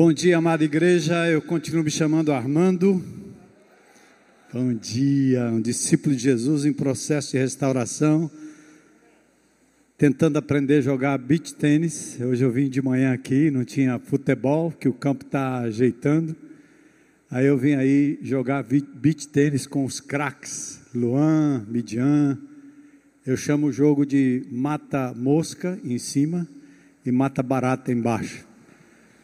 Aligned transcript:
Bom 0.00 0.12
dia, 0.12 0.38
amada 0.38 0.62
igreja. 0.62 1.28
Eu 1.28 1.42
continuo 1.42 1.82
me 1.82 1.90
chamando 1.90 2.32
Armando. 2.32 3.04
Bom 4.52 4.72
dia, 4.72 5.46
um 5.46 5.60
discípulo 5.60 6.14
de 6.14 6.22
Jesus 6.22 6.64
em 6.64 6.72
processo 6.72 7.32
de 7.32 7.38
restauração, 7.38 8.30
tentando 9.96 10.36
aprender 10.36 10.76
a 10.76 10.80
jogar 10.82 11.18
beach 11.18 11.52
tênis. 11.52 12.16
Hoje 12.20 12.44
eu 12.44 12.52
vim 12.52 12.68
de 12.68 12.80
manhã 12.80 13.12
aqui, 13.12 13.50
não 13.50 13.64
tinha 13.64 13.98
futebol, 13.98 14.70
que 14.70 14.88
o 14.88 14.92
campo 14.92 15.24
está 15.24 15.62
ajeitando. 15.62 16.36
Aí 17.28 17.46
eu 17.46 17.58
vim 17.58 17.72
aí 17.72 18.20
jogar 18.22 18.62
beach 18.62 19.26
tênis 19.26 19.66
com 19.66 19.84
os 19.84 19.98
craques, 19.98 20.80
Luan, 20.94 21.66
Midian. 21.68 22.38
Eu 23.26 23.36
chamo 23.36 23.66
o 23.66 23.72
jogo 23.72 24.06
de 24.06 24.46
mata 24.48 25.12
mosca 25.12 25.76
em 25.82 25.98
cima 25.98 26.46
e 27.04 27.10
mata 27.10 27.42
barata 27.42 27.90
embaixo. 27.90 28.47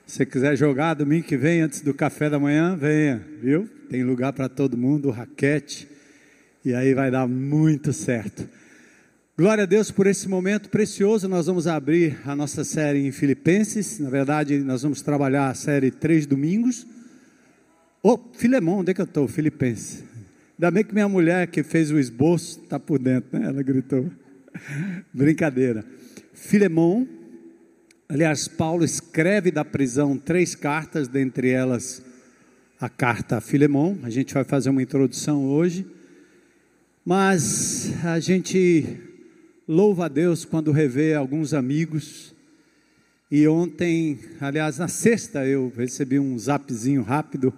Se 0.06 0.16
você 0.16 0.26
quiser 0.26 0.54
jogar 0.54 0.92
domingo 0.92 1.26
que 1.26 1.36
vem, 1.36 1.62
antes 1.62 1.80
do 1.80 1.94
café 1.94 2.28
da 2.28 2.38
manhã, 2.38 2.76
venha, 2.76 3.24
viu? 3.40 3.66
Tem 3.88 4.04
lugar 4.04 4.34
para 4.34 4.50
todo 4.50 4.76
mundo, 4.76 5.08
raquete, 5.08 5.88
e 6.62 6.74
aí 6.74 6.92
vai 6.92 7.10
dar 7.10 7.26
muito 7.26 7.90
certo. 7.90 8.46
Glória 9.36 9.64
a 9.64 9.66
Deus 9.66 9.90
por 9.90 10.06
esse 10.06 10.28
momento 10.28 10.68
precioso. 10.68 11.26
Nós 11.26 11.46
vamos 11.46 11.66
abrir 11.66 12.18
a 12.26 12.36
nossa 12.36 12.64
série 12.64 13.06
em 13.06 13.10
Filipenses. 13.10 13.98
Na 13.98 14.10
verdade, 14.10 14.58
nós 14.58 14.82
vamos 14.82 15.00
trabalhar 15.00 15.48
a 15.48 15.54
série 15.54 15.90
três 15.90 16.26
domingos. 16.26 16.86
Ô, 18.02 18.12
oh, 18.12 18.18
Filemão, 18.34 18.80
onde 18.80 18.90
é 18.90 18.94
que 18.94 19.00
eu 19.00 19.06
estou? 19.06 19.26
Filipenses. 19.26 20.04
Ainda 20.58 20.70
bem 20.70 20.84
que 20.84 20.92
minha 20.92 21.08
mulher 21.08 21.46
que 21.46 21.62
fez 21.62 21.90
o 21.90 21.98
esboço 21.98 22.60
está 22.62 22.78
por 22.78 22.98
dentro, 22.98 23.38
né? 23.38 23.46
Ela 23.46 23.62
gritou. 23.62 24.08
Brincadeira. 25.12 25.82
Filemão 26.34 27.08
Aliás, 28.06 28.46
Paulo 28.46 28.84
escreve 28.84 29.50
da 29.50 29.64
prisão 29.64 30.18
três 30.18 30.54
cartas, 30.54 31.08
dentre 31.08 31.48
elas 31.48 32.04
a 32.78 32.86
carta 32.88 33.38
a 33.38 33.40
Filemão. 33.40 33.98
A 34.02 34.10
gente 34.10 34.34
vai 34.34 34.44
fazer 34.44 34.68
uma 34.68 34.82
introdução 34.82 35.46
hoje. 35.46 35.86
Mas 37.02 37.94
a 38.04 38.20
gente 38.20 39.00
louva 39.66 40.04
a 40.04 40.08
Deus 40.08 40.44
quando 40.44 40.70
revê 40.70 41.14
alguns 41.14 41.54
amigos. 41.54 42.34
E 43.30 43.48
ontem, 43.48 44.18
aliás, 44.38 44.78
na 44.78 44.86
sexta, 44.86 45.46
eu 45.46 45.72
recebi 45.74 46.18
um 46.18 46.38
zapzinho 46.38 47.00
rápido 47.02 47.54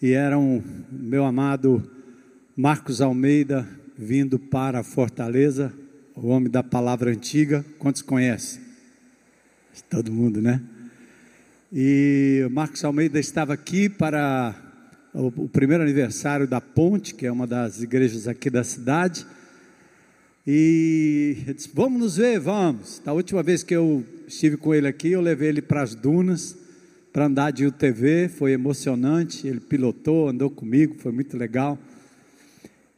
e 0.00 0.12
era 0.12 0.38
um 0.38 0.62
meu 0.92 1.24
amado 1.24 1.90
Marcos 2.56 3.00
Almeida 3.00 3.68
vindo 3.98 4.38
para 4.38 4.84
Fortaleza, 4.84 5.72
o 6.14 6.28
homem 6.28 6.50
da 6.50 6.62
palavra 6.62 7.10
antiga. 7.10 7.64
Quantos 7.80 8.00
conhecem? 8.00 8.61
Todo 9.88 10.12
mundo, 10.12 10.42
né? 10.42 10.60
E 11.72 12.46
Marcos 12.50 12.84
Almeida 12.84 13.18
estava 13.18 13.54
aqui 13.54 13.88
para 13.88 14.54
o, 15.14 15.28
o, 15.28 15.48
primeiro 15.48 15.82
aniversário 15.82 16.46
da 16.46 16.60
Ponte, 16.60 17.14
que 17.14 17.26
é 17.26 17.32
uma 17.32 17.46
das 17.46 17.80
igrejas 17.80 18.28
aqui 18.28 18.50
da 18.50 18.62
cidade. 18.62 19.26
E 20.46 21.38
eu 21.46 21.54
disse: 21.54 21.70
Vamos 21.72 21.98
nos 21.98 22.16
ver, 22.18 22.38
vamos. 22.38 23.00
Da 23.02 23.14
última 23.14 23.42
vez 23.42 23.62
que 23.62 23.74
eu 23.74 24.04
estive 24.26 24.58
com 24.58 24.74
ele 24.74 24.86
aqui, 24.86 25.12
eu 25.12 25.20
levei 25.20 25.48
ele 25.48 25.62
para 25.62 25.82
as 25.82 25.94
dunas 25.94 26.56
para 27.12 27.26
andar 27.26 27.50
de 27.50 27.66
UTV, 27.66 28.28
foi 28.28 28.52
emocionante. 28.52 29.46
Ele 29.46 29.60
pilotou, 29.60 30.28
andou 30.28 30.50
comigo, 30.50 30.96
foi 30.98 31.12
muito 31.12 31.36
legal. 31.36 31.78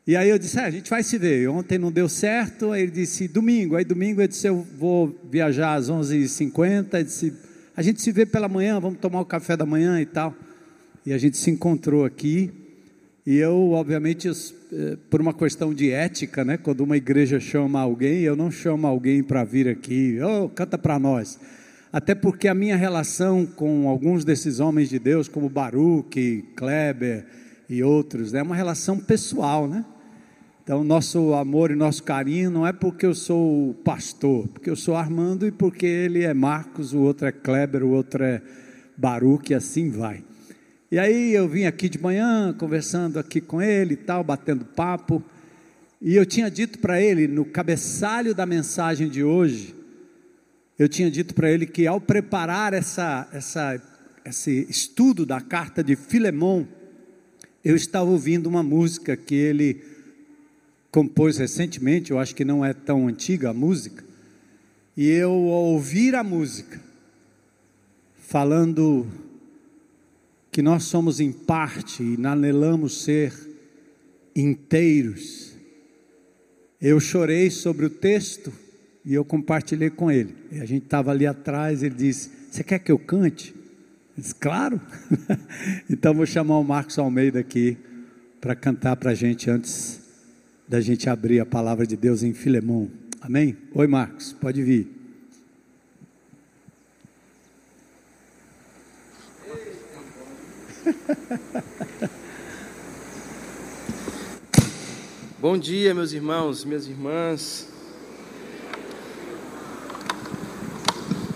E 0.06 0.16
aí 0.16 0.28
eu 0.28 0.38
disse, 0.38 0.58
ah, 0.58 0.66
a 0.66 0.70
gente 0.70 0.91
vai 0.91 1.02
se 1.02 1.16
ver. 1.16 1.48
Ontem 1.48 1.78
não 1.78 1.91
deu 1.91 2.08
certo, 2.10 2.72
aí 2.72 2.83
ele 2.83 2.92
disse, 2.92 3.27
domingo. 3.27 3.74
Aí 3.74 3.84
domingo 3.84 4.20
eu 4.20 4.28
disse, 4.28 4.46
eu 4.46 4.66
vou 4.78 5.19
viajar 5.30 5.74
às 5.74 5.91
11h50. 5.91 6.94
Ele 6.94 7.05
disse, 7.05 7.33
a 7.74 7.83
gente 7.83 8.02
se 8.02 8.12
vê 8.12 8.27
pela 8.27 8.46
manhã, 8.46 8.78
vamos 8.78 8.98
tomar 8.98 9.20
o 9.20 9.24
café 9.24 9.56
da 9.56 9.64
manhã 9.64 9.98
e 10.00 10.06
tal. 10.06 10.34
E 11.06 11.12
a 11.12 11.19
gente 11.19 11.38
se 11.38 11.50
encontrou 11.50 12.05
aqui. 12.05 12.50
E 13.27 13.36
eu, 13.38 13.70
obviamente, 13.70 14.29
eh, 14.29 14.98
por 15.08 15.23
uma 15.23 15.33
questão 15.33 15.73
de 15.73 15.90
ética, 15.90 16.45
né? 16.45 16.58
Quando 16.58 16.83
uma 16.83 16.98
igreja 16.98 17.40
chama 17.40 17.80
alguém, 17.80 18.20
eu 18.20 18.36
não 18.36 18.50
chamo 18.50 18.86
alguém 18.86 19.23
para 19.23 19.42
vir 19.42 19.67
aqui, 19.67 20.18
oh, 20.20 20.50
canta 20.50 20.77
para 20.77 20.98
nós. 20.98 21.40
Até 21.90 22.14
porque 22.14 22.48
a 22.48 22.55
minha 22.55 22.77
relação 22.77 23.46
com 23.46 23.89
alguns 23.89 24.24
desses 24.27 24.61
homens 24.61 24.90
de 24.90 24.98
Deus, 24.98 25.27
como 25.29 25.48
Baruch, 25.48 26.45
Kleber 26.55 27.24
e 27.67 27.83
outros, 27.83 28.34
é 28.34 28.42
uma 28.42 28.55
relação 28.55 28.98
pessoal, 28.98 29.67
né? 29.67 29.83
Então, 30.64 30.83
nosso 30.83 31.35
amor 31.35 31.70
e 31.70 31.75
nosso 31.75 32.02
carinho 32.02 32.51
não 32.51 32.67
é 32.67 32.73
porque 32.73 33.05
eu 33.05 33.14
sou 33.14 33.69
o 33.69 33.75
pastor, 33.75 34.48
porque 34.48 34.70
eu 34.70 34.75
sou 34.75 34.97
Armando 34.97 35.47
e 35.47 35.52
porque 35.52 35.85
ele 35.85 36.23
é 36.23 36.33
Marcos, 36.33 36.95
o 36.95 37.01
outro 37.01 37.27
é 37.27 37.33
Kleber, 37.33 37.85
o 37.85 37.91
outro 37.91 38.25
é 38.25 38.41
Baruch, 38.97 39.53
e 39.53 39.55
assim 39.55 39.91
vai. 39.91 40.24
E 40.91 40.98
aí 40.98 41.35
eu 41.35 41.47
vim 41.47 41.67
aqui 41.67 41.86
de 41.86 42.01
manhã, 42.01 42.55
conversando 42.58 43.19
aqui 43.19 43.42
com 43.42 43.61
ele 43.61 43.92
e 43.92 43.97
tal, 43.98 44.24
batendo 44.24 44.64
papo, 44.64 45.23
e 46.01 46.17
eu 46.17 46.24
tinha 46.24 46.51
dito 46.51 46.79
para 46.79 46.98
ele, 46.98 47.29
no 47.29 47.45
cabeçalho 47.45 48.35
da 48.35 48.47
mensagem 48.47 49.11
de 49.11 49.23
hoje, 49.23 49.74
eu 50.79 50.89
tinha 50.89 51.11
dito 51.11 51.35
para 51.35 51.51
ele 51.51 51.67
que 51.67 51.86
ao 51.86 52.01
preparar 52.01 52.73
essa, 52.73 53.29
essa, 53.35 53.79
esse 54.24 54.67
estudo 54.70 55.27
da 55.27 55.42
carta 55.42 55.85
de 55.85 55.95
Filemão, 55.95 56.67
eu 57.63 57.77
estava 57.77 58.08
ouvindo 58.08 58.47
uma 58.47 58.63
música 58.63 59.14
que 59.14 59.35
ele 59.35 59.92
compôs 60.94 61.38
recentemente, 61.38 62.12
eu 62.12 62.20
acho 62.20 62.36
que 62.36 62.44
não 62.44 62.64
é 62.64 62.72
tão 62.72 63.08
antiga 63.08 63.50
a 63.50 63.52
música, 63.52 64.05
e 64.96 65.10
eu 65.10 65.32
ao 65.32 65.64
ouvir 65.64 66.14
a 66.14 66.22
música, 66.22 66.80
falando 68.16 69.05
que 70.52 70.62
nós 70.62 70.84
somos 70.84 71.18
em 71.18 71.32
parte 71.32 72.00
e 72.00 72.24
anelamos 72.24 73.02
ser 73.02 73.34
inteiros, 74.36 75.56
eu 76.80 77.00
chorei 77.00 77.50
sobre 77.50 77.86
o 77.86 77.90
texto 77.90 78.52
e 79.05 79.14
eu 79.14 79.24
compartilhei 79.24 79.90
com 79.90 80.12
ele. 80.12 80.36
E 80.52 80.61
a 80.61 80.64
gente 80.64 80.84
estava 80.84 81.11
ali 81.11 81.26
atrás, 81.26 81.82
ele 81.82 81.96
disse: 81.96 82.30
Você 82.48 82.62
quer 82.62 82.78
que 82.78 82.92
eu 82.92 83.00
cante? 83.00 83.52
Eu 84.16 84.22
disse, 84.22 84.34
claro. 84.34 84.80
então 85.90 86.14
vou 86.14 86.26
chamar 86.26 86.58
o 86.58 86.62
Marcos 86.62 86.98
Almeida 87.00 87.40
aqui 87.40 87.76
para 88.40 88.55
cantar 88.55 88.94
para 88.94 89.11
a 89.11 89.14
gente 89.14 89.50
antes 89.50 90.04
da 90.67 90.80
gente 90.80 91.11
abrir 91.11 91.41
a 91.41 91.47
palavra 91.47 91.86
de 91.86 91.97
Deus 91.97 92.23
em 92.23 92.33
Filemão. 92.33 92.91
Amém? 93.20 93.57
Oi, 93.75 93.86
Marcos, 93.86 94.33
pode 94.33 94.63
vir. 94.63 94.89
Bom 105.39 105.58
dia, 105.58 105.95
meus 105.95 106.13
irmãos, 106.13 106.64
minhas 106.64 106.86
irmãs. 106.86 107.69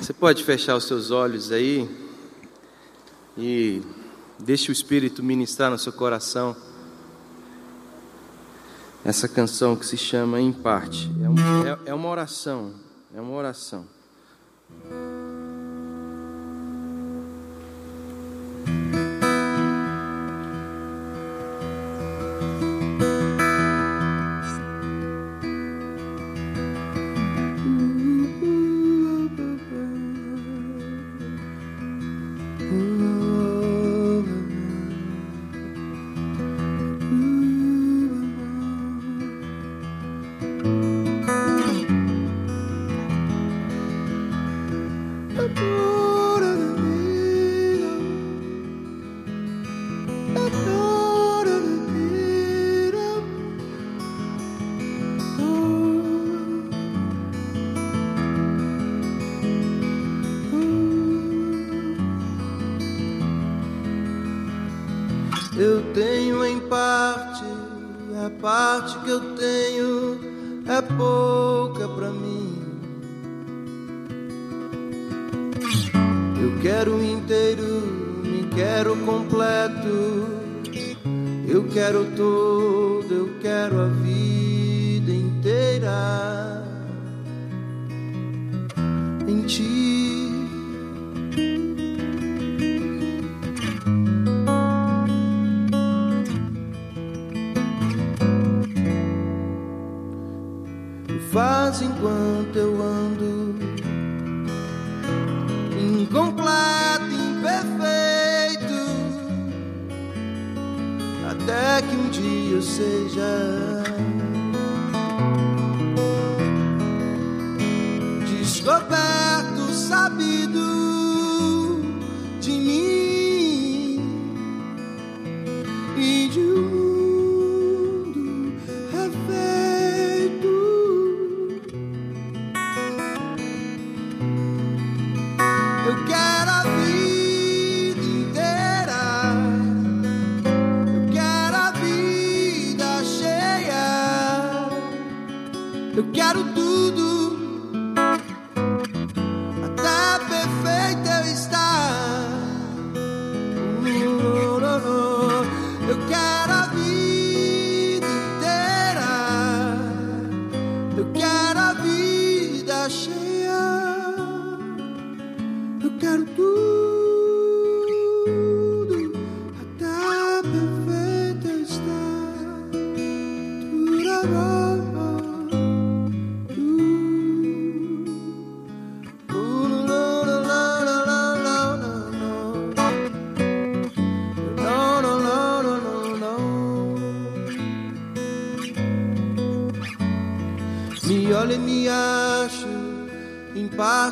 Você 0.00 0.14
pode 0.14 0.42
fechar 0.44 0.74
os 0.76 0.84
seus 0.84 1.10
olhos 1.10 1.52
aí 1.52 1.86
e 3.36 3.82
deixe 4.38 4.70
o 4.70 4.72
Espírito 4.72 5.22
ministrar 5.22 5.70
no 5.70 5.78
seu 5.78 5.92
coração 5.92 6.56
essa 9.04 9.28
canção 9.28 9.76
que 9.76 9.86
se 9.86 9.96
chama 9.96 10.40
Em 10.40 10.52
Parte. 10.52 11.10
É 11.22 11.28
uma, 11.28 11.68
é, 11.68 11.78
é 11.86 11.94
uma 11.94 12.08
oração, 12.08 12.74
é 13.14 13.20
uma 13.20 13.34
oração. 13.34 13.84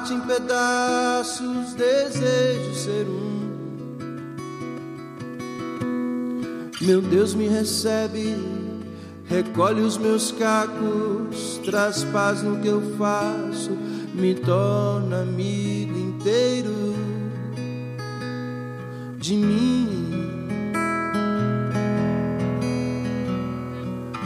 parte 0.07 0.15
em 0.15 0.21
pedaços, 0.21 1.75
desejo 1.75 2.75
ser 2.75 3.07
um. 3.09 3.37
Meu 6.81 7.01
Deus 7.01 7.35
me 7.35 7.49
recebe, 7.49 8.37
recolhe 9.25 9.81
os 9.81 9.99
meus 9.99 10.31
cacos, 10.31 11.61
traz 11.65 12.05
paz 12.05 12.43
no 12.43 12.61
que 12.61 12.69
eu 12.69 12.97
faço, 12.97 13.71
me 14.15 14.35
torna 14.35 15.23
amigo 15.23 15.99
inteiro 15.99 16.95
de 19.19 19.35
mim. 19.35 19.87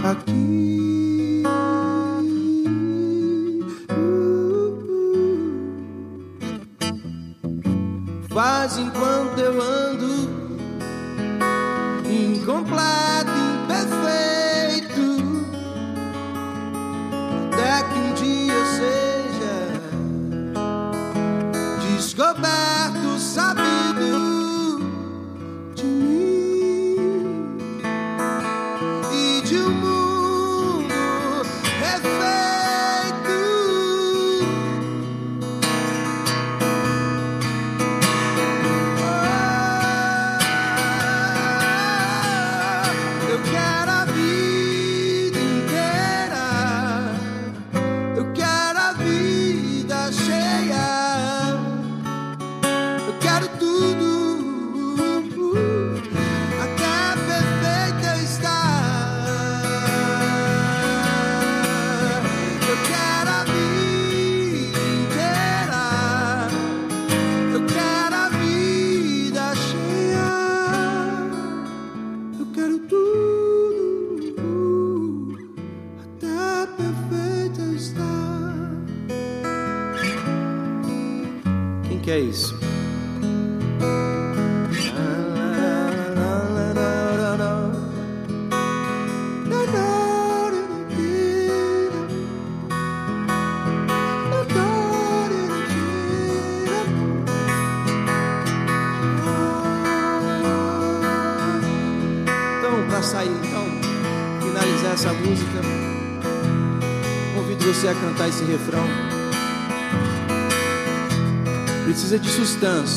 Aqui 0.05 0.50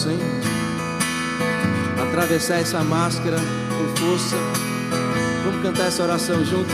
Senhor. 0.03 0.19
Atravessar 2.01 2.59
essa 2.59 2.83
máscara 2.83 3.37
com 3.37 3.95
força. 3.95 4.35
Vamos 5.45 5.61
cantar 5.61 5.87
essa 5.87 6.03
oração 6.03 6.43
junto. 6.43 6.69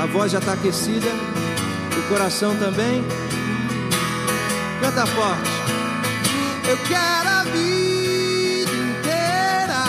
A 0.00 0.06
voz 0.06 0.32
já 0.32 0.38
está 0.38 0.54
aquecida, 0.54 1.10
o 1.98 2.08
coração 2.08 2.56
também. 2.56 3.04
Canta 4.80 5.06
forte. 5.06 5.50
Eu 6.66 6.78
quero 6.88 7.28
a 7.28 7.44
vida 7.44 8.72
inteira. 8.72 9.82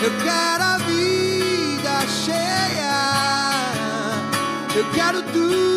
Eu 0.00 0.10
quero 0.22 0.62
a 0.62 0.73
Eu 4.76 4.84
quero 4.92 5.22
tudo. 5.22 5.73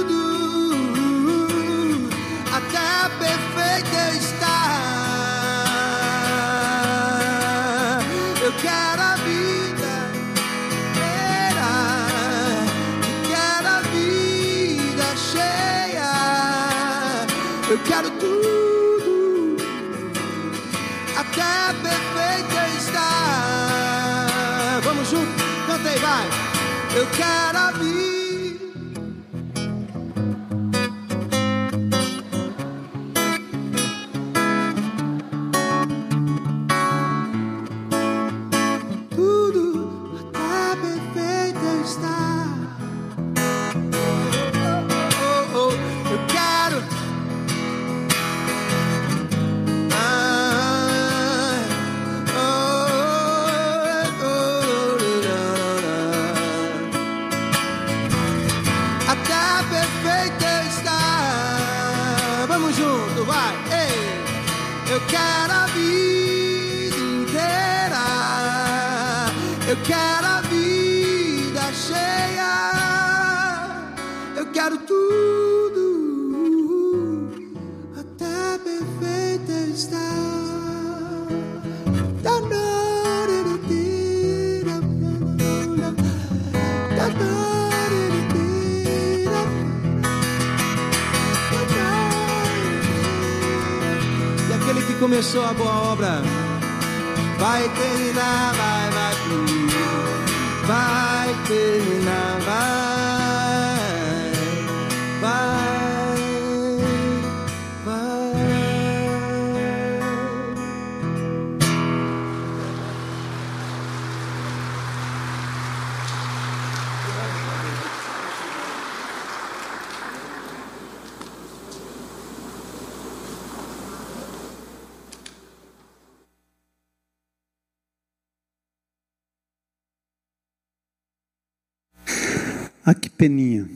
Peninha. 133.18 133.68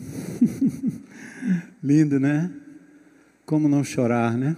Lindo, 1.84 2.20
né? 2.20 2.52
Como 3.46 3.68
não 3.68 3.84
chorar, 3.84 4.38
né? 4.38 4.56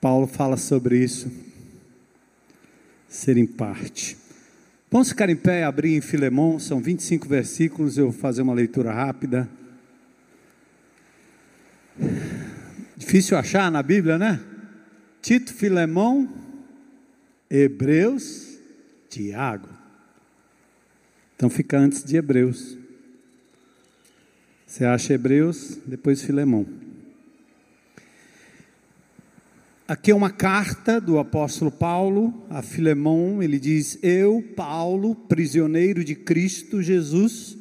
Paulo 0.00 0.26
fala 0.26 0.56
sobre 0.56 1.02
isso. 1.02 1.30
Ser 3.08 3.36
em 3.36 3.46
parte. 3.46 4.16
Vamos 4.90 5.10
ficar 5.10 5.28
em 5.28 5.36
pé 5.36 5.60
e 5.60 5.62
abrir 5.64 5.94
em 5.94 6.00
Filemão, 6.00 6.58
são 6.58 6.80
25 6.80 7.28
versículos, 7.28 7.98
eu 7.98 8.10
vou 8.10 8.20
fazer 8.20 8.42
uma 8.42 8.54
leitura 8.54 8.92
rápida. 8.92 9.48
Difícil 12.96 13.36
achar 13.36 13.70
na 13.70 13.82
Bíblia, 13.82 14.18
né? 14.18 14.40
Tito, 15.20 15.52
Filemão, 15.52 16.28
Hebreus, 17.50 18.58
Tiago. 19.08 19.68
Então 21.36 21.50
fica 21.50 21.78
antes 21.78 22.02
de 22.02 22.16
Hebreus. 22.16 22.78
Você 24.68 24.84
acha 24.84 25.14
Hebreus, 25.14 25.78
depois 25.86 26.20
Filemão. 26.20 26.66
Aqui 29.88 30.10
é 30.10 30.14
uma 30.14 30.28
carta 30.28 31.00
do 31.00 31.18
apóstolo 31.18 31.70
Paulo 31.70 32.44
a 32.50 32.60
Filemão. 32.60 33.42
Ele 33.42 33.58
diz: 33.58 33.98
Eu, 34.02 34.44
Paulo, 34.54 35.14
prisioneiro 35.14 36.04
de 36.04 36.14
Cristo 36.14 36.82
Jesus, 36.82 37.56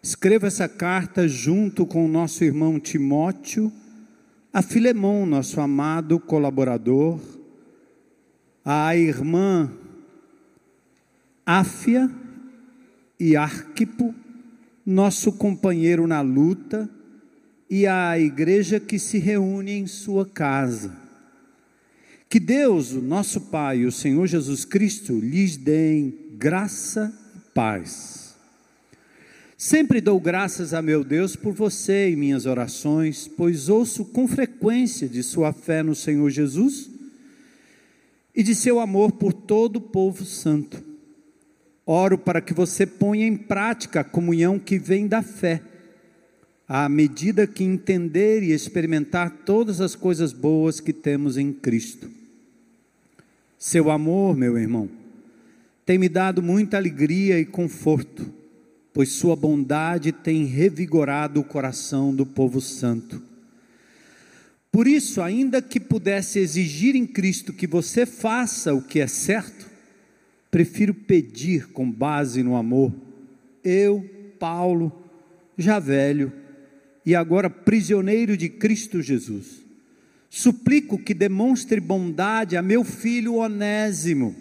escrevo 0.00 0.46
essa 0.46 0.68
carta 0.68 1.26
junto 1.26 1.84
com 1.84 2.04
o 2.04 2.08
nosso 2.08 2.44
irmão 2.44 2.78
Timóteo, 2.78 3.72
a 4.52 4.62
Filemão, 4.62 5.26
nosso 5.26 5.60
amado 5.60 6.20
colaborador, 6.20 7.18
a 8.64 8.96
irmã 8.96 9.68
Áfia 11.44 12.08
e 13.18 13.34
Arquipo, 13.34 14.14
nosso 14.90 15.32
companheiro 15.32 16.06
na 16.06 16.22
luta, 16.22 16.88
e 17.68 17.86
à 17.86 18.18
igreja 18.18 18.80
que 18.80 18.98
se 18.98 19.18
reúne 19.18 19.72
em 19.72 19.86
sua 19.86 20.24
casa. 20.24 20.96
Que 22.26 22.40
Deus, 22.40 22.92
o 22.92 23.02
nosso 23.02 23.42
Pai, 23.42 23.80
e 23.80 23.84
o 23.84 23.92
Senhor 23.92 24.26
Jesus 24.26 24.64
Cristo, 24.64 25.18
lhes 25.18 25.58
deem 25.58 26.14
graça 26.38 27.12
e 27.36 27.52
paz. 27.52 28.34
Sempre 29.58 30.00
dou 30.00 30.18
graças 30.18 30.72
a 30.72 30.80
meu 30.80 31.04
Deus 31.04 31.36
por 31.36 31.52
você 31.52 32.08
em 32.08 32.16
minhas 32.16 32.46
orações, 32.46 33.28
pois 33.28 33.68
ouço 33.68 34.06
com 34.06 34.26
frequência 34.26 35.06
de 35.06 35.22
sua 35.22 35.52
fé 35.52 35.82
no 35.82 35.94
Senhor 35.94 36.30
Jesus 36.30 36.88
e 38.34 38.42
de 38.42 38.54
seu 38.54 38.80
amor 38.80 39.12
por 39.12 39.34
todo 39.34 39.76
o 39.76 39.82
povo 39.82 40.24
santo. 40.24 40.87
Oro 41.90 42.18
para 42.18 42.42
que 42.42 42.52
você 42.52 42.84
ponha 42.84 43.26
em 43.26 43.34
prática 43.34 44.00
a 44.00 44.04
comunhão 44.04 44.58
que 44.58 44.78
vem 44.78 45.06
da 45.06 45.22
fé, 45.22 45.62
à 46.68 46.86
medida 46.86 47.46
que 47.46 47.64
entender 47.64 48.42
e 48.42 48.52
experimentar 48.52 49.30
todas 49.46 49.80
as 49.80 49.94
coisas 49.94 50.30
boas 50.30 50.80
que 50.80 50.92
temos 50.92 51.38
em 51.38 51.50
Cristo. 51.50 52.10
Seu 53.58 53.90
amor, 53.90 54.36
meu 54.36 54.58
irmão, 54.58 54.90
tem 55.86 55.96
me 55.96 56.10
dado 56.10 56.42
muita 56.42 56.76
alegria 56.76 57.40
e 57.40 57.46
conforto, 57.46 58.30
pois 58.92 59.12
Sua 59.12 59.34
bondade 59.34 60.12
tem 60.12 60.44
revigorado 60.44 61.40
o 61.40 61.44
coração 61.44 62.14
do 62.14 62.26
povo 62.26 62.60
santo. 62.60 63.22
Por 64.70 64.86
isso, 64.86 65.22
ainda 65.22 65.62
que 65.62 65.80
pudesse 65.80 66.38
exigir 66.38 66.94
em 66.94 67.06
Cristo 67.06 67.50
que 67.50 67.66
você 67.66 68.04
faça 68.04 68.74
o 68.74 68.82
que 68.82 69.00
é 69.00 69.06
certo, 69.06 69.77
prefiro 70.50 70.94
pedir 70.94 71.68
com 71.68 71.90
base 71.90 72.42
no 72.42 72.56
amor. 72.56 72.92
Eu, 73.62 74.08
Paulo, 74.38 74.92
já 75.56 75.78
velho 75.78 76.32
e 77.04 77.14
agora 77.14 77.48
prisioneiro 77.48 78.36
de 78.36 78.48
Cristo 78.48 79.00
Jesus, 79.00 79.62
suplico 80.28 80.98
que 80.98 81.14
demonstre 81.14 81.80
bondade 81.80 82.56
a 82.56 82.62
meu 82.62 82.84
filho 82.84 83.36
Onésimo. 83.36 84.34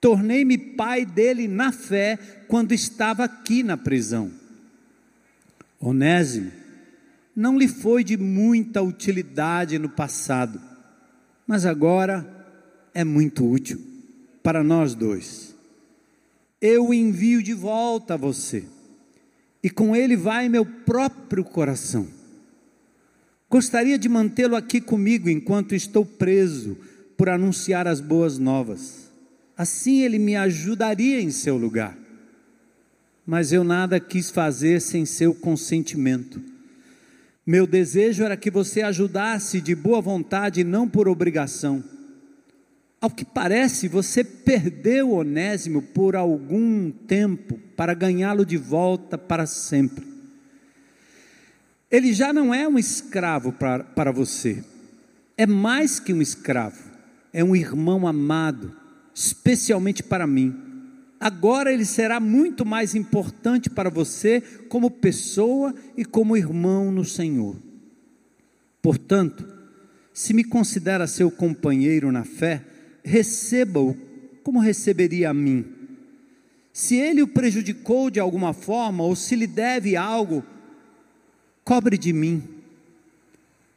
Tornei-me 0.00 0.56
pai 0.56 1.04
dele 1.04 1.46
na 1.46 1.72
fé 1.72 2.18
quando 2.48 2.72
estava 2.72 3.24
aqui 3.24 3.62
na 3.62 3.76
prisão. 3.76 4.30
Onésimo 5.78 6.50
não 7.36 7.56
lhe 7.56 7.68
foi 7.68 8.02
de 8.02 8.16
muita 8.16 8.82
utilidade 8.82 9.78
no 9.78 9.88
passado, 9.88 10.60
mas 11.46 11.64
agora 11.64 12.28
é 12.92 13.04
muito 13.04 13.48
útil 13.48 13.89
para 14.42 14.62
nós 14.62 14.94
dois. 14.94 15.54
Eu 16.60 16.88
o 16.88 16.94
envio 16.94 17.42
de 17.42 17.54
volta 17.54 18.14
a 18.14 18.16
você, 18.16 18.64
e 19.62 19.70
com 19.70 19.94
ele 19.94 20.16
vai 20.16 20.48
meu 20.48 20.64
próprio 20.64 21.44
coração. 21.44 22.06
Gostaria 23.48 23.98
de 23.98 24.08
mantê-lo 24.08 24.54
aqui 24.54 24.80
comigo 24.80 25.28
enquanto 25.28 25.74
estou 25.74 26.06
preso 26.06 26.76
por 27.16 27.28
anunciar 27.28 27.86
as 27.86 28.00
boas 28.00 28.38
novas. 28.38 29.10
Assim 29.56 30.02
ele 30.02 30.18
me 30.18 30.36
ajudaria 30.36 31.20
em 31.20 31.30
seu 31.30 31.56
lugar. 31.56 31.98
Mas 33.26 33.52
eu 33.52 33.64
nada 33.64 34.00
quis 34.00 34.30
fazer 34.30 34.80
sem 34.80 35.04
seu 35.04 35.34
consentimento. 35.34 36.40
Meu 37.44 37.66
desejo 37.66 38.22
era 38.22 38.36
que 38.36 38.50
você 38.50 38.82
ajudasse 38.82 39.60
de 39.60 39.74
boa 39.74 40.00
vontade 40.00 40.60
e 40.60 40.64
não 40.64 40.88
por 40.88 41.08
obrigação. 41.08 41.82
Ao 43.00 43.10
que 43.10 43.24
parece, 43.24 43.88
você 43.88 44.22
perdeu 44.22 45.12
Onésimo 45.12 45.80
por 45.80 46.14
algum 46.14 46.90
tempo 46.90 47.58
para 47.74 47.94
ganhá-lo 47.94 48.44
de 48.44 48.58
volta 48.58 49.16
para 49.16 49.46
sempre. 49.46 50.06
Ele 51.90 52.12
já 52.12 52.32
não 52.32 52.52
é 52.52 52.68
um 52.68 52.78
escravo 52.78 53.52
para, 53.52 53.82
para 53.82 54.12
você, 54.12 54.62
é 55.36 55.46
mais 55.46 55.98
que 55.98 56.12
um 56.12 56.20
escravo, 56.20 56.78
é 57.32 57.42
um 57.42 57.56
irmão 57.56 58.06
amado, 58.06 58.76
especialmente 59.14 60.02
para 60.02 60.26
mim. 60.26 60.54
Agora 61.18 61.72
ele 61.72 61.86
será 61.86 62.20
muito 62.20 62.66
mais 62.66 62.94
importante 62.94 63.70
para 63.70 63.88
você 63.88 64.42
como 64.68 64.90
pessoa 64.90 65.74
e 65.96 66.04
como 66.04 66.36
irmão 66.36 66.92
no 66.92 67.04
Senhor. 67.04 67.56
Portanto, 68.82 69.46
se 70.12 70.34
me 70.34 70.44
considera 70.44 71.06
seu 71.06 71.30
companheiro 71.30 72.12
na 72.12 72.24
fé, 72.24 72.62
receba-o 73.04 73.96
como 74.42 74.58
receberia 74.58 75.30
a 75.30 75.34
mim. 75.34 75.64
Se 76.72 76.96
ele 76.96 77.22
o 77.22 77.28
prejudicou 77.28 78.10
de 78.10 78.20
alguma 78.20 78.52
forma 78.52 79.04
ou 79.04 79.14
se 79.16 79.34
lhe 79.36 79.46
deve 79.46 79.96
algo, 79.96 80.44
cobre 81.64 81.98
de 81.98 82.12
mim. 82.12 82.42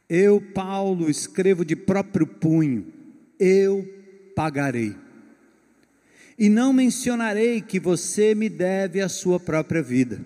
Eu, 0.08 0.40
Paulo, 0.40 1.10
escrevo 1.10 1.64
de 1.64 1.74
próprio 1.74 2.26
punho, 2.26 2.86
eu 3.38 3.88
pagarei. 4.34 4.94
E 6.38 6.48
não 6.48 6.72
mencionarei 6.72 7.60
que 7.60 7.78
você 7.78 8.34
me 8.34 8.48
deve 8.48 9.00
a 9.00 9.08
sua 9.08 9.38
própria 9.38 9.82
vida. 9.82 10.20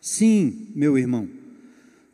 Sim, 0.00 0.68
meu 0.74 0.96
irmão, 0.96 1.28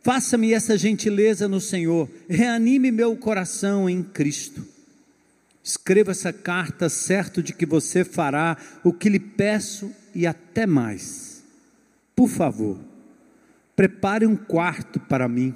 faça-me 0.03 0.53
essa 0.53 0.77
gentileza 0.77 1.47
no 1.47 1.61
Senhor, 1.61 2.11
reanime 2.29 2.91
meu 2.91 3.17
coração 3.17 3.89
em 3.89 4.03
Cristo. 4.03 4.76
Escreva 5.67 6.13
essa 6.13 6.33
carta 6.33 6.89
certo 6.89 7.43
de 7.43 7.53
que 7.53 7.67
você 7.67 8.05
fará 8.05 8.57
o 8.85 8.93
que 8.93 9.09
lhe 9.09 9.19
peço 9.19 9.91
e 10.15 10.27
até 10.27 10.65
mais. 10.65 11.43
Por 12.15 12.29
favor, 12.29 12.79
Prepare 13.77 14.27
um 14.27 14.35
quarto 14.35 14.99
para 14.99 15.29
mim, 15.29 15.55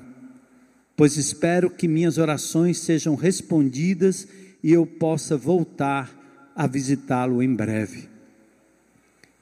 pois 0.94 1.16
espero 1.16 1.70
que 1.70 1.88
minhas 1.88 2.18
orações 2.18 2.76
sejam 2.76 3.14
respondidas 3.14 4.28
e 4.62 4.70
eu 4.70 4.84
possa 4.84 5.38
voltar 5.38 6.52
a 6.54 6.66
visitá-lo 6.66 7.42
em 7.42 7.54
breve. 7.54 8.10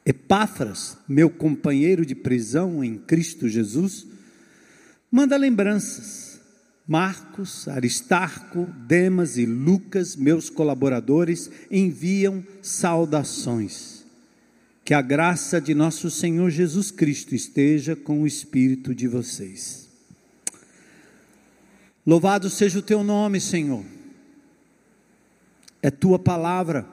Epáfras, 0.06 0.96
meu 1.08 1.28
companheiro 1.28 2.06
de 2.06 2.14
prisão 2.14 2.84
em 2.84 2.96
Cristo 2.96 3.48
Jesus, 3.48 4.06
manda 5.10 5.37
lembranças. 5.37 6.27
Marcos, 6.88 7.68
Aristarco, 7.68 8.64
Demas 8.87 9.37
e 9.37 9.45
Lucas, 9.45 10.16
meus 10.16 10.49
colaboradores, 10.49 11.50
enviam 11.71 12.42
saudações. 12.62 14.07
Que 14.83 14.95
a 14.95 15.02
graça 15.02 15.61
de 15.61 15.75
nosso 15.75 16.11
Senhor 16.11 16.49
Jesus 16.49 16.90
Cristo 16.90 17.35
esteja 17.35 17.95
com 17.95 18.23
o 18.23 18.26
espírito 18.26 18.95
de 18.95 19.07
vocês. 19.07 19.87
Louvado 22.07 22.49
seja 22.49 22.78
o 22.78 22.83
teu 22.83 23.04
nome, 23.04 23.38
Senhor. 23.38 23.85
É 25.83 25.90
tua 25.90 26.18
palavra, 26.18 26.87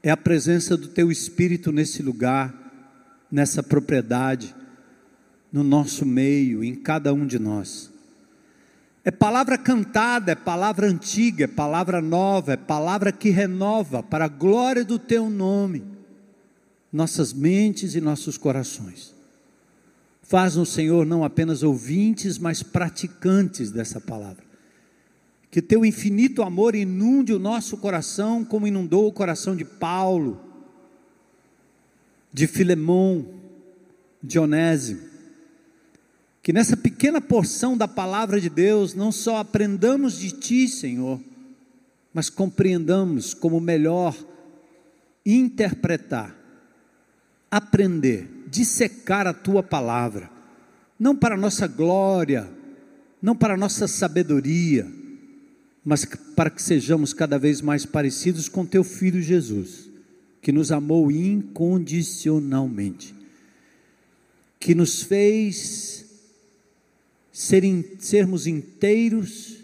é 0.00 0.12
a 0.12 0.16
presença 0.16 0.76
do 0.76 0.86
teu 0.86 1.10
espírito 1.10 1.72
nesse 1.72 2.04
lugar, 2.04 2.54
nessa 3.28 3.64
propriedade, 3.64 4.54
no 5.52 5.64
nosso 5.64 6.06
meio, 6.06 6.62
em 6.62 6.76
cada 6.76 7.12
um 7.12 7.26
de 7.26 7.40
nós. 7.40 7.91
É 9.04 9.10
palavra 9.10 9.58
cantada, 9.58 10.32
é 10.32 10.34
palavra 10.36 10.86
antiga, 10.86 11.44
é 11.44 11.48
palavra 11.48 12.00
nova, 12.00 12.52
é 12.52 12.56
palavra 12.56 13.10
que 13.10 13.30
renova 13.30 14.02
para 14.02 14.26
a 14.26 14.28
glória 14.28 14.84
do 14.84 14.98
teu 14.98 15.28
nome 15.28 15.92
nossas 16.92 17.32
mentes 17.32 17.94
e 17.94 18.00
nossos 18.00 18.36
corações. 18.36 19.14
Faz-nos, 20.22 20.68
Senhor, 20.68 21.06
não 21.06 21.24
apenas 21.24 21.62
ouvintes, 21.62 22.38
mas 22.38 22.62
praticantes 22.62 23.70
dessa 23.70 24.00
palavra. 24.00 24.44
Que 25.50 25.60
teu 25.60 25.84
infinito 25.84 26.42
amor 26.42 26.74
inunde 26.74 27.32
o 27.32 27.38
nosso 27.38 27.76
coração, 27.78 28.44
como 28.44 28.66
inundou 28.66 29.06
o 29.06 29.12
coração 29.12 29.56
de 29.56 29.64
Paulo, 29.64 30.40
de 32.32 32.46
Filemão, 32.46 33.26
de 34.22 34.38
Onésimo. 34.38 35.00
Que 36.42 36.52
nessa 36.52 36.76
pequena 36.76 36.91
porção 37.20 37.76
da 37.76 37.88
palavra 37.88 38.40
de 38.40 38.48
Deus, 38.48 38.94
não 38.94 39.10
só 39.10 39.38
aprendamos 39.38 40.18
de 40.18 40.30
Ti, 40.30 40.68
Senhor, 40.68 41.20
mas 42.14 42.30
compreendamos 42.30 43.34
como 43.34 43.60
melhor 43.60 44.16
interpretar 45.24 46.42
aprender, 47.52 48.26
dissecar 48.48 49.26
a 49.26 49.34
tua 49.34 49.62
palavra, 49.62 50.30
não 50.98 51.14
para 51.14 51.36
nossa 51.36 51.66
glória, 51.66 52.50
não 53.20 53.36
para 53.36 53.58
nossa 53.58 53.86
sabedoria, 53.86 54.90
mas 55.84 56.06
para 56.34 56.48
que 56.48 56.62
sejamos 56.62 57.12
cada 57.12 57.38
vez 57.38 57.60
mais 57.60 57.84
parecidos 57.84 58.48
com 58.48 58.64
teu 58.64 58.82
filho 58.82 59.20
Jesus, 59.20 59.90
que 60.40 60.50
nos 60.50 60.72
amou 60.72 61.12
incondicionalmente, 61.12 63.14
que 64.58 64.74
nos 64.74 65.02
fez 65.02 66.01
ser, 67.32 67.62
sermos 67.98 68.46
inteiros 68.46 69.56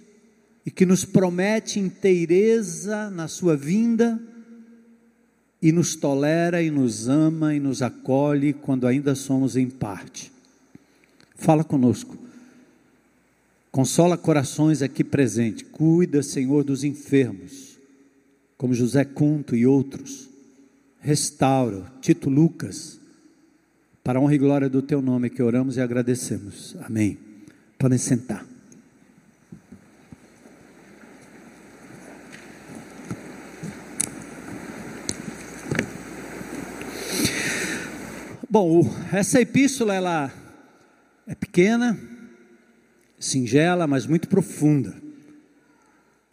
e 0.64 0.70
que 0.70 0.86
nos 0.86 1.04
promete 1.04 1.78
inteireza 1.78 3.10
na 3.10 3.28
sua 3.28 3.56
vinda 3.56 4.20
e 5.60 5.72
nos 5.72 5.94
tolera 5.94 6.62
e 6.62 6.70
nos 6.70 7.08
ama 7.08 7.54
e 7.54 7.60
nos 7.60 7.82
acolhe 7.82 8.52
quando 8.52 8.86
ainda 8.86 9.14
somos 9.14 9.56
em 9.56 9.68
parte. 9.68 10.32
Fala 11.34 11.62
conosco. 11.62 12.16
Consola 13.70 14.16
corações 14.16 14.82
aqui 14.82 15.04
presentes. 15.04 15.66
Cuida, 15.70 16.22
Senhor, 16.22 16.64
dos 16.64 16.84
enfermos, 16.84 17.78
como 18.56 18.74
José 18.74 19.04
Cunto 19.04 19.54
e 19.54 19.66
outros. 19.66 20.28
Restaura, 21.00 21.92
Tito 22.00 22.28
Lucas, 22.28 22.98
para 24.02 24.18
a 24.18 24.22
honra 24.22 24.34
e 24.34 24.38
glória 24.38 24.68
do 24.68 24.82
teu 24.82 25.00
nome 25.00 25.30
que 25.30 25.42
oramos 25.42 25.76
e 25.76 25.80
agradecemos. 25.80 26.74
Amém. 26.80 27.27
Podem 27.78 27.96
sentar. 27.96 28.44
Bom, 38.50 38.82
essa 39.12 39.40
epístola 39.40 39.94
ela 39.94 40.32
é 41.26 41.34
pequena, 41.34 41.96
singela, 43.16 43.86
mas 43.86 44.06
muito 44.06 44.26
profunda. 44.26 44.96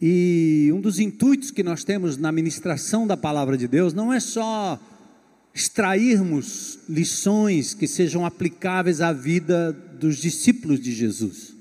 E 0.00 0.70
um 0.74 0.80
dos 0.80 0.98
intuitos 0.98 1.52
que 1.52 1.62
nós 1.62 1.84
temos 1.84 2.16
na 2.16 2.32
ministração 2.32 3.06
da 3.06 3.16
palavra 3.16 3.56
de 3.56 3.68
Deus 3.68 3.94
não 3.94 4.12
é 4.12 4.18
só 4.18 4.80
extrairmos 5.56 6.78
lições 6.86 7.72
que 7.72 7.88
sejam 7.88 8.26
aplicáveis 8.26 9.00
à 9.00 9.10
vida 9.10 9.72
dos 9.72 10.18
discípulos 10.18 10.78
de 10.78 10.92
Jesus, 10.92 11.54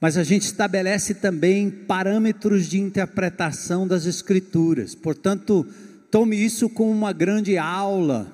mas 0.00 0.16
a 0.16 0.24
gente 0.24 0.44
estabelece 0.44 1.12
também 1.12 1.68
parâmetros 1.70 2.66
de 2.66 2.80
interpretação 2.80 3.86
das 3.86 4.06
Escrituras. 4.06 4.94
Portanto, 4.94 5.66
tome 6.10 6.42
isso 6.42 6.70
como 6.70 6.90
uma 6.90 7.12
grande 7.12 7.58
aula 7.58 8.32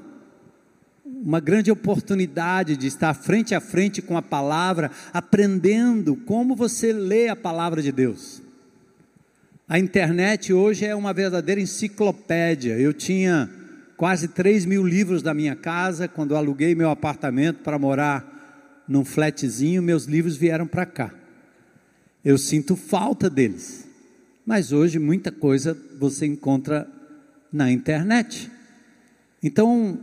uma 1.05 1.41
grande 1.41 1.71
oportunidade 1.71 2.77
de 2.77 2.87
estar 2.87 3.15
frente 3.15 3.55
a 3.55 3.61
frente 3.61 4.03
com 4.03 4.15
a 4.15 4.21
palavra, 4.21 4.91
aprendendo 5.11 6.17
como 6.17 6.55
você 6.55 6.93
lê 6.93 7.29
a 7.29 7.37
palavra 7.37 7.81
de 7.81 7.91
Deus. 7.91 8.43
A 9.67 9.79
internet 9.79 10.53
hoje 10.53 10.85
é 10.85 10.95
uma 10.95 11.15
verdadeira 11.15 11.61
enciclopédia. 11.63 12.79
Eu 12.79 12.93
tinha 12.93 13.49
quase 13.97 14.29
3 14.29 14.65
mil 14.65 14.87
livros 14.87 15.23
da 15.23 15.33
minha 15.33 15.55
casa, 15.55 16.09
quando 16.09 16.37
aluguei 16.37 16.75
meu 16.75 16.91
apartamento 16.91 17.59
para 17.63 17.79
morar 17.79 18.85
num 18.89 19.05
flatzinho, 19.05 19.83
meus 19.83 20.05
livros 20.05 20.37
vieram 20.37 20.67
para 20.67 20.85
cá. 20.85 21.15
Eu 22.25 22.39
sinto 22.39 22.75
falta 22.77 23.29
deles, 23.29 23.89
mas 24.47 24.73
hoje 24.73 24.99
muita 24.99 25.31
coisa 25.31 25.77
você 25.99 26.27
encontra 26.27 26.89
na 27.53 27.71
internet. 27.71 28.51
Então, 29.43 29.99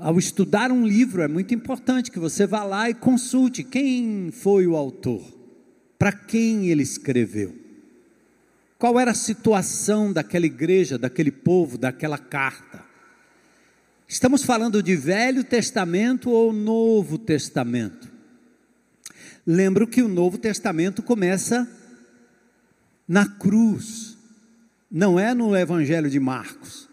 ao 0.00 0.18
estudar 0.18 0.70
um 0.70 0.86
livro, 0.86 1.22
é 1.22 1.28
muito 1.28 1.54
importante 1.54 2.10
que 2.10 2.18
você 2.18 2.46
vá 2.46 2.62
lá 2.62 2.88
e 2.88 2.94
consulte 2.94 3.64
quem 3.64 4.30
foi 4.30 4.66
o 4.66 4.76
autor, 4.76 5.22
para 5.98 6.12
quem 6.12 6.68
ele 6.68 6.82
escreveu, 6.82 7.54
qual 8.78 9.00
era 9.00 9.10
a 9.12 9.14
situação 9.14 10.12
daquela 10.12 10.46
igreja, 10.46 10.98
daquele 10.98 11.30
povo, 11.30 11.76
daquela 11.78 12.18
carta. 12.18 12.83
Estamos 14.14 14.44
falando 14.44 14.80
de 14.80 14.94
Velho 14.94 15.42
Testamento 15.42 16.30
ou 16.30 16.52
Novo 16.52 17.18
Testamento? 17.18 18.08
Lembro 19.44 19.88
que 19.88 20.02
o 20.02 20.08
Novo 20.08 20.38
Testamento 20.38 21.02
começa 21.02 21.68
na 23.08 23.26
cruz, 23.26 24.16
não 24.88 25.18
é 25.18 25.34
no 25.34 25.56
Evangelho 25.56 26.08
de 26.08 26.20
Marcos. 26.20 26.88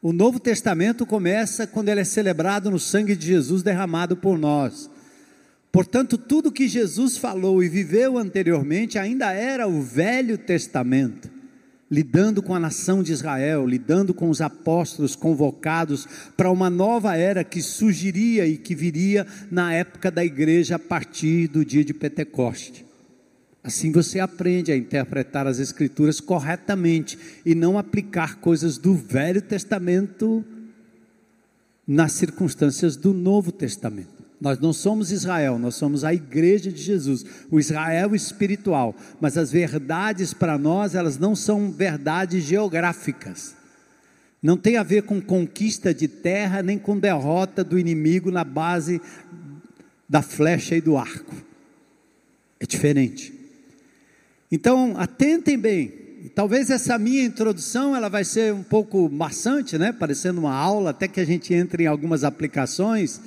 O 0.00 0.12
Novo 0.12 0.38
Testamento 0.38 1.04
começa 1.04 1.66
quando 1.66 1.88
ele 1.88 2.02
é 2.02 2.04
celebrado 2.04 2.70
no 2.70 2.78
sangue 2.78 3.16
de 3.16 3.26
Jesus 3.26 3.64
derramado 3.64 4.16
por 4.16 4.38
nós. 4.38 4.88
Portanto, 5.72 6.16
tudo 6.16 6.52
que 6.52 6.68
Jesus 6.68 7.18
falou 7.18 7.64
e 7.64 7.68
viveu 7.68 8.16
anteriormente 8.16 8.96
ainda 8.96 9.32
era 9.32 9.66
o 9.66 9.82
Velho 9.82 10.38
Testamento, 10.38 11.28
lidando 11.94 12.42
com 12.42 12.52
a 12.52 12.58
nação 12.58 13.04
de 13.04 13.12
Israel, 13.12 13.64
lidando 13.64 14.12
com 14.12 14.28
os 14.28 14.40
apóstolos 14.40 15.14
convocados 15.14 16.08
para 16.36 16.50
uma 16.50 16.68
nova 16.68 17.16
era 17.16 17.44
que 17.44 17.62
surgiria 17.62 18.44
e 18.48 18.56
que 18.56 18.74
viria 18.74 19.24
na 19.48 19.72
época 19.72 20.10
da 20.10 20.24
igreja 20.24 20.74
a 20.74 20.78
partir 20.78 21.46
do 21.46 21.64
dia 21.64 21.84
de 21.84 21.94
Pentecoste. 21.94 22.84
Assim 23.62 23.92
você 23.92 24.18
aprende 24.18 24.72
a 24.72 24.76
interpretar 24.76 25.46
as 25.46 25.60
Escrituras 25.60 26.18
corretamente 26.18 27.16
e 27.46 27.54
não 27.54 27.78
aplicar 27.78 28.40
coisas 28.40 28.76
do 28.76 28.96
Velho 28.96 29.40
Testamento 29.40 30.44
nas 31.86 32.10
circunstâncias 32.10 32.96
do 32.96 33.14
Novo 33.14 33.52
Testamento. 33.52 34.13
Nós 34.44 34.58
não 34.58 34.74
somos 34.74 35.10
Israel, 35.10 35.58
nós 35.58 35.74
somos 35.74 36.04
a 36.04 36.12
igreja 36.12 36.70
de 36.70 36.82
Jesus, 36.82 37.24
o 37.50 37.58
Israel 37.58 38.14
espiritual, 38.14 38.94
mas 39.18 39.38
as 39.38 39.50
verdades 39.50 40.34
para 40.34 40.58
nós, 40.58 40.94
elas 40.94 41.16
não 41.16 41.34
são 41.34 41.70
verdades 41.70 42.44
geográficas. 42.44 43.56
Não 44.42 44.58
tem 44.58 44.76
a 44.76 44.82
ver 44.82 45.04
com 45.04 45.18
conquista 45.18 45.94
de 45.94 46.06
terra, 46.06 46.62
nem 46.62 46.78
com 46.78 46.98
derrota 46.98 47.64
do 47.64 47.78
inimigo 47.78 48.30
na 48.30 48.44
base 48.44 49.00
da 50.06 50.20
flecha 50.20 50.76
e 50.76 50.80
do 50.82 50.98
arco. 50.98 51.34
É 52.60 52.66
diferente. 52.66 53.32
Então, 54.52 54.92
atentem 54.98 55.56
bem. 55.56 55.90
Talvez 56.34 56.68
essa 56.68 56.98
minha 56.98 57.24
introdução 57.24 57.96
ela 57.96 58.10
vai 58.10 58.24
ser 58.24 58.52
um 58.52 58.62
pouco 58.62 59.08
maçante, 59.08 59.78
né? 59.78 59.90
Parecendo 59.90 60.38
uma 60.38 60.54
aula, 60.54 60.90
até 60.90 61.08
que 61.08 61.20
a 61.20 61.24
gente 61.24 61.54
entre 61.54 61.84
em 61.84 61.86
algumas 61.86 62.24
aplicações 62.24 63.22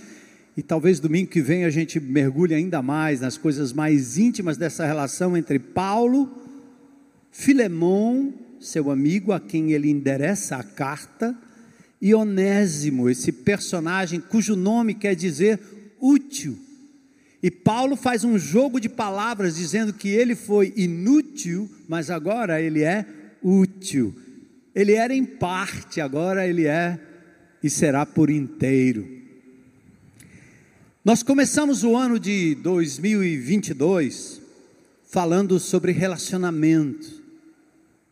e 0.58 0.64
talvez 0.64 1.00
domingo 1.00 1.30
que 1.30 1.40
vem 1.40 1.66
a 1.66 1.70
gente 1.70 2.00
mergulhe 2.00 2.56
ainda 2.56 2.82
mais 2.82 3.22
nas 3.22 3.38
coisas 3.38 3.72
mais 3.72 4.18
íntimas 4.18 4.58
dessa 4.58 4.88
relação 4.88 5.38
entre 5.38 5.60
Paulo, 5.60 6.36
Filemão, 7.32 8.34
seu 8.60 8.90
amigo 8.90 9.32
a 9.32 9.40
quem 9.40 9.72
ele 9.74 9.88
endereça 9.88 10.56
a 10.56 10.64
carta, 10.64 11.38
e 12.02 12.16
Onésimo, 12.16 13.08
esse 13.08 13.32
personagem 13.32 14.20
cujo 14.20 14.56
nome 14.56 14.96
quer 14.96 15.16
dizer 15.16 15.60
útil. 16.02 16.58
E 17.42 17.52
Paulo 17.52 17.96
faz 17.96 18.24
um 18.24 18.40
jogo 18.40 18.80
de 18.80 18.90
palavras 18.90 19.56
dizendo 19.56 19.94
que 19.94 20.10
ele 20.10 20.36
foi 20.36 20.74
inútil, 20.76 21.70
mas 21.88 22.10
agora 22.10 22.60
ele 22.60 22.82
é 22.82 23.06
útil. 23.44 24.16
Ele 24.74 24.94
era 24.94 25.14
em 25.14 25.24
parte, 25.24 26.02
agora 26.02 26.48
ele 26.48 26.66
é 26.66 27.00
e 27.62 27.70
será 27.70 28.08
por 28.08 28.32
inteiro. 28.32 29.17
Nós 31.08 31.24
começamos 31.24 31.86
o 31.86 31.96
ano 31.96 32.20
de 32.20 32.54
2022 32.56 34.42
falando 35.10 35.58
sobre 35.58 35.94
relacionamento. 35.94 37.24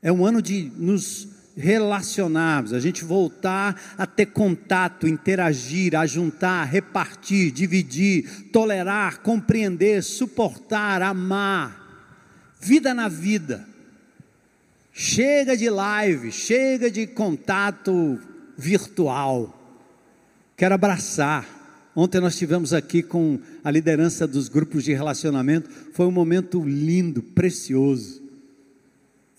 É 0.02 0.10
um 0.10 0.26
ano 0.26 0.42
de 0.42 0.72
nos 0.78 1.28
relacionarmos, 1.58 2.72
a 2.72 2.80
gente 2.80 3.04
voltar 3.04 3.96
a 3.98 4.06
ter 4.06 4.28
contato, 4.28 5.10
interagir, 5.10 5.94
ajuntar, 5.94 6.70
repartir, 6.70 7.52
dividir, 7.52 8.50
tolerar, 8.54 9.20
compreender, 9.20 10.02
suportar, 10.02 11.02
amar. 11.02 12.16
Vida 12.62 12.94
na 12.94 13.10
vida. 13.10 13.68
Chega 14.94 15.58
de 15.58 15.70
live, 15.70 16.32
chega 16.32 16.90
de 16.90 17.06
contato 17.08 18.18
virtual. 18.58 19.54
Quero 20.56 20.76
abraçar 20.76 21.65
Ontem 21.96 22.20
nós 22.20 22.38
tivemos 22.38 22.74
aqui 22.74 23.02
com 23.02 23.40
a 23.64 23.72
liderança 23.72 24.28
dos 24.28 24.50
grupos 24.50 24.84
de 24.84 24.94
relacionamento, 24.94 25.70
foi 25.94 26.06
um 26.06 26.12
momento 26.12 26.62
lindo, 26.62 27.24
precioso. 27.24 28.22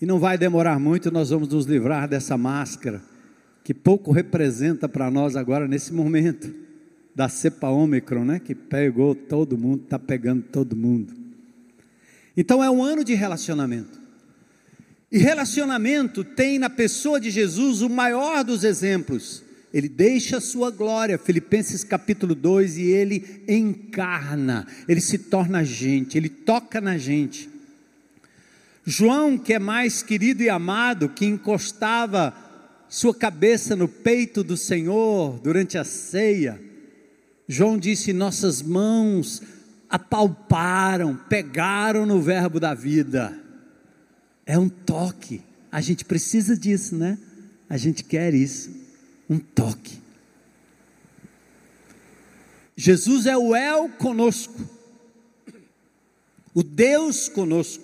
E 0.01 0.05
não 0.05 0.17
vai 0.17 0.37
demorar 0.37 0.79
muito, 0.79 1.11
nós 1.11 1.29
vamos 1.29 1.49
nos 1.49 1.65
livrar 1.65 2.07
dessa 2.07 2.35
máscara, 2.35 3.01
que 3.63 3.73
pouco 3.73 4.11
representa 4.11 4.89
para 4.89 5.11
nós 5.11 5.35
agora 5.35 5.67
nesse 5.67 5.93
momento, 5.93 6.51
da 7.13 7.29
cepa 7.29 7.69
Ômicron, 7.69 8.25
né? 8.25 8.39
Que 8.39 8.53
pegou 8.53 9.15
todo 9.15 9.57
mundo, 9.57 9.83
está 9.83 9.97
pegando 9.97 10.43
todo 10.43 10.75
mundo. 10.75 11.13
Então 12.35 12.63
é 12.63 12.69
um 12.69 12.83
ano 12.83 13.03
de 13.03 13.15
relacionamento. 13.15 13.99
E 15.11 15.17
relacionamento 15.17 16.23
tem 16.23 16.59
na 16.59 16.69
pessoa 16.69 17.19
de 17.19 17.31
Jesus 17.31 17.81
o 17.81 17.89
maior 17.89 18.43
dos 18.43 18.63
exemplos 18.63 19.46
ele 19.77 19.87
deixa 19.87 20.37
a 20.37 20.41
sua 20.41 20.71
glória, 20.71 21.19
Filipenses 21.19 21.83
capítulo 21.83 22.33
2, 22.33 22.79
e 22.79 22.85
ele 22.85 23.43
encarna, 23.47 24.65
ele 24.87 24.99
se 24.99 25.19
torna 25.19 25.63
gente, 25.63 26.17
ele 26.17 26.29
toca 26.29 26.81
na 26.81 26.97
gente. 26.97 27.47
João, 28.83 29.37
que 29.37 29.53
é 29.53 29.59
mais 29.59 30.01
querido 30.01 30.41
e 30.41 30.49
amado, 30.49 31.07
que 31.07 31.27
encostava 31.27 32.33
sua 32.89 33.13
cabeça 33.13 33.75
no 33.75 33.87
peito 33.87 34.43
do 34.43 34.57
Senhor 34.57 35.39
durante 35.43 35.77
a 35.77 35.83
ceia, 35.83 36.59
João 37.47 37.77
disse: 37.77 38.11
Nossas 38.13 38.63
mãos 38.63 39.43
apalparam, 39.87 41.15
pegaram 41.29 42.03
no 42.03 42.19
verbo 42.19 42.59
da 42.59 42.73
vida. 42.73 43.39
É 44.43 44.57
um 44.57 44.69
toque, 44.69 45.39
a 45.71 45.81
gente 45.81 46.03
precisa 46.03 46.57
disso, 46.57 46.95
né? 46.95 47.15
A 47.69 47.77
gente 47.77 48.03
quer 48.03 48.33
isso 48.33 48.86
um 49.29 49.39
toque. 49.39 49.97
Jesus 52.75 53.25
é 53.25 53.35
o 53.35 53.55
El 53.55 53.89
conosco, 53.89 54.53
o 56.53 56.61
Deus 56.61 57.27
conosco, 57.27 57.83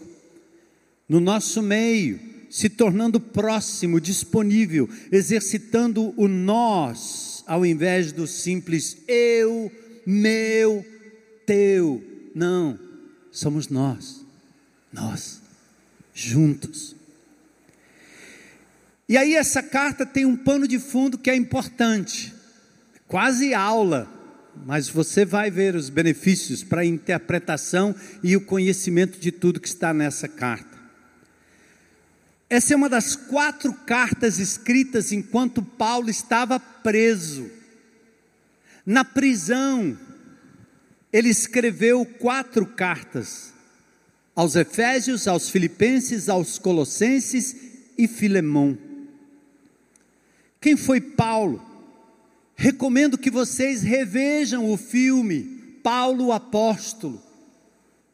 no 1.09 1.19
nosso 1.19 1.61
meio, 1.61 2.19
se 2.49 2.69
tornando 2.69 3.19
próximo, 3.19 3.99
disponível, 3.99 4.87
exercitando 5.11 6.13
o 6.15 6.27
nós, 6.27 7.43
ao 7.47 7.65
invés 7.65 8.11
do 8.11 8.27
simples 8.27 8.97
eu, 9.07 9.71
meu, 10.05 10.85
teu. 11.45 12.03
Não, 12.35 12.79
somos 13.31 13.69
nós, 13.69 14.23
nós, 14.91 15.41
juntos. 16.13 16.95
E 19.07 19.17
aí 19.17 19.35
essa 19.35 19.61
carta 19.61 20.05
tem 20.05 20.25
um 20.25 20.35
pano 20.35 20.67
de 20.67 20.79
fundo 20.79 21.17
que 21.17 21.29
é 21.29 21.35
importante, 21.35 22.33
quase 23.07 23.53
aula, 23.53 24.07
mas 24.65 24.87
você 24.87 25.25
vai 25.25 25.51
ver 25.51 25.75
os 25.75 25.89
benefícios 25.89 26.63
para 26.63 26.81
a 26.81 26.85
interpretação 26.85 27.93
e 28.23 28.35
o 28.35 28.41
conhecimento 28.45 29.19
de 29.19 29.31
tudo 29.31 29.59
que 29.59 29.67
está 29.67 29.93
nessa 29.93 30.27
carta. 30.27 30.77
Essa 32.49 32.73
é 32.73 32.77
uma 32.77 32.87
das 32.87 33.15
quatro 33.15 33.73
cartas 33.73 34.37
escritas 34.37 35.11
enquanto 35.11 35.61
Paulo 35.63 36.09
estava 36.09 36.59
preso. 36.59 37.49
Na 38.85 39.03
prisão, 39.03 39.97
ele 41.11 41.29
escreveu 41.29 42.05
quatro 42.05 42.65
cartas 42.65 43.53
aos 44.35 44.55
Efésios, 44.55 45.27
aos 45.27 45.49
Filipenses, 45.49 46.29
aos 46.29 46.59
Colossenses 46.59 47.55
e 47.97 48.07
Filemão. 48.07 48.77
Quem 50.63 50.77
foi 50.77 51.01
Paulo? 51.01 51.61
Recomendo 52.55 53.17
que 53.17 53.29
vocês 53.29 53.81
revejam 53.81 54.71
o 54.71 54.77
filme 54.77 55.43
Paulo 55.83 56.31
Apóstolo. 56.31 57.21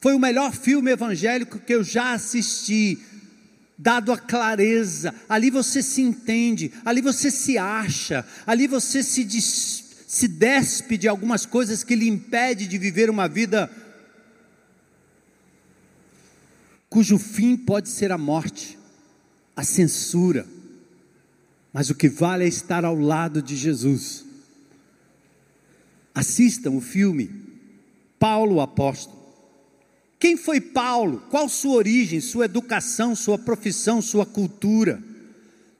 Foi 0.02 0.16
o 0.16 0.20
melhor 0.20 0.52
filme 0.52 0.90
evangélico 0.90 1.60
que 1.60 1.76
eu 1.76 1.84
já 1.84 2.14
assisti, 2.14 2.98
dado 3.78 4.12
a 4.12 4.18
clareza. 4.18 5.14
Ali 5.30 5.52
você 5.52 5.84
se 5.84 6.02
entende, 6.02 6.74
ali 6.84 7.02
você 7.02 7.30
se 7.30 7.56
acha, 7.56 8.26
ali 8.48 8.66
você 8.66 9.04
se, 9.04 9.24
des, 9.24 10.04
se 10.08 10.28
despe 10.28 10.98
de 10.98 11.08
algumas 11.08 11.46
coisas 11.46 11.84
que 11.84 11.96
lhe 11.96 12.08
impede 12.08 12.66
de 12.66 12.80
viver 12.80 13.12
uma 13.12 13.28
vida 13.28 13.70
cujo 16.90 17.20
fim 17.20 17.56
pode 17.56 17.90
ser 17.90 18.12
a 18.12 18.18
morte, 18.18 18.76
a 19.56 19.64
censura 19.64 20.48
mas 21.72 21.90
o 21.90 21.96
que 21.96 22.10
vale 22.10 22.46
é 22.46 22.48
estar 22.48 22.84
ao 22.84 22.96
lado 22.96 23.42
de 23.42 23.56
Jesus. 23.56 24.26
Assistam 26.14 26.72
o 26.72 26.82
filme 26.82 27.50
Paulo 28.20 28.56
o 28.56 28.62
Apóstolo. 28.62 29.18
Quem 30.20 30.36
foi 30.36 30.60
Paulo? 30.60 31.24
Qual 31.30 31.48
sua 31.48 31.76
origem, 31.76 32.20
sua 32.20 32.46
educação, 32.46 33.16
sua 33.16 33.38
profissão, 33.38 34.02
sua 34.02 34.26
cultura? 34.26 35.02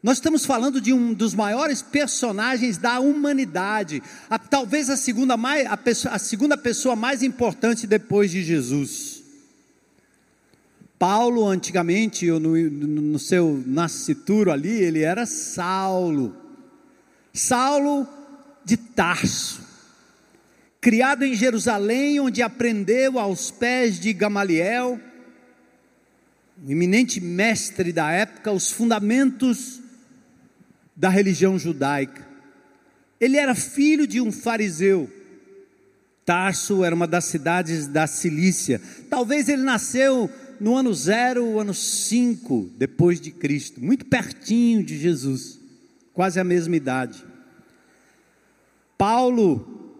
Nós 0.02 0.18
estamos 0.18 0.46
falando 0.46 0.80
de 0.80 0.94
um 0.94 1.14
dos 1.14 1.36
maiores 1.36 1.82
personagens 1.82 2.78
da 2.78 3.02
humanidade, 3.02 4.02
a, 4.30 4.40
talvez 4.40 4.90
a 4.90 4.96
segunda, 4.96 5.36
mais, 5.36 5.68
a, 5.68 5.76
pessoa, 5.76 6.14
a 6.14 6.20
segunda 6.20 6.58
pessoa 6.58 6.96
mais 6.96 7.22
importante 7.22 7.86
depois 7.86 8.32
de 8.32 8.42
Jesus. 8.42 9.19
Paulo, 11.00 11.48
antigamente, 11.48 12.28
no, 12.28 12.58
no 12.60 13.18
seu 13.18 13.64
nascituro 13.66 14.52
ali, 14.52 14.70
ele 14.70 15.02
era 15.02 15.26
Saulo. 15.26 16.36
Saulo 17.34 18.06
de 18.66 18.76
Tarso, 18.76 19.62
criado 20.82 21.24
em 21.24 21.34
Jerusalém, 21.34 22.20
onde 22.20 22.42
aprendeu 22.42 23.18
aos 23.18 23.50
pés 23.50 23.98
de 23.98 24.12
Gamaliel, 24.12 25.00
um 26.62 26.70
eminente 26.70 27.22
mestre 27.22 27.94
da 27.94 28.12
época, 28.12 28.52
os 28.52 28.70
fundamentos 28.70 29.80
da 30.94 31.08
religião 31.08 31.58
judaica. 31.58 32.28
Ele 33.22 33.38
era 33.38 33.56
filho 33.56 34.06
de 34.06 34.20
um 34.20 34.34
fariseu. 34.34 35.10
Tarso 36.26 36.84
era 36.84 36.94
uma 36.94 37.08
das 37.08 37.24
cidades 37.26 37.88
da 37.88 38.06
Cilícia. 38.06 38.82
Talvez 39.10 39.48
ele 39.48 39.64
nasceu 39.64 40.30
no 40.60 40.76
ano 40.76 40.94
zero, 40.94 41.60
ano 41.60 41.74
cinco 41.74 42.70
depois 42.78 43.20
de 43.20 43.32
Cristo, 43.32 43.84
muito 43.84 44.06
pertinho 44.06 44.84
de 44.84 44.98
Jesus, 44.98 45.60
quase 46.14 46.40
a 46.40 46.44
mesma 46.44 46.76
idade. 46.76 47.24
Paulo, 48.98 49.96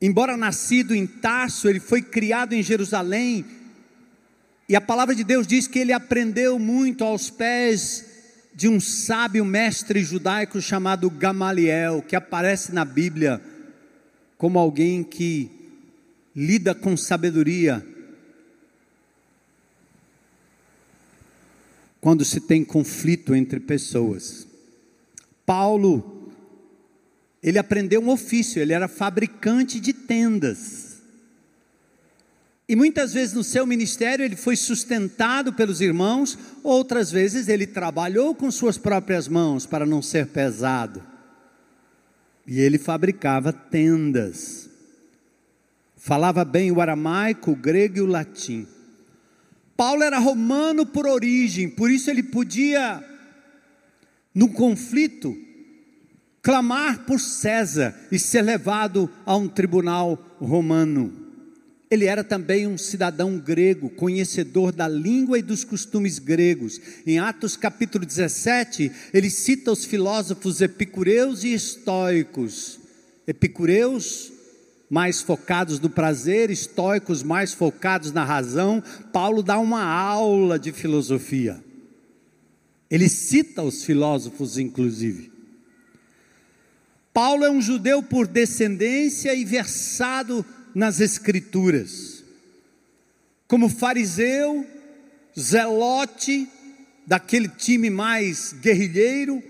embora 0.00 0.36
nascido 0.36 0.94
em 0.94 1.06
Tarso, 1.06 1.68
ele 1.68 1.80
foi 1.80 2.00
criado 2.00 2.54
em 2.54 2.62
Jerusalém, 2.62 3.44
e 4.68 4.74
a 4.74 4.80
palavra 4.80 5.14
de 5.14 5.22
Deus 5.22 5.46
diz 5.46 5.68
que 5.68 5.78
ele 5.78 5.92
aprendeu 5.92 6.58
muito 6.58 7.04
aos 7.04 7.30
pés 7.30 8.04
de 8.54 8.68
um 8.68 8.80
sábio 8.80 9.44
mestre 9.44 10.02
judaico 10.02 10.60
chamado 10.60 11.10
Gamaliel, 11.10 12.02
que 12.02 12.16
aparece 12.16 12.72
na 12.72 12.84
Bíblia 12.84 13.40
como 14.38 14.58
alguém 14.58 15.04
que 15.04 15.50
lida 16.34 16.74
com 16.74 16.96
sabedoria 16.96 17.86
quando 22.06 22.24
se 22.24 22.38
tem 22.38 22.64
conflito 22.64 23.34
entre 23.34 23.58
pessoas. 23.58 24.46
Paulo, 25.44 26.30
ele 27.42 27.58
aprendeu 27.58 28.00
um 28.00 28.10
ofício, 28.10 28.62
ele 28.62 28.72
era 28.72 28.86
fabricante 28.86 29.80
de 29.80 29.92
tendas. 29.92 30.98
E 32.68 32.76
muitas 32.76 33.12
vezes 33.12 33.34
no 33.34 33.42
seu 33.42 33.66
ministério 33.66 34.24
ele 34.24 34.36
foi 34.36 34.54
sustentado 34.54 35.52
pelos 35.52 35.80
irmãos, 35.80 36.38
outras 36.62 37.10
vezes 37.10 37.48
ele 37.48 37.66
trabalhou 37.66 38.36
com 38.36 38.52
suas 38.52 38.78
próprias 38.78 39.26
mãos 39.26 39.66
para 39.66 39.84
não 39.84 40.00
ser 40.00 40.28
pesado. 40.28 41.02
E 42.46 42.60
ele 42.60 42.78
fabricava 42.78 43.52
tendas. 43.52 44.70
Falava 45.96 46.44
bem 46.44 46.70
o 46.70 46.80
aramaico, 46.80 47.50
o 47.50 47.56
grego 47.56 47.98
e 47.98 48.00
o 48.00 48.06
latim. 48.06 48.64
Paulo 49.76 50.02
era 50.02 50.18
romano 50.18 50.86
por 50.86 51.06
origem, 51.06 51.68
por 51.68 51.90
isso 51.90 52.10
ele 52.10 52.22
podia, 52.22 53.04
no 54.34 54.48
conflito, 54.48 55.36
clamar 56.40 57.04
por 57.04 57.20
César 57.20 57.94
e 58.10 58.18
ser 58.18 58.42
levado 58.42 59.10
a 59.26 59.36
um 59.36 59.48
tribunal 59.48 60.36
romano. 60.40 61.12
Ele 61.90 62.06
era 62.06 62.24
também 62.24 62.66
um 62.66 62.78
cidadão 62.78 63.38
grego, 63.38 63.90
conhecedor 63.90 64.72
da 64.72 64.88
língua 64.88 65.38
e 65.38 65.42
dos 65.42 65.62
costumes 65.62 66.18
gregos. 66.18 66.80
Em 67.06 67.18
Atos 67.18 67.56
capítulo 67.56 68.04
17, 68.04 68.90
ele 69.12 69.30
cita 69.30 69.70
os 69.70 69.84
filósofos 69.84 70.60
epicureus 70.60 71.44
e 71.44 71.52
estoicos. 71.52 72.80
Epicureus 73.26 74.32
mais 74.88 75.20
focados 75.20 75.80
no 75.80 75.90
prazer, 75.90 76.50
estoicos 76.50 77.22
mais 77.22 77.52
focados 77.52 78.12
na 78.12 78.24
razão. 78.24 78.82
Paulo 79.12 79.42
dá 79.42 79.58
uma 79.58 79.82
aula 79.82 80.58
de 80.58 80.72
filosofia. 80.72 81.62
Ele 82.90 83.08
cita 83.08 83.62
os 83.62 83.84
filósofos, 83.84 84.58
inclusive. 84.58 85.32
Paulo 87.12 87.44
é 87.44 87.50
um 87.50 87.60
judeu 87.60 88.02
por 88.02 88.26
descendência 88.26 89.34
e 89.34 89.44
versado 89.44 90.44
nas 90.74 91.00
Escrituras. 91.00 92.22
Como 93.48 93.68
fariseu, 93.68 94.66
zelote, 95.38 96.48
daquele 97.06 97.48
time 97.48 97.88
mais 97.88 98.52
guerrilheiro, 98.52 99.42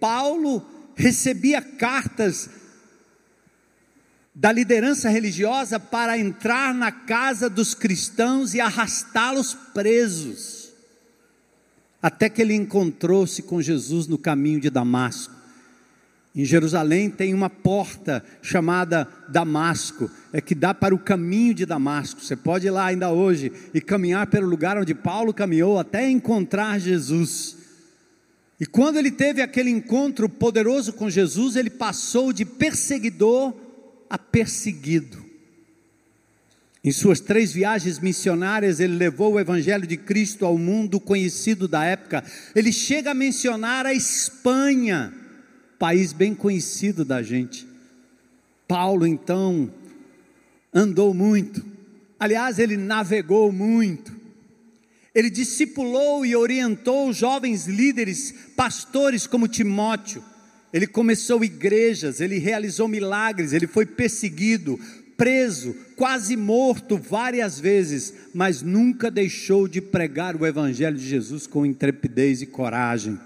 Paulo 0.00 0.66
recebia 0.96 1.62
cartas 1.62 2.48
da 4.34 4.50
liderança 4.50 5.10
religiosa 5.10 5.78
para 5.78 6.16
entrar 6.16 6.74
na 6.74 6.90
casa 6.90 7.50
dos 7.50 7.74
cristãos 7.74 8.54
e 8.54 8.60
arrastá-los 8.60 9.54
presos, 9.74 10.70
até 12.00 12.28
que 12.28 12.40
ele 12.40 12.54
encontrou-se 12.54 13.42
com 13.42 13.60
Jesus 13.60 14.06
no 14.06 14.16
caminho 14.16 14.60
de 14.60 14.70
Damasco. 14.70 15.42
Em 16.34 16.46
Jerusalém 16.46 17.10
tem 17.10 17.34
uma 17.34 17.50
porta 17.50 18.24
chamada 18.40 19.06
Damasco, 19.28 20.10
é 20.32 20.40
que 20.40 20.54
dá 20.54 20.72
para 20.72 20.94
o 20.94 20.98
caminho 20.98 21.52
de 21.52 21.66
Damasco. 21.66 22.22
Você 22.22 22.34
pode 22.34 22.66
ir 22.66 22.70
lá 22.70 22.86
ainda 22.86 23.10
hoje 23.10 23.52
e 23.74 23.82
caminhar 23.82 24.26
pelo 24.28 24.48
lugar 24.48 24.78
onde 24.78 24.94
Paulo 24.94 25.34
caminhou 25.34 25.78
até 25.78 26.08
encontrar 26.08 26.80
Jesus. 26.80 27.58
E 28.58 28.64
quando 28.64 28.96
ele 28.96 29.10
teve 29.10 29.42
aquele 29.42 29.68
encontro 29.68 30.26
poderoso 30.26 30.94
com 30.94 31.10
Jesus, 31.10 31.54
ele 31.54 31.68
passou 31.68 32.32
de 32.32 32.46
perseguidor 32.46 33.54
a 34.12 34.18
perseguido. 34.18 35.24
Em 36.84 36.92
suas 36.92 37.18
três 37.18 37.50
viagens 37.50 37.98
missionárias, 37.98 38.78
ele 38.78 38.94
levou 38.94 39.32
o 39.32 39.40
Evangelho 39.40 39.86
de 39.86 39.96
Cristo 39.96 40.44
ao 40.44 40.58
mundo 40.58 41.00
conhecido 41.00 41.66
da 41.66 41.82
época. 41.82 42.22
Ele 42.54 42.70
chega 42.70 43.12
a 43.12 43.14
mencionar 43.14 43.86
a 43.86 43.94
Espanha, 43.94 45.14
país 45.78 46.12
bem 46.12 46.34
conhecido 46.34 47.06
da 47.06 47.22
gente. 47.22 47.66
Paulo, 48.68 49.06
então, 49.06 49.72
andou 50.74 51.14
muito. 51.14 51.64
Aliás, 52.20 52.58
ele 52.58 52.76
navegou 52.76 53.50
muito. 53.50 54.14
Ele 55.14 55.30
discipulou 55.30 56.26
e 56.26 56.36
orientou 56.36 57.10
jovens 57.14 57.66
líderes, 57.66 58.34
pastores 58.54 59.26
como 59.26 59.48
Timóteo. 59.48 60.22
Ele 60.72 60.86
começou 60.86 61.44
igrejas, 61.44 62.20
ele 62.20 62.38
realizou 62.38 62.88
milagres, 62.88 63.52
ele 63.52 63.66
foi 63.66 63.84
perseguido, 63.84 64.80
preso, 65.16 65.74
quase 65.96 66.36
morto 66.36 66.96
várias 66.96 67.60
vezes, 67.60 68.12
mas 68.34 68.62
nunca 68.62 69.10
deixou 69.10 69.68
de 69.68 69.80
pregar 69.80 70.34
o 70.34 70.46
Evangelho 70.46 70.96
de 70.96 71.06
Jesus 71.06 71.46
com 71.46 71.64
intrepidez 71.66 72.42
e 72.42 72.46
coragem. 72.46 73.20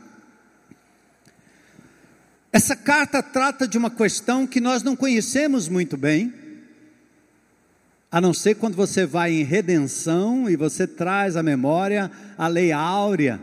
Essa 2.52 2.74
carta 2.74 3.22
trata 3.22 3.66
de 3.66 3.78
uma 3.78 3.90
questão 3.90 4.46
que 4.46 4.60
nós 4.60 4.82
não 4.82 4.96
conhecemos 4.96 5.68
muito 5.68 5.96
bem, 5.96 6.34
a 8.10 8.20
não 8.20 8.34
ser 8.34 8.56
quando 8.56 8.74
você 8.74 9.06
vai 9.06 9.32
em 9.32 9.42
redenção 9.42 10.50
e 10.50 10.56
você 10.56 10.86
traz 10.86 11.36
à 11.36 11.42
memória 11.42 12.10
a 12.36 12.46
lei 12.48 12.72
áurea 12.72 13.40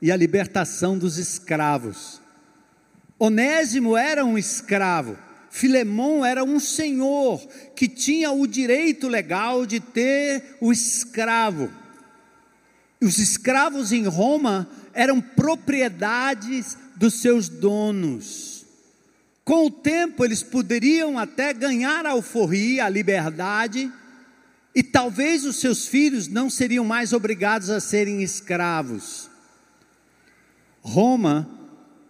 e 0.00 0.10
a 0.10 0.16
libertação 0.16 0.98
dos 0.98 1.18
escravos. 1.18 2.21
Onésimo 3.24 3.96
era 3.96 4.24
um 4.24 4.36
escravo, 4.36 5.16
Filemão 5.48 6.26
era 6.26 6.42
um 6.42 6.58
senhor 6.58 7.40
que 7.76 7.86
tinha 7.86 8.32
o 8.32 8.48
direito 8.48 9.06
legal 9.06 9.64
de 9.64 9.78
ter 9.78 10.56
o 10.60 10.72
escravo. 10.72 11.70
Os 13.00 13.18
escravos 13.18 13.92
em 13.92 14.08
Roma 14.08 14.68
eram 14.92 15.20
propriedades 15.20 16.76
dos 16.96 17.20
seus 17.20 17.48
donos. 17.48 18.66
Com 19.44 19.66
o 19.66 19.70
tempo, 19.70 20.24
eles 20.24 20.42
poderiam 20.42 21.16
até 21.16 21.54
ganhar 21.54 22.04
a 22.04 22.10
alforria, 22.10 22.86
a 22.86 22.88
liberdade, 22.88 23.88
e 24.74 24.82
talvez 24.82 25.44
os 25.44 25.60
seus 25.60 25.86
filhos 25.86 26.26
não 26.26 26.50
seriam 26.50 26.84
mais 26.84 27.12
obrigados 27.12 27.70
a 27.70 27.78
serem 27.78 28.20
escravos. 28.20 29.30
Roma 30.80 31.61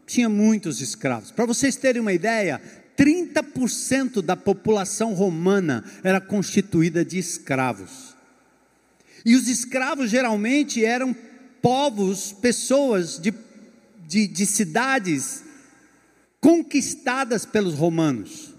tinha 0.07 0.29
muitos 0.29 0.81
escravos. 0.81 1.31
Para 1.31 1.47
vocês 1.47 1.77
terem 1.77 2.01
uma 2.01 2.13
ideia, 2.13 2.61
30% 2.97 4.21
da 4.23 4.37
população 4.37 5.15
romana 5.15 5.85
era 6.03 6.21
constituída 6.21 7.05
de 7.05 7.19
escravos. 7.19 8.15
E 9.25 9.35
os 9.35 9.49
escravos 9.49 10.11
geralmente 10.11 10.85
eram 10.85 11.15
povos, 11.61 12.33
pessoas 12.33 13.19
de, 13.19 13.33
de, 14.07 14.27
de 14.27 14.47
cidades 14.47 15.45
conquistadas 16.41 17.47
pelos 17.47 17.75
romanos. 17.75 18.53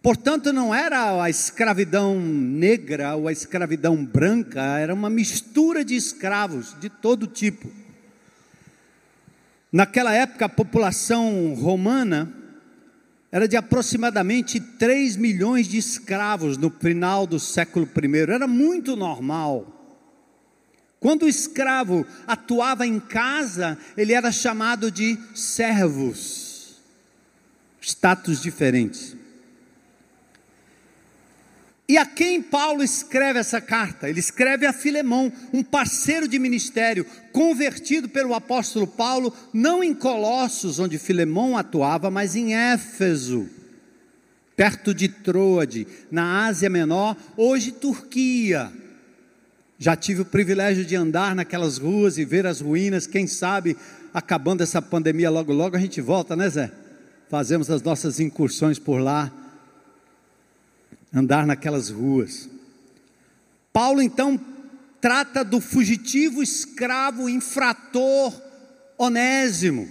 Portanto, 0.00 0.52
não 0.52 0.72
era 0.72 1.22
a 1.22 1.28
escravidão 1.28 2.18
negra 2.20 3.16
ou 3.16 3.26
a 3.26 3.32
escravidão 3.32 4.04
branca, 4.04 4.78
era 4.78 4.94
uma 4.94 5.10
mistura 5.10 5.84
de 5.84 5.96
escravos 5.96 6.76
de 6.80 6.88
todo 6.88 7.26
tipo. 7.26 7.68
Naquela 9.70 10.14
época, 10.14 10.46
a 10.46 10.48
população 10.48 11.54
romana 11.54 12.32
era 13.30 13.46
de 13.46 13.56
aproximadamente 13.56 14.58
3 14.58 15.16
milhões 15.16 15.68
de 15.68 15.76
escravos 15.76 16.56
no 16.56 16.70
final 16.70 17.26
do 17.26 17.38
século 17.38 17.86
I. 17.86 18.30
Era 18.30 18.46
muito 18.46 18.96
normal. 18.96 19.74
Quando 20.98 21.24
o 21.24 21.28
escravo 21.28 22.06
atuava 22.26 22.86
em 22.86 22.98
casa, 22.98 23.78
ele 23.96 24.14
era 24.14 24.32
chamado 24.32 24.90
de 24.90 25.18
servos, 25.34 26.80
status 27.80 28.40
diferentes. 28.40 29.17
E 31.88 31.96
a 31.96 32.04
quem 32.04 32.42
Paulo 32.42 32.82
escreve 32.82 33.38
essa 33.38 33.62
carta? 33.62 34.10
Ele 34.10 34.20
escreve 34.20 34.66
a 34.66 34.74
Filemão, 34.74 35.32
um 35.54 35.62
parceiro 35.62 36.28
de 36.28 36.38
ministério, 36.38 37.06
convertido 37.32 38.10
pelo 38.10 38.34
apóstolo 38.34 38.86
Paulo, 38.86 39.32
não 39.54 39.82
em 39.82 39.94
Colossos, 39.94 40.78
onde 40.78 40.98
Filemão 40.98 41.56
atuava, 41.56 42.10
mas 42.10 42.36
em 42.36 42.54
Éfeso, 42.54 43.48
perto 44.54 44.92
de 44.92 45.08
Troade, 45.08 45.86
na 46.10 46.44
Ásia 46.44 46.68
Menor, 46.68 47.16
hoje 47.38 47.72
Turquia. 47.72 48.70
Já 49.78 49.96
tive 49.96 50.20
o 50.20 50.26
privilégio 50.26 50.84
de 50.84 50.94
andar 50.94 51.34
naquelas 51.34 51.78
ruas 51.78 52.18
e 52.18 52.24
ver 52.24 52.46
as 52.46 52.60
ruínas, 52.60 53.06
quem 53.06 53.26
sabe, 53.26 53.74
acabando 54.12 54.62
essa 54.62 54.82
pandemia 54.82 55.30
logo 55.30 55.54
logo 55.54 55.74
a 55.74 55.80
gente 55.80 56.02
volta, 56.02 56.36
né, 56.36 56.50
Zé? 56.50 56.70
Fazemos 57.30 57.70
as 57.70 57.80
nossas 57.80 58.20
incursões 58.20 58.78
por 58.78 58.98
lá 58.98 59.32
andar 61.12 61.46
naquelas 61.46 61.90
ruas. 61.90 62.48
Paulo 63.72 64.02
então 64.02 64.40
trata 65.00 65.44
do 65.44 65.60
fugitivo 65.60 66.42
escravo 66.42 67.28
infrator 67.28 68.34
Onésimo. 68.96 69.88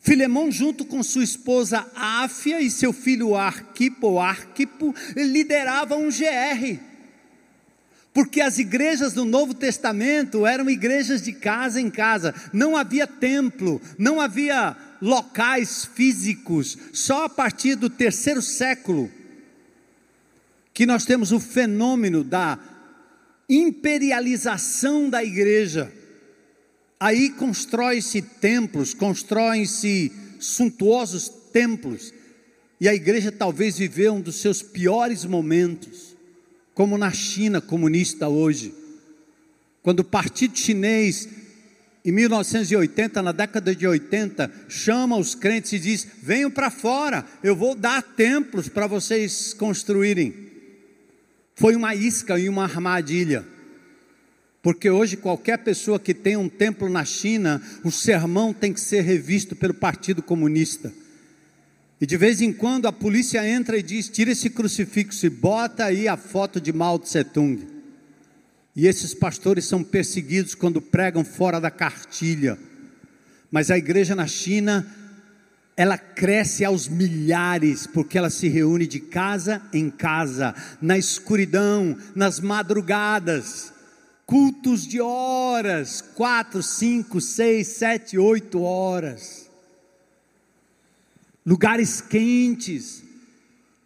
Filemão, 0.00 0.52
junto 0.52 0.84
com 0.84 1.02
sua 1.02 1.24
esposa 1.24 1.86
Áfia 1.94 2.60
e 2.60 2.70
seu 2.70 2.92
filho 2.92 3.34
Arquipo, 3.34 4.20
Arquipo, 4.20 4.94
liderava 5.16 5.96
um 5.96 6.10
GR. 6.10 6.78
Porque 8.12 8.40
as 8.40 8.58
igrejas 8.58 9.12
do 9.14 9.24
Novo 9.24 9.54
Testamento 9.54 10.46
eram 10.46 10.70
igrejas 10.70 11.22
de 11.22 11.32
casa 11.32 11.80
em 11.80 11.90
casa, 11.90 12.34
não 12.52 12.76
havia 12.76 13.06
templo, 13.06 13.80
não 13.98 14.20
havia 14.20 14.76
locais 15.00 15.84
físicos, 15.84 16.78
só 16.92 17.24
a 17.24 17.28
partir 17.28 17.74
do 17.74 17.90
terceiro 17.90 18.40
século 18.40 19.10
que 20.74 20.84
nós 20.84 21.04
temos 21.04 21.30
o 21.30 21.38
fenômeno 21.38 22.24
da 22.24 22.58
imperialização 23.48 25.08
da 25.08 25.22
igreja. 25.22 25.90
Aí 26.98 27.30
constrói-se 27.30 28.20
templos, 28.20 28.92
constroem-se 28.92 30.10
suntuosos 30.40 31.28
templos, 31.52 32.12
e 32.80 32.88
a 32.88 32.94
igreja 32.94 33.30
talvez 33.30 33.78
viveu 33.78 34.14
um 34.14 34.20
dos 34.20 34.36
seus 34.36 34.60
piores 34.60 35.24
momentos, 35.24 36.16
como 36.74 36.98
na 36.98 37.12
China 37.12 37.60
comunista 37.60 38.28
hoje, 38.28 38.74
quando 39.80 40.00
o 40.00 40.04
Partido 40.04 40.58
Chinês, 40.58 41.28
em 42.04 42.10
1980, 42.10 43.22
na 43.22 43.32
década 43.32 43.74
de 43.76 43.86
80, 43.86 44.50
chama 44.68 45.16
os 45.16 45.34
crentes 45.34 45.72
e 45.74 45.78
diz: 45.78 46.06
venham 46.20 46.50
para 46.50 46.70
fora, 46.70 47.24
eu 47.42 47.54
vou 47.54 47.74
dar 47.74 48.02
templos 48.02 48.68
para 48.68 48.86
vocês 48.86 49.54
construírem. 49.54 50.43
Foi 51.54 51.76
uma 51.76 51.94
isca 51.94 52.38
e 52.38 52.48
uma 52.48 52.64
armadilha. 52.64 53.44
Porque 54.62 54.88
hoje 54.88 55.16
qualquer 55.16 55.58
pessoa 55.58 56.00
que 56.00 56.14
tem 56.14 56.36
um 56.36 56.48
templo 56.48 56.88
na 56.88 57.04
China, 57.04 57.62
o 57.84 57.90
sermão 57.90 58.52
tem 58.52 58.72
que 58.72 58.80
ser 58.80 59.02
revisto 59.02 59.54
pelo 59.54 59.74
Partido 59.74 60.22
Comunista. 60.22 60.92
E 62.00 62.06
de 62.06 62.16
vez 62.16 62.40
em 62.40 62.52
quando 62.52 62.86
a 62.86 62.92
polícia 62.92 63.46
entra 63.46 63.76
e 63.76 63.82
diz: 63.82 64.08
tira 64.08 64.32
esse 64.32 64.50
crucifixo 64.50 65.26
e 65.26 65.30
bota 65.30 65.84
aí 65.84 66.08
a 66.08 66.16
foto 66.16 66.60
de 66.60 66.72
Mao 66.72 66.98
Tse 66.98 67.22
Tung. 67.24 67.60
E 68.74 68.86
esses 68.86 69.14
pastores 69.14 69.66
são 69.66 69.84
perseguidos 69.84 70.54
quando 70.54 70.82
pregam 70.82 71.24
fora 71.24 71.60
da 71.60 71.70
cartilha. 71.70 72.58
Mas 73.50 73.70
a 73.70 73.78
igreja 73.78 74.16
na 74.16 74.26
China 74.26 74.84
ela 75.76 75.98
cresce 75.98 76.64
aos 76.64 76.86
milhares, 76.86 77.86
porque 77.86 78.16
ela 78.16 78.30
se 78.30 78.48
reúne 78.48 78.86
de 78.86 79.00
casa 79.00 79.60
em 79.72 79.90
casa, 79.90 80.54
na 80.80 80.96
escuridão, 80.96 81.96
nas 82.14 82.38
madrugadas, 82.38 83.72
cultos 84.24 84.86
de 84.86 85.00
horas, 85.00 86.00
quatro, 86.00 86.62
cinco, 86.62 87.20
seis, 87.20 87.68
sete, 87.68 88.16
oito 88.16 88.62
horas, 88.62 89.50
lugares 91.44 92.00
quentes, 92.00 93.02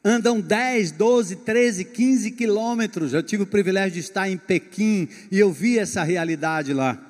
andam 0.04 0.40
10, 0.40 0.92
12, 0.92 1.36
13, 1.36 1.84
15 1.86 2.30
quilômetros. 2.32 3.12
Eu 3.12 3.22
tive 3.22 3.42
o 3.42 3.46
privilégio 3.46 3.92
de 3.92 4.00
estar 4.00 4.28
em 4.28 4.36
Pequim 4.36 5.08
e 5.30 5.38
eu 5.38 5.52
vi 5.52 5.78
essa 5.78 6.02
realidade 6.02 6.72
lá. 6.72 7.07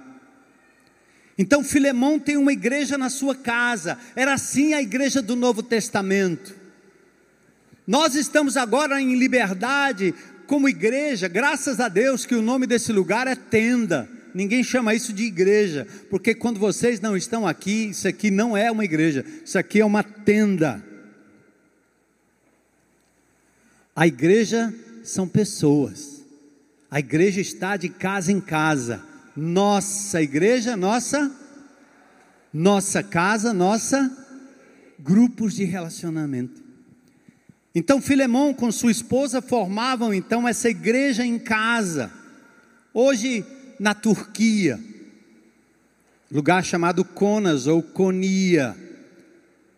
Então 1.38 1.62
Filemão 1.62 2.18
tem 2.18 2.36
uma 2.36 2.52
igreja 2.52 2.98
na 2.98 3.08
sua 3.08 3.34
casa, 3.36 3.96
era 4.16 4.34
assim 4.34 4.74
a 4.74 4.82
igreja 4.82 5.22
do 5.22 5.36
Novo 5.36 5.62
Testamento. 5.62 6.52
Nós 7.86 8.16
estamos 8.16 8.56
agora 8.56 9.00
em 9.00 9.14
liberdade 9.14 10.12
como 10.48 10.68
igreja, 10.68 11.28
graças 11.28 11.78
a 11.78 11.88
Deus 11.88 12.26
que 12.26 12.34
o 12.34 12.42
nome 12.42 12.66
desse 12.66 12.92
lugar 12.92 13.28
é 13.28 13.36
tenda. 13.36 14.10
Ninguém 14.34 14.64
chama 14.64 14.94
isso 14.94 15.12
de 15.12 15.24
igreja, 15.24 15.86
porque 16.10 16.34
quando 16.34 16.58
vocês 16.58 17.00
não 17.00 17.16
estão 17.16 17.46
aqui, 17.46 17.90
isso 17.90 18.08
aqui 18.08 18.30
não 18.30 18.56
é 18.56 18.70
uma 18.70 18.84
igreja, 18.84 19.24
isso 19.44 19.58
aqui 19.58 19.80
é 19.80 19.84
uma 19.84 20.02
tenda. 20.02 20.84
A 23.94 24.06
igreja 24.06 24.74
são 25.04 25.26
pessoas, 25.26 26.24
a 26.90 26.98
igreja 26.98 27.40
está 27.40 27.76
de 27.76 27.88
casa 27.88 28.32
em 28.32 28.40
casa 28.40 29.07
nossa 29.38 30.20
igreja, 30.20 30.76
nossa 30.76 31.32
nossa 32.52 33.02
casa, 33.02 33.52
nossa 33.52 34.10
grupos 34.98 35.54
de 35.54 35.64
relacionamento. 35.64 36.60
Então 37.72 38.00
Filemão 38.00 38.52
com 38.52 38.72
sua 38.72 38.90
esposa 38.90 39.40
formavam 39.40 40.12
então 40.12 40.48
essa 40.48 40.68
igreja 40.68 41.24
em 41.24 41.38
casa. 41.38 42.10
Hoje 42.92 43.44
na 43.78 43.94
Turquia, 43.94 44.80
lugar 46.32 46.64
chamado 46.64 47.04
Conas 47.04 47.68
ou 47.68 47.80
Conia. 47.80 48.76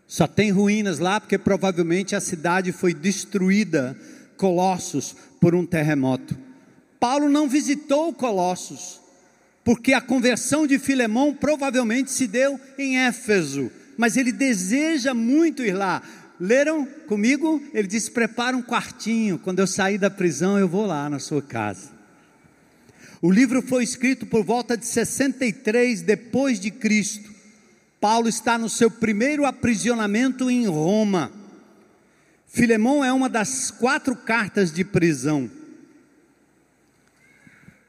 Só 0.06 0.26
tem 0.26 0.50
ruínas 0.50 0.98
lá 0.98 1.20
porque 1.20 1.36
provavelmente 1.36 2.16
a 2.16 2.20
cidade 2.20 2.72
foi 2.72 2.94
destruída, 2.94 3.96
Colossos, 4.38 5.14
por 5.38 5.54
um 5.54 5.66
terremoto. 5.66 6.36
Paulo 6.98 7.28
não 7.28 7.46
visitou 7.46 8.12
Colossos 8.14 9.00
porque 9.64 9.92
a 9.92 10.00
conversão 10.00 10.66
de 10.66 10.78
Filemão 10.78 11.34
provavelmente 11.34 12.10
se 12.10 12.26
deu 12.26 12.58
em 12.78 12.98
Éfeso, 12.98 13.70
mas 13.96 14.16
ele 14.16 14.32
deseja 14.32 15.12
muito 15.12 15.64
ir 15.64 15.72
lá. 15.72 16.02
Leram 16.40 16.86
comigo? 17.06 17.62
Ele 17.74 17.86
disse: 17.86 18.10
prepara 18.10 18.56
um 18.56 18.62
quartinho, 18.62 19.38
quando 19.38 19.58
eu 19.58 19.66
sair 19.66 19.98
da 19.98 20.10
prisão 20.10 20.58
eu 20.58 20.66
vou 20.66 20.86
lá 20.86 21.08
na 21.10 21.18
sua 21.18 21.42
casa. 21.42 21.90
O 23.20 23.30
livro 23.30 23.60
foi 23.60 23.84
escrito 23.84 24.24
por 24.24 24.42
volta 24.42 24.76
de 24.76 24.86
63 24.86 26.00
depois 26.00 26.58
de 26.58 26.70
Cristo. 26.70 27.30
Paulo 28.00 28.28
está 28.28 28.56
no 28.56 28.70
seu 28.70 28.90
primeiro 28.90 29.44
aprisionamento 29.44 30.50
em 30.50 30.66
Roma. 30.66 31.30
Filemão 32.46 33.04
é 33.04 33.12
uma 33.12 33.28
das 33.28 33.70
quatro 33.70 34.16
cartas 34.16 34.72
de 34.72 34.82
prisão. 34.82 35.50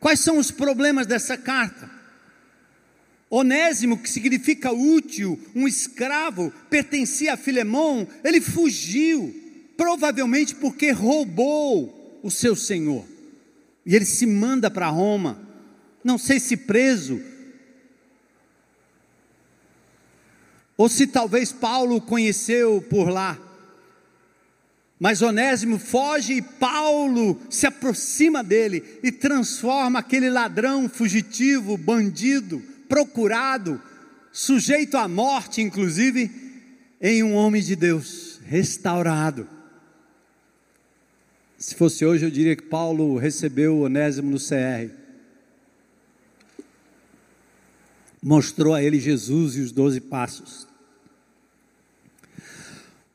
Quais 0.01 0.19
são 0.19 0.39
os 0.39 0.49
problemas 0.49 1.05
dessa 1.05 1.37
carta? 1.37 1.87
Onésimo, 3.29 3.99
que 3.99 4.09
significa 4.09 4.73
útil, 4.73 5.39
um 5.55 5.67
escravo, 5.67 6.51
pertencia 6.71 7.35
a 7.35 7.37
Filemão, 7.37 8.07
ele 8.23 8.41
fugiu, 8.41 9.33
provavelmente 9.77 10.55
porque 10.55 10.89
roubou 10.89 12.19
o 12.23 12.31
seu 12.31 12.55
senhor. 12.55 13.05
E 13.85 13.95
ele 13.95 14.05
se 14.05 14.25
manda 14.25 14.71
para 14.71 14.89
Roma, 14.89 15.39
não 16.03 16.17
sei 16.17 16.39
se 16.39 16.57
preso, 16.57 17.21
ou 20.75 20.89
se 20.89 21.05
talvez 21.05 21.51
Paulo 21.51 21.97
o 21.97 22.01
conheceu 22.01 22.81
por 22.89 23.07
lá. 23.07 23.39
Mas 25.01 25.23
Onésimo 25.23 25.79
foge 25.79 26.33
e 26.33 26.41
Paulo 26.43 27.41
se 27.49 27.65
aproxima 27.65 28.43
dele 28.43 28.99
e 29.01 29.11
transforma 29.11 29.97
aquele 29.97 30.29
ladrão 30.29 30.87
fugitivo, 30.87 31.75
bandido, 31.75 32.61
procurado, 32.87 33.81
sujeito 34.31 34.97
à 34.97 35.07
morte, 35.07 35.59
inclusive, 35.59 36.29
em 37.01 37.23
um 37.23 37.33
homem 37.33 37.63
de 37.63 37.75
Deus, 37.75 38.39
restaurado. 38.45 39.49
Se 41.57 41.73
fosse 41.73 42.05
hoje, 42.05 42.27
eu 42.27 42.29
diria 42.29 42.55
que 42.55 42.61
Paulo 42.61 43.17
recebeu 43.17 43.79
Onésimo 43.79 44.29
no 44.29 44.37
CR. 44.37 44.93
Mostrou 48.21 48.75
a 48.75 48.83
ele 48.83 48.99
Jesus 48.99 49.55
e 49.55 49.61
os 49.61 49.71
doze 49.71 49.99
passos. 49.99 50.70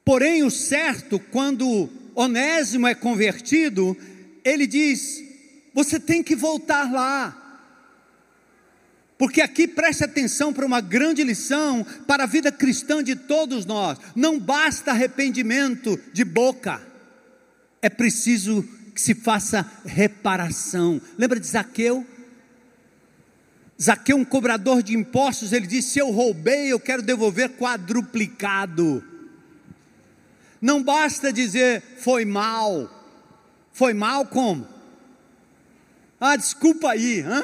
Porém, 0.07 0.45
o 0.45 0.51
certo, 0.53 1.19
quando 1.19 1.91
Onésimo 2.15 2.87
é 2.87 2.95
convertido, 2.95 3.97
ele 4.45 4.65
diz: 4.65 5.21
você 5.75 5.99
tem 5.99 6.23
que 6.23 6.37
voltar 6.37 6.93
lá. 6.93 7.43
Porque 9.19 9.41
aqui 9.41 9.67
preste 9.67 10.05
atenção 10.05 10.53
para 10.53 10.65
uma 10.65 10.81
grande 10.81 11.25
lição 11.25 11.85
para 12.07 12.23
a 12.23 12.27
vida 12.27 12.53
cristã 12.53 13.03
de 13.03 13.17
todos 13.17 13.67
nós. 13.67 13.99
Não 14.15 14.39
basta 14.39 14.93
arrependimento 14.93 15.99
de 16.13 16.25
boca, 16.25 16.81
é 17.83 17.89
preciso 17.89 18.63
que 18.95 19.01
se 19.01 19.13
faça 19.13 19.69
reparação. 19.85 21.01
Lembra 21.19 21.41
de 21.41 21.49
Zaqueu? 21.49 22.07
Zaqueu, 23.83 24.17
um 24.17 24.25
cobrador 24.25 24.85
de 24.85 24.95
impostos, 24.95 25.53
ele 25.53 25.67
disse: 25.67 25.95
Se 25.95 25.99
eu 25.99 26.13
roubei, 26.13 26.71
eu 26.71 26.79
quero 26.79 27.03
devolver 27.03 27.57
quadruplicado. 27.57 29.16
Não 30.61 30.83
basta 30.83 31.33
dizer 31.33 31.83
foi 31.99 32.25
mal. 32.25 32.91
Foi 33.73 33.93
mal 33.93 34.27
como? 34.27 34.67
Ah, 36.19 36.37
desculpa 36.37 36.91
aí, 36.91 37.21
hã? 37.21 37.43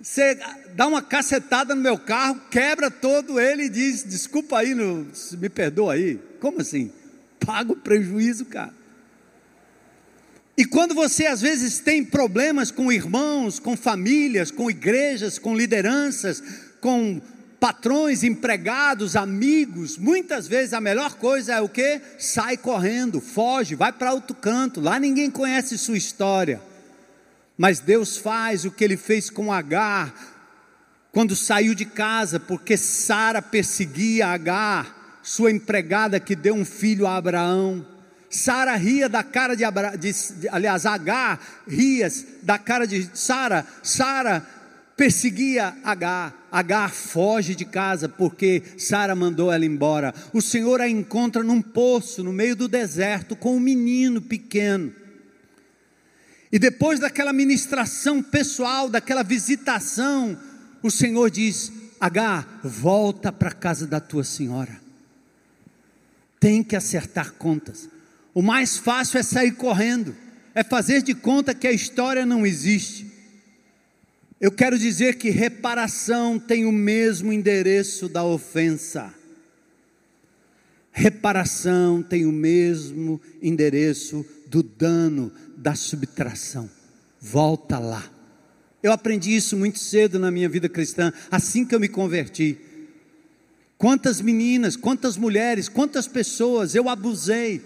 Você 0.00 0.36
dá 0.74 0.88
uma 0.88 1.00
cacetada 1.00 1.74
no 1.74 1.80
meu 1.80 1.96
carro, 1.96 2.40
quebra 2.50 2.90
todo 2.90 3.40
ele 3.40 3.64
e 3.64 3.68
diz: 3.68 4.02
desculpa 4.02 4.58
aí, 4.58 4.74
no, 4.74 5.06
me 5.38 5.48
perdoa 5.48 5.94
aí. 5.94 6.20
Como 6.40 6.60
assim? 6.60 6.92
Paga 7.38 7.72
o 7.72 7.76
prejuízo, 7.76 8.44
cara. 8.46 8.74
E 10.56 10.64
quando 10.64 10.94
você 10.94 11.26
às 11.26 11.40
vezes 11.40 11.78
tem 11.78 12.04
problemas 12.04 12.70
com 12.70 12.92
irmãos, 12.92 13.58
com 13.58 13.76
famílias, 13.76 14.50
com 14.50 14.70
igrejas, 14.70 15.38
com 15.38 15.56
lideranças, 15.56 16.42
com 16.80 17.20
patrões, 17.62 18.24
empregados, 18.24 19.14
amigos, 19.14 19.96
muitas 19.96 20.48
vezes 20.48 20.72
a 20.72 20.80
melhor 20.80 21.14
coisa 21.14 21.52
é 21.54 21.60
o 21.60 21.68
que? 21.68 22.00
Sai 22.18 22.56
correndo, 22.56 23.20
foge, 23.20 23.76
vai 23.76 23.92
para 23.92 24.12
outro 24.12 24.34
canto, 24.34 24.80
lá 24.80 24.98
ninguém 24.98 25.30
conhece 25.30 25.78
sua 25.78 25.96
história. 25.96 26.60
Mas 27.56 27.78
Deus 27.78 28.16
faz 28.16 28.64
o 28.64 28.70
que 28.72 28.82
ele 28.82 28.96
fez 28.96 29.30
com 29.30 29.52
Agar, 29.52 30.12
quando 31.12 31.36
saiu 31.36 31.72
de 31.72 31.84
casa, 31.84 32.40
porque 32.40 32.76
Sara 32.76 33.40
perseguia 33.40 34.26
Agar, 34.26 35.20
sua 35.22 35.52
empregada 35.52 36.18
que 36.18 36.34
deu 36.34 36.56
um 36.56 36.64
filho 36.64 37.06
a 37.06 37.16
Abraão. 37.16 37.86
Sara 38.28 38.74
ria 38.74 39.08
da 39.08 39.22
cara 39.22 39.54
de, 39.54 39.62
Abra, 39.62 39.94
de, 39.94 40.10
aliás, 40.50 40.84
Agar 40.84 41.38
ria 41.68 42.08
da 42.42 42.58
cara 42.58 42.88
de 42.88 43.08
Sara. 43.14 43.64
Sara 43.84 44.44
perseguia 44.96 45.76
Agar. 45.84 46.48
Agar 46.50 46.90
foge 46.90 47.54
de 47.54 47.64
casa 47.64 48.08
porque 48.08 48.62
Sara 48.76 49.14
mandou 49.14 49.50
ela 49.50 49.64
embora. 49.64 50.14
O 50.32 50.42
Senhor 50.42 50.80
a 50.80 50.88
encontra 50.88 51.42
num 51.42 51.62
poço 51.62 52.22
no 52.22 52.32
meio 52.32 52.54
do 52.54 52.68
deserto 52.68 53.34
com 53.34 53.56
um 53.56 53.60
menino 53.60 54.20
pequeno. 54.20 54.92
E 56.52 56.58
depois 56.58 57.00
daquela 57.00 57.32
ministração 57.32 58.22
pessoal, 58.22 58.90
daquela 58.90 59.22
visitação, 59.22 60.38
o 60.82 60.90
Senhor 60.90 61.30
diz: 61.30 61.72
Agar, 61.98 62.60
volta 62.62 63.32
para 63.32 63.48
a 63.48 63.54
casa 63.54 63.86
da 63.86 64.00
tua 64.00 64.24
senhora. 64.24 64.78
Tem 66.38 66.62
que 66.62 66.76
acertar 66.76 67.32
contas. 67.34 67.88
O 68.34 68.42
mais 68.42 68.76
fácil 68.76 69.18
é 69.18 69.22
sair 69.22 69.52
correndo, 69.52 70.14
é 70.54 70.64
fazer 70.64 71.02
de 71.02 71.14
conta 71.14 71.54
que 71.54 71.66
a 71.66 71.72
história 71.72 72.26
não 72.26 72.44
existe. 72.44 73.11
Eu 74.42 74.50
quero 74.50 74.76
dizer 74.76 75.18
que 75.18 75.30
reparação 75.30 76.36
tem 76.36 76.66
o 76.66 76.72
mesmo 76.72 77.32
endereço 77.32 78.08
da 78.08 78.24
ofensa. 78.24 79.14
Reparação 80.90 82.02
tem 82.02 82.26
o 82.26 82.32
mesmo 82.32 83.20
endereço 83.40 84.26
do 84.48 84.60
dano, 84.60 85.30
da 85.56 85.76
subtração. 85.76 86.68
Volta 87.20 87.78
lá. 87.78 88.04
Eu 88.82 88.90
aprendi 88.90 89.30
isso 89.30 89.56
muito 89.56 89.78
cedo 89.78 90.18
na 90.18 90.28
minha 90.28 90.48
vida 90.48 90.68
cristã, 90.68 91.12
assim 91.30 91.64
que 91.64 91.72
eu 91.72 91.78
me 91.78 91.88
converti. 91.88 92.58
Quantas 93.78 94.20
meninas, 94.20 94.74
quantas 94.74 95.16
mulheres, 95.16 95.68
quantas 95.68 96.08
pessoas 96.08 96.74
eu 96.74 96.88
abusei 96.88 97.62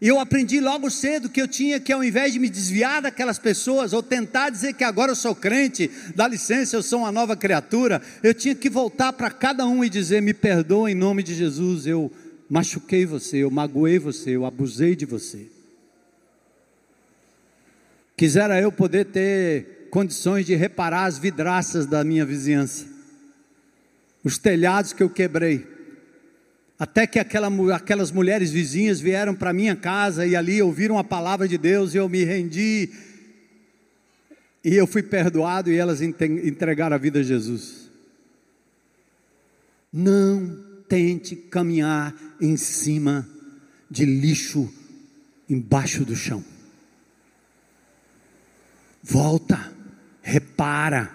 e 0.00 0.08
eu 0.08 0.18
aprendi 0.18 0.60
logo 0.60 0.90
cedo 0.90 1.28
que 1.28 1.42
eu 1.42 1.46
tinha 1.46 1.78
que, 1.78 1.92
ao 1.92 2.02
invés 2.02 2.32
de 2.32 2.38
me 2.38 2.48
desviar 2.48 3.02
daquelas 3.02 3.38
pessoas, 3.38 3.92
ou 3.92 4.02
tentar 4.02 4.48
dizer 4.48 4.72
que 4.72 4.82
agora 4.82 5.12
eu 5.12 5.16
sou 5.16 5.34
crente, 5.34 5.90
dá 6.14 6.26
licença, 6.26 6.74
eu 6.74 6.82
sou 6.82 7.00
uma 7.00 7.12
nova 7.12 7.36
criatura, 7.36 8.00
eu 8.22 8.32
tinha 8.32 8.54
que 8.54 8.70
voltar 8.70 9.12
para 9.12 9.30
cada 9.30 9.66
um 9.66 9.84
e 9.84 9.90
dizer: 9.90 10.22
me 10.22 10.32
perdoa 10.32 10.90
em 10.90 10.94
nome 10.94 11.22
de 11.22 11.34
Jesus, 11.34 11.86
eu 11.86 12.10
machuquei 12.48 13.04
você, 13.04 13.38
eu 13.38 13.50
magoei 13.50 13.98
você, 13.98 14.30
eu 14.30 14.46
abusei 14.46 14.96
de 14.96 15.04
você. 15.04 15.46
Quisera 18.16 18.58
eu 18.58 18.72
poder 18.72 19.06
ter 19.06 19.88
condições 19.90 20.46
de 20.46 20.54
reparar 20.54 21.04
as 21.04 21.18
vidraças 21.18 21.84
da 21.84 22.02
minha 22.02 22.24
vizinhança, 22.24 22.86
os 24.24 24.38
telhados 24.38 24.94
que 24.94 25.02
eu 25.02 25.10
quebrei 25.10 25.79
até 26.80 27.06
que 27.06 27.18
aquela, 27.18 27.48
aquelas 27.76 28.10
mulheres 28.10 28.50
vizinhas 28.50 29.02
vieram 29.02 29.34
para 29.34 29.52
minha 29.52 29.76
casa 29.76 30.26
e 30.26 30.34
ali 30.34 30.62
ouviram 30.62 30.98
a 30.98 31.04
palavra 31.04 31.46
de 31.46 31.58
Deus 31.58 31.92
e 31.92 31.98
eu 31.98 32.08
me 32.08 32.24
rendi. 32.24 32.88
E 34.64 34.76
eu 34.76 34.86
fui 34.86 35.02
perdoado 35.02 35.70
e 35.70 35.76
elas 35.76 36.00
entregaram 36.00 36.96
a 36.96 36.98
vida 36.98 37.18
a 37.18 37.22
Jesus. 37.22 37.90
Não 39.92 40.58
tente 40.88 41.36
caminhar 41.36 42.14
em 42.40 42.56
cima 42.56 43.28
de 43.90 44.06
lixo 44.06 44.72
embaixo 45.50 46.02
do 46.02 46.16
chão. 46.16 46.42
Volta, 49.02 49.70
repara. 50.22 51.10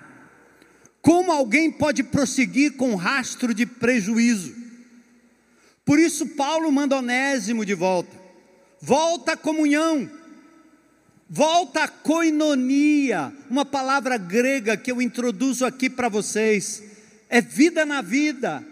Como 1.01 1.31
alguém 1.31 1.71
pode 1.71 2.03
prosseguir 2.03 2.73
com 2.73 2.93
rastro 2.93 3.51
de 3.51 3.65
prejuízo? 3.65 4.64
Por 5.85 5.99
isso, 5.99 6.25
Paulo 6.29 6.71
manda 6.71 6.97
Onésimo 6.97 7.63
de 7.63 7.75
volta. 7.75 8.19
Volta 8.81 9.33
à 9.33 9.37
comunhão. 9.37 10.09
Volta 11.29 11.83
à 11.83 11.87
koinonia, 11.87 13.33
uma 13.49 13.65
palavra 13.65 14.15
grega 14.15 14.77
que 14.77 14.91
eu 14.91 15.01
introduzo 15.01 15.65
aqui 15.65 15.89
para 15.89 16.07
vocês. 16.07 16.83
É 17.27 17.41
vida 17.41 17.83
na 17.83 18.01
vida, 18.01 18.63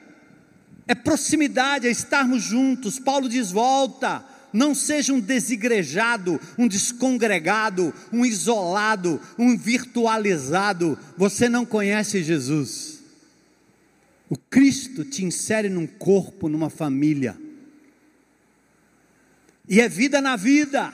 é 0.88 0.93
proximidade, 0.93 1.88
é 1.88 1.91
estarmos 1.91 2.43
juntos. 2.43 2.99
Paulo 2.99 3.28
diz: 3.28 3.49
volta, 3.49 4.24
não 4.53 4.76
seja 4.76 5.14
um 5.14 5.20
desigrejado, 5.20 6.39
um 6.55 6.68
descongregado, 6.68 7.91
um 8.11 8.24
isolado, 8.24 9.20
um 9.38 9.57
virtualizado. 9.57 10.97
Você 11.18 11.49
não 11.49 11.66
conhece 11.66 12.24
Jesus. 12.24 12.92
O 14.34 14.36
Cristo 14.49 15.05
te 15.05 15.23
insere 15.23 15.69
num 15.69 15.86
corpo, 15.86 16.49
numa 16.49 16.67
família. 16.67 17.38
E 19.69 19.79
é 19.79 19.88
vida 19.88 20.19
na 20.19 20.36
vida, 20.36 20.91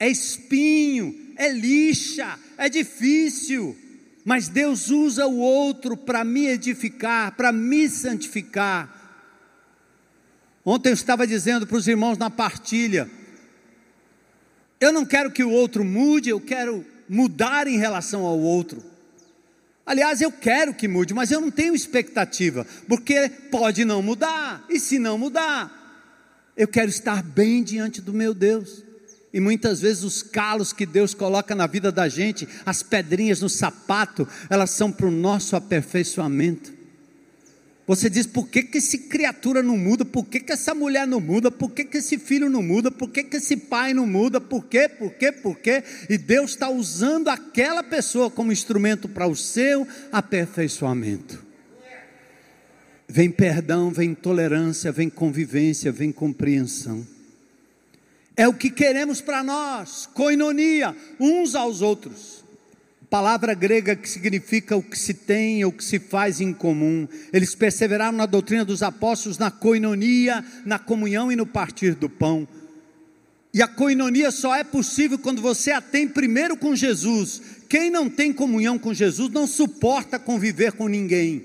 é 0.00 0.08
espinho, 0.08 1.34
é 1.36 1.52
lixa, 1.52 2.38
é 2.56 2.70
difícil, 2.70 3.76
mas 4.24 4.48
Deus 4.48 4.88
usa 4.88 5.26
o 5.26 5.36
outro 5.36 5.98
para 5.98 6.24
me 6.24 6.46
edificar, 6.46 7.36
para 7.36 7.52
me 7.52 7.90
santificar. 7.90 9.28
Ontem 10.64 10.88
eu 10.88 10.94
estava 10.94 11.26
dizendo 11.26 11.66
para 11.66 11.76
os 11.76 11.86
irmãos 11.86 12.16
na 12.16 12.30
partilha: 12.30 13.06
eu 14.80 14.90
não 14.90 15.04
quero 15.04 15.30
que 15.30 15.44
o 15.44 15.50
outro 15.50 15.84
mude, 15.84 16.30
eu 16.30 16.40
quero 16.40 16.86
mudar 17.06 17.66
em 17.66 17.76
relação 17.76 18.24
ao 18.24 18.38
outro. 18.38 18.91
Aliás, 19.84 20.20
eu 20.20 20.30
quero 20.30 20.74
que 20.74 20.86
mude, 20.86 21.12
mas 21.12 21.30
eu 21.30 21.40
não 21.40 21.50
tenho 21.50 21.74
expectativa, 21.74 22.66
porque 22.88 23.28
pode 23.50 23.84
não 23.84 24.00
mudar, 24.00 24.64
e 24.68 24.78
se 24.78 24.98
não 24.98 25.18
mudar, 25.18 26.52
eu 26.56 26.68
quero 26.68 26.88
estar 26.88 27.22
bem 27.22 27.62
diante 27.62 28.00
do 28.00 28.12
meu 28.12 28.32
Deus. 28.32 28.84
E 29.32 29.40
muitas 29.40 29.80
vezes 29.80 30.04
os 30.04 30.22
calos 30.22 30.72
que 30.72 30.84
Deus 30.84 31.14
coloca 31.14 31.54
na 31.54 31.66
vida 31.66 31.90
da 31.90 32.08
gente, 32.08 32.46
as 32.66 32.82
pedrinhas 32.82 33.40
no 33.40 33.48
sapato, 33.48 34.28
elas 34.50 34.70
são 34.70 34.92
para 34.92 35.06
o 35.06 35.10
nosso 35.10 35.56
aperfeiçoamento. 35.56 36.81
Você 37.86 38.08
diz, 38.08 38.26
por 38.26 38.48
que, 38.48 38.62
que 38.62 38.78
essa 38.78 38.96
criatura 38.96 39.60
não 39.62 39.76
muda? 39.76 40.04
Por 40.04 40.24
que, 40.24 40.38
que 40.38 40.52
essa 40.52 40.72
mulher 40.72 41.06
não 41.06 41.20
muda? 41.20 41.50
Por 41.50 41.70
que, 41.72 41.84
que 41.84 41.98
esse 41.98 42.16
filho 42.16 42.48
não 42.48 42.62
muda? 42.62 42.92
Por 42.92 43.10
que, 43.10 43.24
que 43.24 43.38
esse 43.38 43.56
pai 43.56 43.92
não 43.92 44.06
muda? 44.06 44.40
Por 44.40 44.64
quê? 44.66 44.88
Por 44.88 45.12
quê? 45.14 45.32
Por 45.32 45.58
quê? 45.58 45.82
E 46.08 46.16
Deus 46.16 46.52
está 46.52 46.70
usando 46.70 47.28
aquela 47.28 47.82
pessoa 47.82 48.30
como 48.30 48.52
instrumento 48.52 49.08
para 49.08 49.26
o 49.26 49.34
seu 49.34 49.86
aperfeiçoamento. 50.12 51.44
Vem 53.08 53.30
perdão, 53.30 53.90
vem 53.90 54.14
tolerância, 54.14 54.92
vem 54.92 55.10
convivência, 55.10 55.90
vem 55.90 56.12
compreensão. 56.12 57.06
É 58.36 58.46
o 58.48 58.54
que 58.54 58.70
queremos 58.70 59.20
para 59.20 59.42
nós, 59.42 60.08
coinonia, 60.14 60.96
uns 61.18 61.54
aos 61.54 61.82
outros 61.82 62.41
palavra 63.12 63.52
grega 63.52 63.94
que 63.94 64.08
significa 64.08 64.74
o 64.74 64.82
que 64.82 64.98
se 64.98 65.12
tem, 65.12 65.62
o 65.66 65.70
que 65.70 65.84
se 65.84 65.98
faz 65.98 66.40
em 66.40 66.50
comum. 66.50 67.06
Eles 67.30 67.54
perseveraram 67.54 68.16
na 68.16 68.24
doutrina 68.24 68.64
dos 68.64 68.82
apóstolos, 68.82 69.36
na 69.36 69.50
coinonia, 69.50 70.42
na 70.64 70.78
comunhão 70.78 71.30
e 71.30 71.36
no 71.36 71.44
partir 71.44 71.94
do 71.94 72.08
pão. 72.08 72.48
E 73.52 73.60
a 73.60 73.68
coinonia 73.68 74.30
só 74.30 74.56
é 74.56 74.64
possível 74.64 75.18
quando 75.18 75.42
você 75.42 75.72
a 75.72 75.82
tem 75.82 76.08
primeiro 76.08 76.56
com 76.56 76.74
Jesus. 76.74 77.42
Quem 77.68 77.90
não 77.90 78.08
tem 78.08 78.32
comunhão 78.32 78.78
com 78.78 78.94
Jesus 78.94 79.30
não 79.30 79.46
suporta 79.46 80.18
conviver 80.18 80.72
com 80.72 80.88
ninguém. 80.88 81.44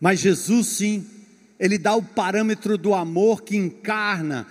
Mas 0.00 0.18
Jesus 0.18 0.66
sim, 0.66 1.06
ele 1.60 1.78
dá 1.78 1.94
o 1.94 2.02
parâmetro 2.02 2.76
do 2.76 2.92
amor 2.92 3.44
que 3.44 3.56
encarna 3.56 4.48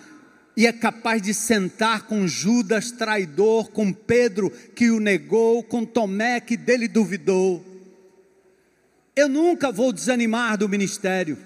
e 0.55 0.67
é 0.67 0.71
capaz 0.71 1.21
de 1.21 1.33
sentar 1.33 2.03
com 2.03 2.27
Judas 2.27 2.91
traidor, 2.91 3.71
com 3.71 3.91
Pedro 3.91 4.51
que 4.75 4.91
o 4.91 4.99
negou, 4.99 5.63
com 5.63 5.83
Tomé 5.83 6.39
que 6.39 6.55
dele 6.55 6.87
duvidou. 6.87 7.65
Eu 9.15 9.27
nunca 9.27 9.71
vou 9.71 9.91
desanimar 9.91 10.57
do 10.57 10.69
ministério, 10.69 11.37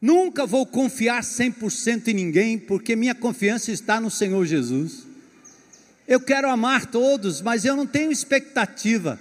nunca 0.00 0.46
vou 0.46 0.64
confiar 0.66 1.22
100% 1.22 2.08
em 2.08 2.14
ninguém, 2.14 2.58
porque 2.58 2.96
minha 2.96 3.14
confiança 3.14 3.70
está 3.70 4.00
no 4.00 4.10
Senhor 4.10 4.44
Jesus. 4.46 5.06
Eu 6.08 6.20
quero 6.20 6.48
amar 6.48 6.86
todos, 6.86 7.40
mas 7.40 7.64
eu 7.64 7.76
não 7.76 7.86
tenho 7.86 8.10
expectativa. 8.10 9.18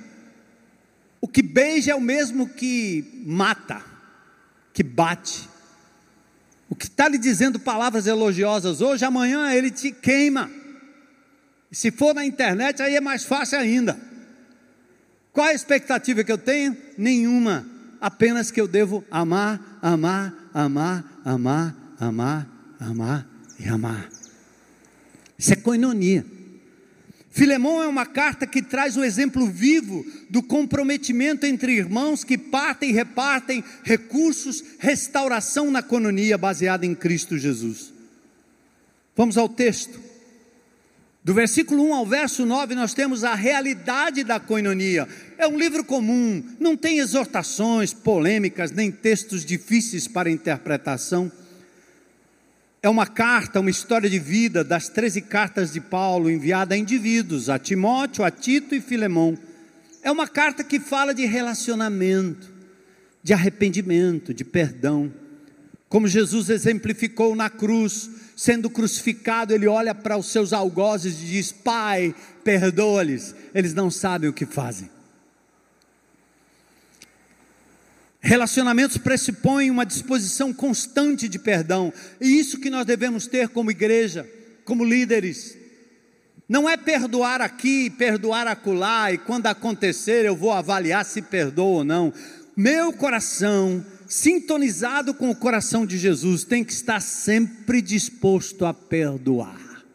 O 1.22 1.28
que 1.28 1.42
beija 1.42 1.92
é 1.92 1.96
o 1.96 2.02
mesmo 2.02 2.48
que 2.48 3.24
mata, 3.26 3.84
que 4.74 4.84
bate. 4.84 5.49
O 6.70 6.76
que 6.76 6.86
está 6.86 7.08
lhe 7.08 7.18
dizendo 7.18 7.60
palavras 7.60 8.06
elogiosas 8.06 8.80
hoje, 8.80 9.04
amanhã 9.04 9.52
ele 9.54 9.72
te 9.72 9.92
queima. 9.92 10.50
Se 11.72 11.92
for 11.92 12.14
na 12.14 12.26
internet, 12.26 12.82
aí 12.82 12.96
é 12.96 13.02
mais 13.02 13.24
fácil 13.24 13.58
ainda. 13.60 14.00
Qual 15.34 15.48
a 15.48 15.54
expectativa 15.54 16.24
que 16.24 16.32
eu 16.32 16.38
tenho? 16.38 16.78
Nenhuma. 16.98 17.66
Apenas 18.00 18.52
que 18.52 18.62
eu 18.62 18.68
devo 18.68 19.04
amar, 19.10 19.80
amar, 19.82 20.34
amar, 20.54 21.22
amar, 21.26 21.76
amar, 22.00 22.48
amar 22.80 23.28
e 23.60 23.68
amar. 23.68 24.10
Isso 25.38 25.54
é 25.54 25.56
coinonia. 25.56 26.26
Filemão 27.32 27.82
é 27.82 27.88
uma 27.88 28.06
carta 28.06 28.48
que 28.48 28.62
traz 28.62 28.98
o 28.98 29.04
exemplo 29.04 29.46
vivo 29.46 30.06
do 30.30 30.42
comprometimento 30.42 31.46
entre 31.46 31.74
irmãos 31.74 32.24
que 32.24 32.38
partem 32.38 32.90
e 32.90 32.94
repartem 32.94 33.64
recursos, 33.84 34.64
restauração 34.80 35.70
na 35.70 35.84
cononia 35.84 36.38
baseada 36.38 36.86
em 36.86 36.96
Cristo 36.96 37.38
Jesus. 37.38 37.94
Vamos 39.16 39.38
ao 39.38 39.48
texto. 39.48 40.00
Do 41.24 41.34
versículo 41.34 41.84
1 41.90 41.94
ao 41.94 42.06
verso 42.06 42.46
9, 42.46 42.74
nós 42.74 42.94
temos 42.94 43.24
a 43.24 43.36
realidade 43.36 44.24
da 44.24 44.40
coinonia. 44.40 45.08
É 45.38 45.48
um 45.48 45.58
livro 45.58 45.84
comum, 45.84 46.44
não 46.60 46.76
tem 46.76 46.98
exortações, 46.98 47.94
polêmicas, 47.94 48.72
nem 48.72 48.90
textos 48.90 49.46
difíceis 49.46 50.08
para 50.08 50.32
interpretação 50.32 51.32
é 52.82 52.90
uma 52.90 53.06
carta, 53.06 53.60
uma 53.60 53.70
história 53.70 54.10
de 54.10 54.20
vida 54.20 54.64
das 54.64 54.88
13 54.88 55.22
cartas 55.22 55.74
de 55.74 55.82
Paulo 55.82 56.30
enviada 56.30 56.74
a 56.74 56.78
indivíduos, 56.78 57.50
a 57.50 57.60
Timóteo, 57.60 58.24
a 58.24 58.32
Tito 58.32 58.74
e 58.74 58.80
Filemão. 58.80 59.38
É 60.02 60.10
uma 60.10 60.28
carta 60.28 60.64
que 60.64 60.80
fala 60.80 61.14
de 61.14 61.26
relacionamento, 61.26 62.50
de 63.22 63.34
arrependimento, 63.34 64.34
de 64.34 64.46
perdão. 64.46 65.12
Como 65.90 66.08
Jesus 66.08 66.50
exemplificou 66.50 67.36
na 67.36 67.50
cruz, 67.50 68.10
sendo 68.36 68.70
crucificado, 68.70 69.54
ele 69.54 69.68
olha 69.68 69.94
para 69.94 70.16
os 70.16 70.32
seus 70.32 70.54
algozes 70.54 71.22
e 71.22 71.26
diz: 71.26 71.52
Pai, 71.52 72.16
perdoa-lhes, 72.46 73.36
eles 73.54 73.74
não 73.74 73.92
sabem 73.92 74.30
o 74.30 74.34
que 74.34 74.46
fazem. 74.46 74.90
Relacionamentos 78.22 78.98
pressupõem 78.98 79.72
uma 79.72 79.86
disposição 79.86 80.54
constante 80.54 81.30
de 81.30 81.40
perdão, 81.40 81.94
e 82.20 82.40
isso 82.40 82.60
que 82.60 82.70
nós 82.70 82.86
devemos 82.86 83.28
ter 83.28 83.48
como 83.50 83.72
igreja, 83.72 84.30
como 84.66 84.84
líderes. 84.84 85.58
Não 86.48 86.68
é 86.68 86.76
perdoar 86.76 87.42
aqui, 87.42 87.90
perdoar 87.90 88.46
acolá, 88.46 89.14
e 89.14 89.18
quando 89.18 89.48
acontecer 89.48 90.26
eu 90.26 90.36
vou 90.36 90.52
avaliar 90.52 91.06
se 91.06 91.22
perdoa 91.22 91.78
ou 91.78 91.84
não. 91.84 92.14
Meu 92.58 92.92
coração, 92.92 93.86
sintonizado 94.06 95.14
com 95.14 95.30
o 95.30 95.36
coração 95.36 95.86
de 95.86 95.98
Jesus, 95.98 96.44
tem 96.44 96.64
que 96.64 96.74
estar 96.74 97.00
sempre 97.00 97.82
disposto 97.82 98.66
a 98.66 98.74
perdoar, 98.74 99.86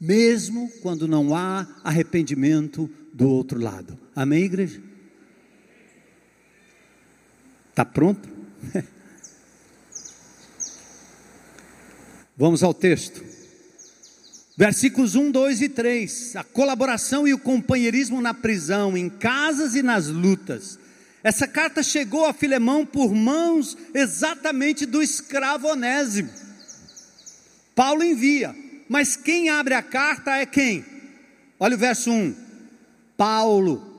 mesmo 0.00 0.70
quando 0.80 1.06
não 1.06 1.34
há 1.34 1.66
arrependimento 1.84 2.88
do 3.12 3.28
outro 3.28 3.60
lado. 3.60 3.98
Amém, 4.16 4.44
igreja? 4.44 4.80
Está 7.74 7.84
pronto? 7.84 8.28
Vamos 12.38 12.62
ao 12.62 12.72
texto. 12.72 13.20
Versículos 14.56 15.16
1, 15.16 15.32
2 15.32 15.62
e 15.62 15.68
3. 15.68 16.36
A 16.36 16.44
colaboração 16.44 17.26
e 17.26 17.34
o 17.34 17.38
companheirismo 17.38 18.20
na 18.20 18.32
prisão, 18.32 18.96
em 18.96 19.10
casas 19.10 19.74
e 19.74 19.82
nas 19.82 20.06
lutas. 20.06 20.78
Essa 21.24 21.48
carta 21.48 21.82
chegou 21.82 22.24
a 22.26 22.32
Filemão 22.32 22.86
por 22.86 23.12
mãos 23.12 23.76
exatamente 23.92 24.86
do 24.86 25.02
escravo 25.02 25.66
Onésimo. 25.66 26.30
Paulo 27.74 28.04
envia, 28.04 28.54
mas 28.88 29.16
quem 29.16 29.48
abre 29.48 29.74
a 29.74 29.82
carta 29.82 30.30
é 30.36 30.46
quem? 30.46 30.84
Olha 31.58 31.74
o 31.74 31.78
verso 31.78 32.12
1. 32.12 32.36
Paulo, 33.16 33.93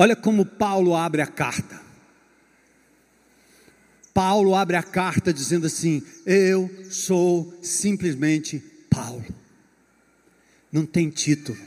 Olha 0.00 0.14
como 0.14 0.46
Paulo 0.46 0.94
abre 0.94 1.20
a 1.20 1.26
carta. 1.26 1.80
Paulo 4.14 4.54
abre 4.54 4.76
a 4.76 4.82
carta 4.82 5.32
dizendo 5.32 5.66
assim: 5.66 6.04
Eu 6.24 6.70
sou 6.88 7.52
simplesmente 7.64 8.60
Paulo. 8.88 9.24
Não 10.70 10.86
tem 10.86 11.10
título. 11.10 11.58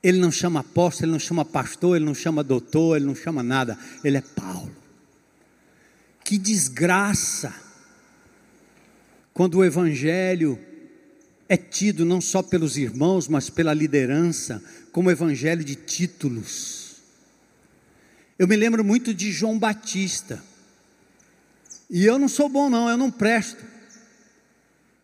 Ele 0.00 0.20
não 0.20 0.30
chama 0.30 0.60
apóstolo, 0.60 1.06
ele 1.06 1.12
não 1.14 1.18
chama 1.18 1.44
pastor, 1.44 1.96
ele 1.96 2.04
não 2.04 2.14
chama 2.14 2.44
doutor, 2.44 2.94
ele 2.94 3.06
não 3.06 3.16
chama 3.16 3.42
nada. 3.42 3.76
Ele 4.04 4.18
é 4.18 4.22
Paulo. 4.22 4.70
Que 6.22 6.38
desgraça 6.38 7.52
quando 9.32 9.56
o 9.56 9.64
evangelho 9.64 10.56
é 11.48 11.56
tido 11.56 12.04
não 12.04 12.20
só 12.20 12.40
pelos 12.40 12.76
irmãos, 12.76 13.26
mas 13.26 13.50
pela 13.50 13.74
liderança, 13.74 14.62
como 14.92 15.10
evangelho 15.10 15.64
de 15.64 15.74
títulos. 15.74 16.83
Eu 18.38 18.48
me 18.48 18.56
lembro 18.56 18.84
muito 18.84 19.14
de 19.14 19.30
João 19.30 19.58
Batista. 19.58 20.42
E 21.88 22.04
eu 22.04 22.18
não 22.18 22.28
sou 22.28 22.48
bom, 22.48 22.68
não, 22.68 22.88
eu 22.88 22.96
não 22.96 23.10
presto. 23.10 23.64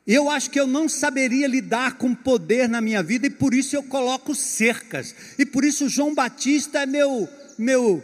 Eu 0.06 0.28
acho 0.28 0.50
que 0.50 0.58
eu 0.58 0.66
não 0.66 0.88
saberia 0.88 1.46
lidar 1.46 1.96
com 1.96 2.14
poder 2.14 2.68
na 2.68 2.80
minha 2.80 3.02
vida 3.02 3.26
e 3.26 3.30
por 3.30 3.54
isso 3.54 3.76
eu 3.76 3.82
coloco 3.82 4.34
cercas. 4.34 5.14
E 5.38 5.46
por 5.46 5.64
isso 5.64 5.88
João 5.88 6.14
Batista 6.14 6.80
é 6.80 6.86
meu 6.86 7.28
meu 7.56 8.02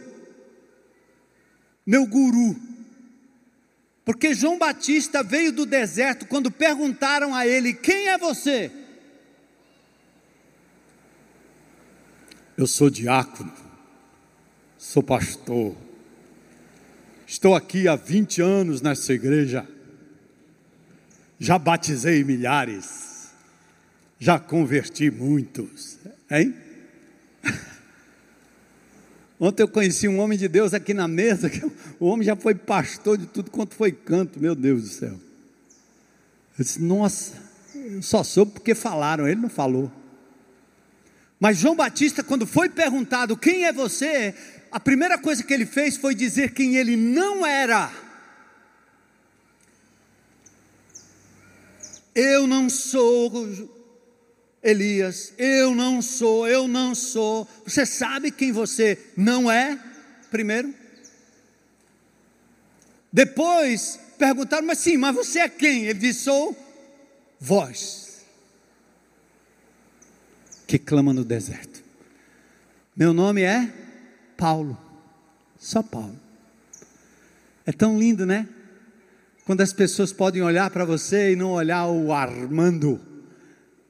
meu 1.85 2.05
guru. 2.05 2.55
Porque 4.05 4.33
João 4.33 4.57
Batista 4.57 5.21
veio 5.21 5.51
do 5.51 5.65
deserto 5.65 6.25
quando 6.25 6.49
perguntaram 6.49 7.35
a 7.35 7.45
ele: 7.45 7.73
"Quem 7.73 8.07
é 8.07 8.17
você?" 8.17 8.71
Eu 12.55 12.67
sou 12.67 12.89
diácono 12.89 13.66
sou 14.97 15.03
pastor. 15.03 15.75
Estou 17.27 17.53
aqui 17.53 17.87
há 17.87 17.95
20 17.95 18.41
anos 18.41 18.81
nessa 18.81 19.13
igreja. 19.13 19.67
Já 21.37 21.59
batizei 21.59 22.23
milhares. 22.23 23.29
Já 24.17 24.39
converti 24.39 25.11
muitos. 25.11 25.99
Hein? 26.31 26.55
Ontem 29.39 29.61
eu 29.61 29.67
conheci 29.67 30.07
um 30.07 30.17
homem 30.17 30.35
de 30.35 30.47
Deus 30.47 30.73
aqui 30.73 30.95
na 30.95 31.07
mesa, 31.07 31.47
que 31.47 31.63
o 31.99 32.07
homem 32.07 32.25
já 32.25 32.35
foi 32.35 32.55
pastor 32.55 33.19
de 33.19 33.27
tudo 33.27 33.51
quanto 33.51 33.75
foi 33.75 33.91
canto, 33.91 34.39
meu 34.39 34.55
Deus 34.55 34.81
do 34.81 34.89
céu. 34.89 35.19
Eu 36.57 36.65
disse, 36.65 36.81
nossa, 36.81 37.33
eu 37.75 38.01
só 38.01 38.23
soube 38.23 38.53
porque 38.53 38.73
falaram, 38.73 39.27
ele 39.27 39.41
não 39.41 39.49
falou. 39.49 39.91
Mas 41.39 41.59
João 41.59 41.75
Batista, 41.75 42.23
quando 42.23 42.47
foi 42.47 42.67
perguntado 42.67 43.37
quem 43.37 43.65
é 43.65 43.71
você, 43.71 44.33
a 44.71 44.79
primeira 44.79 45.17
coisa 45.17 45.43
que 45.43 45.53
ele 45.53 45.65
fez 45.65 45.97
foi 45.97 46.13
dizer 46.13 46.53
quem 46.53 46.75
ele 46.75 46.95
não 46.95 47.45
era. 47.45 47.91
Eu 52.13 52.47
não 52.47 52.69
sou 52.69 53.31
Elias, 54.63 55.33
eu 55.37 55.75
não 55.75 56.01
sou, 56.01 56.47
eu 56.47 56.67
não 56.67 56.95
sou. 56.95 57.47
Você 57.65 57.85
sabe 57.85 58.31
quem 58.31 58.51
você 58.51 58.97
não 59.15 59.49
é? 59.49 59.79
Primeiro. 60.31 60.73
Depois 63.13 63.99
perguntaram, 64.17 64.65
mas 64.65 64.79
sim, 64.79 64.97
mas 64.97 65.15
você 65.15 65.39
é 65.39 65.49
quem? 65.49 65.85
Ele 65.85 65.99
disse: 65.99 66.21
sou 66.21 66.57
voz 67.39 68.07
que 70.67 70.77
clama 70.77 71.13
no 71.13 71.23
deserto. 71.23 71.81
Meu 72.95 73.13
nome 73.13 73.41
é 73.41 73.71
Paulo. 74.37 74.77
Só 75.57 75.81
Paulo. 75.81 76.17
É 77.65 77.71
tão 77.71 77.99
lindo, 77.99 78.25
né? 78.25 78.47
Quando 79.45 79.61
as 79.61 79.73
pessoas 79.73 80.13
podem 80.13 80.41
olhar 80.41 80.69
para 80.69 80.85
você 80.85 81.31
e 81.31 81.35
não 81.35 81.51
olhar 81.51 81.87
o 81.87 82.13
Armando, 82.13 83.01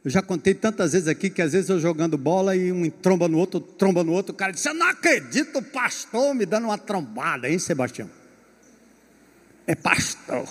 Eu 0.06 0.10
já 0.10 0.22
contei 0.22 0.54
tantas 0.54 0.94
vezes 0.94 1.08
aqui 1.08 1.30
que 1.30 1.42
às 1.42 1.52
vezes 1.52 1.70
eu 1.70 1.80
jogando 1.80 2.18
bola 2.18 2.56
e 2.56 2.72
um 2.72 2.90
tromba 2.90 3.28
no 3.28 3.38
outro, 3.38 3.60
tromba 3.60 4.06
no 4.06 4.14
outro, 4.14 4.34
o 4.34 4.36
cara 4.36 4.54
disse: 4.54 4.70
Eu 4.70 4.74
não 4.74 4.88
acredito, 4.88 5.62
pastor 5.62 6.34
me 6.34 6.46
dando 6.46 6.66
uma 6.66 6.78
trombada, 6.78 7.50
hein, 7.50 7.60
Sebastião? 7.60 8.10
É 9.66 9.76
pastor. 9.76 10.48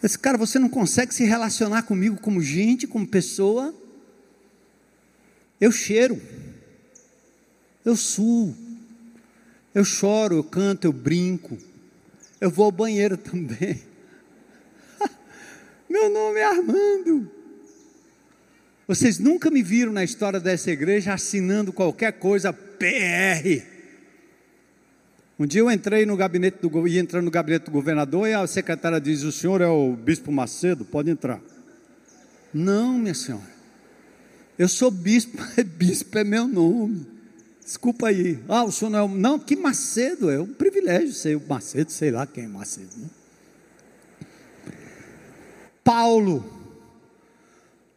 Esse 0.00 0.18
cara, 0.18 0.38
você 0.38 0.58
não 0.58 0.68
consegue 0.68 1.12
se 1.12 1.24
relacionar 1.24 1.82
comigo 1.82 2.20
como 2.20 2.40
gente, 2.40 2.86
como 2.86 3.06
pessoa. 3.06 3.74
Eu 5.60 5.72
cheiro, 5.72 6.20
eu 7.84 7.96
suo, 7.96 8.54
eu 9.74 9.84
choro, 9.84 10.36
eu 10.36 10.44
canto, 10.44 10.86
eu 10.86 10.92
brinco, 10.92 11.58
eu 12.40 12.50
vou 12.50 12.66
ao 12.66 12.72
banheiro 12.72 13.16
também. 13.18 13.82
Meu 15.88 16.10
nome 16.10 16.40
é 16.40 16.44
Armando. 16.44 17.30
Vocês 18.86 19.18
nunca 19.18 19.50
me 19.50 19.62
viram 19.62 19.92
na 19.92 20.04
história 20.04 20.38
dessa 20.38 20.70
igreja 20.70 21.14
assinando 21.14 21.72
qualquer 21.72 22.12
coisa 22.12 22.52
PR. 22.52 23.62
Um 25.38 25.46
dia 25.46 25.60
eu 25.60 25.70
entrei 25.70 26.04
no 26.04 26.16
gabinete 26.16 26.58
do 26.60 26.86
ia 26.86 27.00
entrando 27.00 27.24
no 27.24 27.30
gabinete 27.30 27.64
do 27.64 27.70
governador 27.70 28.28
e 28.28 28.34
a 28.34 28.46
secretária 28.46 29.00
diz: 29.00 29.22
"O 29.22 29.32
senhor 29.32 29.60
é 29.60 29.66
o 29.66 29.96
bispo 29.96 30.30
Macedo, 30.30 30.84
pode 30.84 31.10
entrar". 31.10 31.40
Não, 32.52 32.98
minha 32.98 33.14
senhora. 33.14 33.54
Eu 34.58 34.68
sou 34.68 34.90
bispo, 34.90 35.38
bispo 35.76 36.18
é 36.18 36.24
meu 36.24 36.46
nome. 36.46 37.13
Desculpa 37.64 38.08
aí. 38.08 38.38
Ah, 38.48 38.64
o 38.64 38.70
senhor 38.70 38.90
não 38.90 39.06
é. 39.06 39.08
Não, 39.08 39.38
que 39.38 39.56
Macedo, 39.56 40.30
é 40.30 40.40
um 40.40 40.52
privilégio 40.52 41.12
ser 41.12 41.36
o 41.36 41.42
Macedo, 41.48 41.90
sei 41.90 42.10
lá 42.10 42.26
quem 42.26 42.44
é 42.44 42.48
Macedo. 42.48 42.90
Né? 42.96 43.08
Paulo 45.82 46.54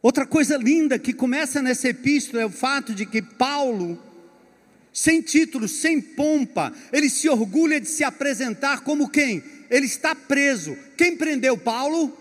Outra 0.08 0.26
coisa 0.26 0.56
linda 0.56 0.98
que 0.98 1.12
começa 1.12 1.62
nessa 1.62 1.90
epístola 1.90 2.44
é 2.44 2.46
o 2.46 2.50
fato 2.50 2.94
de 2.94 3.06
que 3.06 3.22
Paulo, 3.22 4.02
sem 4.94 5.22
título, 5.22 5.68
sem 5.68 6.00
pompa, 6.00 6.72
ele 6.94 7.10
se 7.10 7.28
orgulha 7.28 7.82
de 7.82 7.90
se 7.90 8.06
apresentar 8.06 8.82
como 8.86 9.10
quem? 9.10 9.44
Ele 9.70 9.86
está 9.86 10.16
preso. 10.16 10.78
Quem 10.96 11.18
prendeu 11.18 11.58
Paulo? 11.58 12.16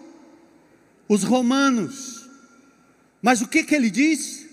Os 1.08 1.22
romanos. 1.22 2.28
Mas 3.22 3.40
o 3.40 3.46
que, 3.46 3.62
que 3.62 3.74
ele 3.74 3.88
diz? 3.88 4.46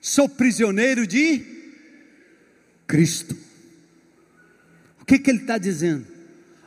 Sou 0.00 0.28
prisioneiro 0.28 1.04
de 1.04 1.57
Cristo. 2.88 3.36
O 5.00 5.04
que, 5.04 5.20
que 5.20 5.30
ele 5.30 5.42
está 5.42 5.56
dizendo? 5.56 6.04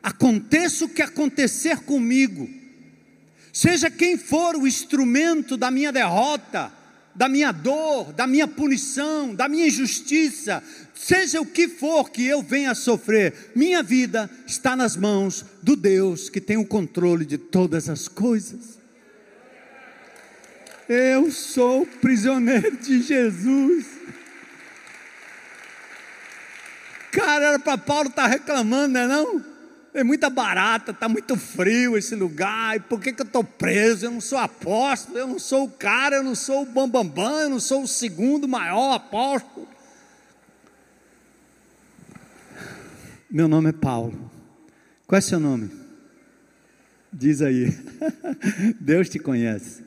Aconteça 0.02 0.86
o 0.86 0.90
que 0.90 1.02
acontecer 1.02 1.82
comigo 1.82 2.62
Seja 3.54 3.92
quem 3.92 4.18
for 4.18 4.56
o 4.56 4.66
instrumento 4.66 5.58
da 5.58 5.70
minha 5.70 5.92
derrota, 5.92 6.72
da 7.14 7.28
minha 7.28 7.52
dor, 7.52 8.14
da 8.14 8.26
minha 8.26 8.48
punição, 8.48 9.36
da 9.36 9.50
minha 9.50 9.68
injustiça, 9.68 10.64
seja 10.96 11.42
o 11.42 11.46
que 11.46 11.68
for 11.68 12.10
que 12.10 12.26
eu 12.26 12.42
venha 12.42 12.72
a 12.72 12.76
sofrer, 12.76 13.52
minha 13.54 13.84
vida 13.84 14.30
está 14.48 14.76
nas 14.76 14.96
mãos 14.96 15.46
do 15.62 15.76
Deus 15.76 16.30
que 16.30 16.40
tem 16.40 16.56
o 16.56 16.66
controle 16.66 17.26
de 17.26 17.38
todas 17.38 17.90
as 17.90 18.08
coisas. 18.08 18.80
Eu 20.88 21.30
sou 21.32 21.86
prisioneiro 21.86 22.78
de 22.78 23.02
Jesus. 23.02 23.86
Cara, 27.12 27.46
era 27.46 27.60
para 27.60 27.78
Paulo 27.78 28.10
estar 28.10 28.24
tá 28.24 28.28
reclamando, 28.28 28.94
não 28.94 29.00
é 29.02 29.08
não? 29.08 29.52
é 29.94 30.04
muita 30.04 30.30
barata, 30.30 30.92
está 30.92 31.10
muito 31.10 31.36
frio 31.36 31.98
esse 31.98 32.16
lugar, 32.16 32.78
e 32.78 32.80
por 32.80 33.00
que, 33.00 33.12
que 33.12 33.22
eu 33.22 33.26
estou 33.26 33.44
preso? 33.44 34.06
Eu 34.06 34.12
não 34.12 34.22
sou 34.22 34.38
apóstolo, 34.38 35.18
eu 35.18 35.28
não 35.28 35.40
sou 35.40 35.66
o 35.66 35.70
cara, 35.70 36.18
eu 36.18 36.24
não 36.24 36.36
sou 36.36 36.64
o 36.64 36.66
bambambam, 36.66 37.10
bam, 37.10 37.24
bam, 37.24 37.40
eu 37.42 37.50
não 37.50 37.60
sou 37.60 37.84
o 37.84 37.88
segundo 37.88 38.48
maior 38.48 38.94
apóstolo. 38.94 39.68
Meu 43.30 43.48
nome 43.48 43.70
é 43.70 43.74
Paulo. 43.74 44.32
Qual 45.08 45.18
é 45.18 45.22
seu 45.22 45.40
nome? 45.40 45.70
Diz 47.12 47.42
aí. 47.42 47.78
Deus 48.80 49.10
te 49.10 49.20
conhece. 49.20 49.84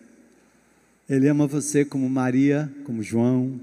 Ele 1.08 1.28
ama 1.28 1.46
você 1.46 1.84
como 1.84 2.08
Maria, 2.08 2.70
como 2.84 3.02
João. 3.02 3.60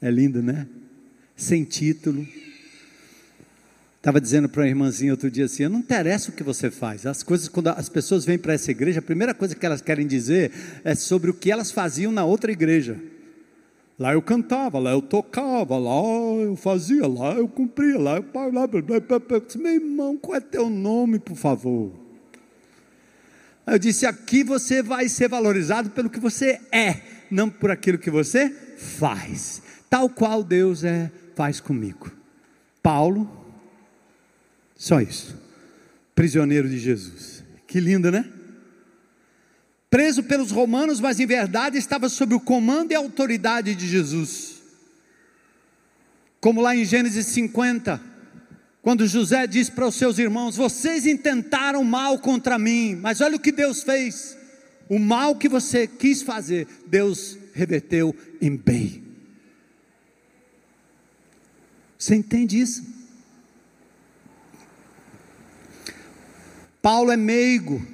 É 0.00 0.10
lindo, 0.10 0.42
né? 0.42 0.66
Sem 1.38 1.64
título 1.64 2.26
Estava 3.98 4.20
dizendo 4.20 4.48
para 4.48 4.62
uma 4.62 4.68
irmãzinha 4.68 5.12
outro 5.12 5.30
dia 5.30 5.44
assim: 5.44 5.66
não 5.68 5.80
interessa 5.80 6.30
o 6.30 6.32
que 6.32 6.42
você 6.42 6.70
faz. 6.70 7.04
As 7.04 7.22
coisas, 7.22 7.48
quando 7.48 7.68
as 7.68 7.88
pessoas 7.88 8.24
vêm 8.24 8.38
para 8.38 8.54
essa 8.54 8.70
igreja, 8.70 9.00
a 9.00 9.02
primeira 9.02 9.34
coisa 9.34 9.56
que 9.56 9.66
elas 9.66 9.82
querem 9.82 10.06
dizer 10.06 10.52
é 10.84 10.94
sobre 10.94 11.30
o 11.30 11.34
que 11.34 11.50
elas 11.50 11.70
faziam 11.72 12.12
na 12.12 12.24
outra 12.24 12.52
igreja. 12.52 12.96
Lá 13.98 14.12
eu 14.12 14.22
cantava, 14.22 14.78
lá 14.78 14.92
eu 14.92 15.02
tocava, 15.02 15.76
lá 15.76 16.00
eu 16.40 16.54
fazia, 16.54 17.06
lá 17.08 17.34
eu 17.34 17.48
cumpria, 17.48 17.98
lá 17.98 18.16
eu 18.16 18.22
parlava. 18.22 18.80
Meu 19.56 19.74
irmão, 19.74 20.16
qual 20.16 20.36
é 20.36 20.40
teu 20.40 20.70
nome, 20.70 21.18
por 21.18 21.36
favor? 21.36 21.92
Eu 23.66 23.78
disse: 23.80 24.06
aqui 24.06 24.44
você 24.44 24.80
vai 24.80 25.08
ser 25.08 25.28
valorizado 25.28 25.90
pelo 25.90 26.08
que 26.08 26.20
você 26.20 26.60
é, 26.70 27.00
não 27.30 27.50
por 27.50 27.70
aquilo 27.70 27.98
que 27.98 28.10
você 28.10 28.48
faz. 28.78 29.60
Tal 29.90 30.08
qual 30.08 30.44
Deus 30.44 30.84
é, 30.84 31.10
faz 31.38 31.60
comigo. 31.60 32.10
Paulo 32.82 33.30
só 34.76 35.00
isso. 35.00 35.40
Prisioneiro 36.12 36.68
de 36.68 36.80
Jesus. 36.80 37.44
Que 37.64 37.78
lindo, 37.78 38.10
né? 38.10 38.28
Preso 39.88 40.24
pelos 40.24 40.50
romanos, 40.50 40.98
mas 40.98 41.20
em 41.20 41.26
verdade 41.26 41.78
estava 41.78 42.08
sob 42.08 42.34
o 42.34 42.40
comando 42.40 42.90
e 42.90 42.96
autoridade 42.96 43.76
de 43.76 43.86
Jesus. 43.86 44.56
Como 46.40 46.60
lá 46.60 46.74
em 46.74 46.84
Gênesis 46.84 47.26
50, 47.26 48.00
quando 48.82 49.06
José 49.06 49.46
diz 49.46 49.70
para 49.70 49.86
os 49.86 49.94
seus 49.94 50.18
irmãos: 50.18 50.56
Vocês 50.56 51.06
intentaram 51.06 51.84
mal 51.84 52.18
contra 52.18 52.58
mim, 52.58 52.98
mas 53.00 53.20
olha 53.20 53.36
o 53.36 53.40
que 53.40 53.52
Deus 53.52 53.84
fez. 53.84 54.36
O 54.88 54.98
mal 54.98 55.36
que 55.36 55.48
você 55.48 55.86
quis 55.86 56.20
fazer, 56.20 56.66
Deus 56.88 57.38
reverteu 57.54 58.12
em 58.40 58.56
bem. 58.56 59.07
Você 61.98 62.14
entende 62.14 62.60
isso? 62.60 62.86
Paulo 66.80 67.10
é 67.10 67.16
meigo, 67.16 67.84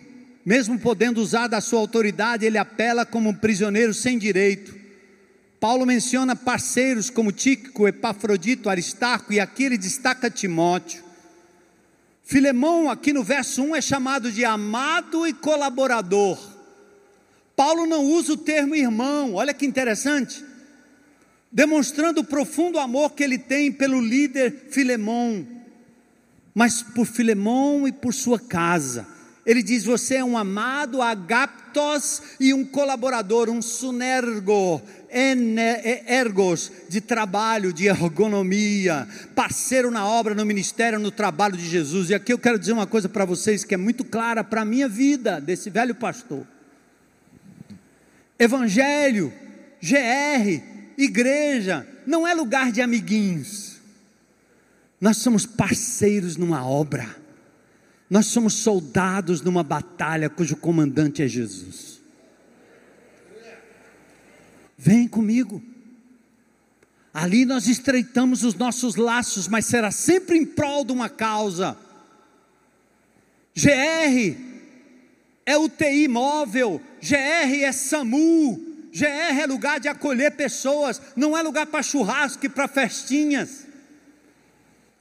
mesmo 0.45 0.79
podendo 0.79 1.23
usar 1.23 1.49
da 1.49 1.61
sua 1.61 1.81
autoridade, 1.81 2.45
ele 2.45 2.59
apela 2.59 3.07
como 3.07 3.31
um 3.31 3.35
prisioneiro 3.35 3.95
sem 3.95 4.19
direito. 4.19 4.75
Paulo 5.59 5.87
menciona 5.87 6.37
parceiros 6.37 7.09
como 7.09 7.33
Tíquico, 7.33 7.89
Epafrodito, 7.89 8.69
Aristarco, 8.69 9.33
e 9.33 9.41
aqui 9.41 9.65
ele 9.65 9.79
destaca 9.79 10.31
Timóteo. 10.31 11.03
Filemão, 12.23 12.91
aqui 12.91 13.13
no 13.13 13.25
verso 13.25 13.63
1, 13.63 13.77
é 13.77 13.81
chamado 13.81 14.31
de 14.31 14.45
amado 14.45 15.27
e 15.27 15.33
colaborador. 15.33 16.39
Paulo 17.57 17.87
não 17.87 18.05
usa 18.05 18.35
o 18.35 18.37
termo 18.37 18.75
irmão, 18.75 19.35
olha 19.35 19.55
que 19.55 19.65
interessante, 19.65 20.45
demonstrando 21.55 22.21
o 22.21 22.25
profundo 22.25 22.79
amor 22.79 23.13
que 23.13 23.25
ele 23.25 23.39
tem 23.39 23.73
pelo 23.73 23.99
líder 24.01 24.67
Filemão 24.71 25.55
mas 26.55 26.83
por 26.83 27.05
Filemão 27.05 27.89
e 27.89 27.93
por 27.93 28.15
sua 28.15 28.39
casa. 28.39 29.07
Ele 29.45 29.63
diz: 29.63 29.85
Você 29.85 30.17
é 30.17 30.25
um 30.25 30.39
amado 30.39 31.03
agaptos 31.03 32.23
e 32.39 32.55
um 32.55 32.65
colaborador, 32.65 33.51
um 33.51 33.61
sunergo, 33.61 34.81
ergos, 36.07 36.71
de 36.89 37.01
trabalho, 37.01 37.73
de 37.73 37.89
ergonomia, 37.89 39.09
parceiro 39.35 39.91
na 39.91 40.07
obra, 40.07 40.35
no 40.35 40.47
ministério, 40.47 40.99
no 40.99 41.11
trabalho 41.11 41.57
de 41.57 41.69
Jesus. 41.69 42.09
E 42.09 42.15
aqui 42.15 42.33
eu 42.33 42.39
quero 42.39 42.59
dizer 42.59 42.73
uma 42.73 42.87
coisa 42.87 43.09
para 43.09 43.25
vocês 43.25 43.65
que 43.65 43.75
é 43.75 43.79
muito 43.79 44.05
clara 44.05 44.45
para 44.45 44.63
a 44.63 44.65
minha 44.65 44.89
vida, 44.89 45.41
desse 45.41 45.69
velho 45.69 45.95
pastor. 45.95 46.47
Evangelho, 48.39 49.33
GR, 49.83 50.74
igreja, 50.97 51.87
não 52.07 52.27
é 52.27 52.35
lugar 52.35 52.73
de 52.73 52.81
amiguinhos. 52.81 53.75
Nós 55.01 55.19
somos 55.19 55.45
parceiros 55.45 56.37
numa 56.37 56.67
obra. 56.67 57.17
Nós 58.09 58.27
somos 58.27 58.55
soldados 58.55 59.41
numa 59.41 59.63
batalha 59.63 60.31
cujo 60.31 60.57
comandante 60.57 61.23
é 61.23 61.29
Jesus. 61.29 62.01
Vem 64.77 65.09
comigo. 65.09 65.63
Ali 67.13 67.45
nós 67.45 67.69
estreitamos 67.69 68.43
os 68.43 68.55
nossos 68.55 68.97
laços, 68.97 69.47
mas 69.47 69.67
será 69.67 69.91
sempre 69.91 70.37
em 70.37 70.45
prol 70.45 70.85
de 70.85 70.93
uma 70.93 71.09
causa. 71.09 71.77
GR 73.55 74.37
é 75.47 75.57
UTI 75.57 76.09
móvel, 76.09 76.81
GR 77.01 77.63
é 77.63 77.71
SAMU, 77.71 78.74
GR 78.95 79.41
é 79.41 79.47
lugar 79.47 79.81
de 79.81 79.89
acolher 79.89 80.37
pessoas, 80.37 81.03
não 81.17 81.37
é 81.37 81.43
lugar 81.43 81.67
para 81.67 81.83
churrasco 81.83 82.47
e 82.47 82.49
para 82.49 82.69
festinhas. 82.69 83.67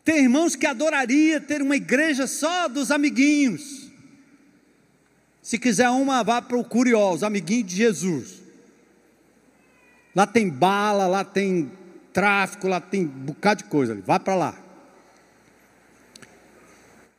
Tem 0.03 0.23
irmãos 0.23 0.55
que 0.55 0.65
adoraria 0.65 1.39
ter 1.39 1.61
uma 1.61 1.75
igreja 1.75 2.25
só 2.25 2.67
dos 2.67 2.89
amiguinhos. 2.89 3.91
Se 5.43 5.59
quiser 5.59 5.89
uma, 5.89 6.23
vá 6.23 6.41
para 6.41 6.57
o 6.57 6.63
Curió, 6.63 7.13
os 7.13 7.21
amiguinhos 7.21 7.67
de 7.67 7.75
Jesus. 7.75 8.41
Lá 10.15 10.25
tem 10.25 10.49
bala, 10.49 11.05
lá 11.05 11.23
tem 11.23 11.71
tráfico, 12.11 12.67
lá 12.67 12.81
tem 12.81 13.01
um 13.01 13.07
bocado 13.07 13.63
de 13.63 13.69
coisa. 13.69 13.95
Vá 14.03 14.19
para 14.19 14.33
lá. 14.33 14.59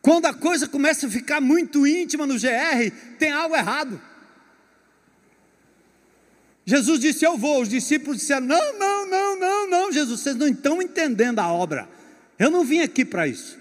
Quando 0.02 0.26
a 0.26 0.34
coisa 0.34 0.66
começa 0.66 1.06
a 1.06 1.10
ficar 1.10 1.40
muito 1.40 1.86
íntima 1.86 2.26
no 2.26 2.34
GR, 2.34 2.90
tem 3.18 3.30
algo 3.30 3.54
errado. 3.54 4.00
Jesus 6.66 7.00
disse: 7.00 7.24
Eu 7.24 7.36
vou. 7.36 7.62
Os 7.62 7.68
discípulos 7.68 8.18
disseram: 8.18 8.46
Não, 8.46 8.78
não, 8.78 9.08
não, 9.08 9.38
não, 9.38 9.70
não, 9.70 9.92
Jesus, 9.92 10.20
vocês 10.20 10.36
não 10.36 10.48
estão 10.48 10.80
entendendo 10.80 11.38
a 11.38 11.52
obra. 11.52 11.88
Eu 12.38 12.50
não 12.50 12.64
vim 12.64 12.80
aqui 12.80 13.04
para 13.04 13.28
isso. 13.28 13.58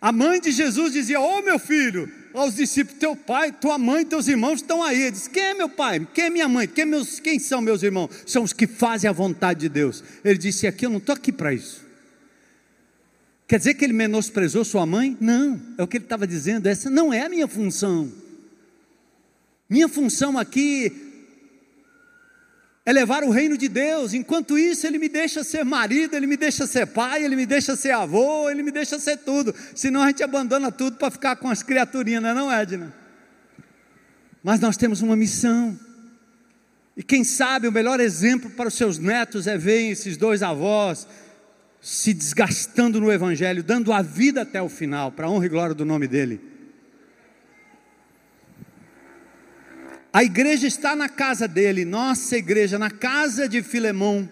A 0.00 0.12
mãe 0.12 0.40
de 0.40 0.50
Jesus 0.50 0.92
dizia: 0.92 1.20
Ô 1.20 1.38
oh, 1.38 1.42
meu 1.42 1.58
filho, 1.58 2.10
aos 2.34 2.54
discípulos: 2.54 2.98
Teu 2.98 3.14
pai, 3.14 3.52
tua 3.52 3.78
mãe, 3.78 4.04
teus 4.04 4.26
irmãos 4.28 4.60
estão 4.60 4.82
aí. 4.82 5.02
Ele 5.02 5.10
disse: 5.12 5.30
Quem 5.30 5.42
é 5.42 5.54
meu 5.54 5.68
pai? 5.68 6.06
Quem 6.12 6.24
é 6.24 6.30
minha 6.30 6.48
mãe? 6.48 6.66
Quem, 6.66 6.82
é 6.82 6.86
meus, 6.86 7.20
quem 7.20 7.38
são 7.38 7.60
meus 7.60 7.82
irmãos? 7.82 8.10
São 8.26 8.42
os 8.42 8.52
que 8.52 8.66
fazem 8.66 9.08
a 9.08 9.12
vontade 9.12 9.60
de 9.60 9.68
Deus. 9.68 10.02
Ele 10.24 10.38
disse: 10.38 10.66
Aqui 10.66 10.86
eu 10.86 10.90
não 10.90 10.98
estou 10.98 11.14
aqui 11.14 11.32
para 11.32 11.52
isso. 11.52 11.86
Quer 13.46 13.58
dizer 13.58 13.74
que 13.74 13.84
ele 13.84 13.94
menosprezou 13.94 14.62
sua 14.64 14.84
mãe? 14.84 15.16
Não, 15.18 15.58
é 15.78 15.82
o 15.82 15.86
que 15.86 15.96
ele 15.96 16.04
estava 16.04 16.26
dizendo. 16.26 16.66
Essa 16.66 16.90
não 16.90 17.12
é 17.12 17.22
a 17.22 17.28
minha 17.28 17.48
função. 17.48 18.12
Minha 19.70 19.88
função 19.88 20.38
aqui 20.38 21.07
é 22.88 22.92
levar 22.92 23.22
o 23.22 23.28
reino 23.28 23.58
de 23.58 23.68
Deus. 23.68 24.14
Enquanto 24.14 24.58
isso, 24.58 24.86
Ele 24.86 24.96
me 24.96 25.10
deixa 25.10 25.44
ser 25.44 25.62
marido, 25.62 26.16
Ele 26.16 26.26
me 26.26 26.38
deixa 26.38 26.66
ser 26.66 26.86
pai, 26.86 27.22
Ele 27.22 27.36
me 27.36 27.44
deixa 27.44 27.76
ser 27.76 27.90
avô, 27.90 28.48
Ele 28.48 28.62
me 28.62 28.70
deixa 28.70 28.98
ser 28.98 29.18
tudo. 29.18 29.54
Senão 29.74 30.00
a 30.00 30.06
gente 30.06 30.22
abandona 30.22 30.72
tudo 30.72 30.96
para 30.96 31.10
ficar 31.10 31.36
com 31.36 31.50
as 31.50 31.62
criaturinhas, 31.62 32.22
não 32.22 32.30
é, 32.30 32.34
não, 32.34 32.50
Edna? 32.50 32.94
Mas 34.42 34.58
nós 34.58 34.74
temos 34.78 35.02
uma 35.02 35.14
missão. 35.14 35.78
E 36.96 37.02
quem 37.02 37.24
sabe 37.24 37.68
o 37.68 37.72
melhor 37.72 38.00
exemplo 38.00 38.48
para 38.48 38.68
os 38.68 38.74
seus 38.74 38.98
netos 38.98 39.46
é 39.46 39.58
ver 39.58 39.90
esses 39.90 40.16
dois 40.16 40.42
avós 40.42 41.06
se 41.82 42.14
desgastando 42.14 42.98
no 43.02 43.12
Evangelho, 43.12 43.62
dando 43.62 43.92
a 43.92 44.00
vida 44.00 44.40
até 44.40 44.62
o 44.62 44.68
final, 44.70 45.12
para 45.12 45.26
a 45.26 45.30
honra 45.30 45.44
e 45.44 45.50
glória 45.50 45.74
do 45.74 45.84
nome 45.84 46.08
dEle. 46.08 46.40
A 50.18 50.24
igreja 50.24 50.66
está 50.66 50.96
na 50.96 51.08
casa 51.08 51.46
dele, 51.46 51.84
nossa 51.84 52.36
igreja, 52.36 52.76
na 52.76 52.90
casa 52.90 53.48
de 53.48 53.62
Filemão. 53.62 54.28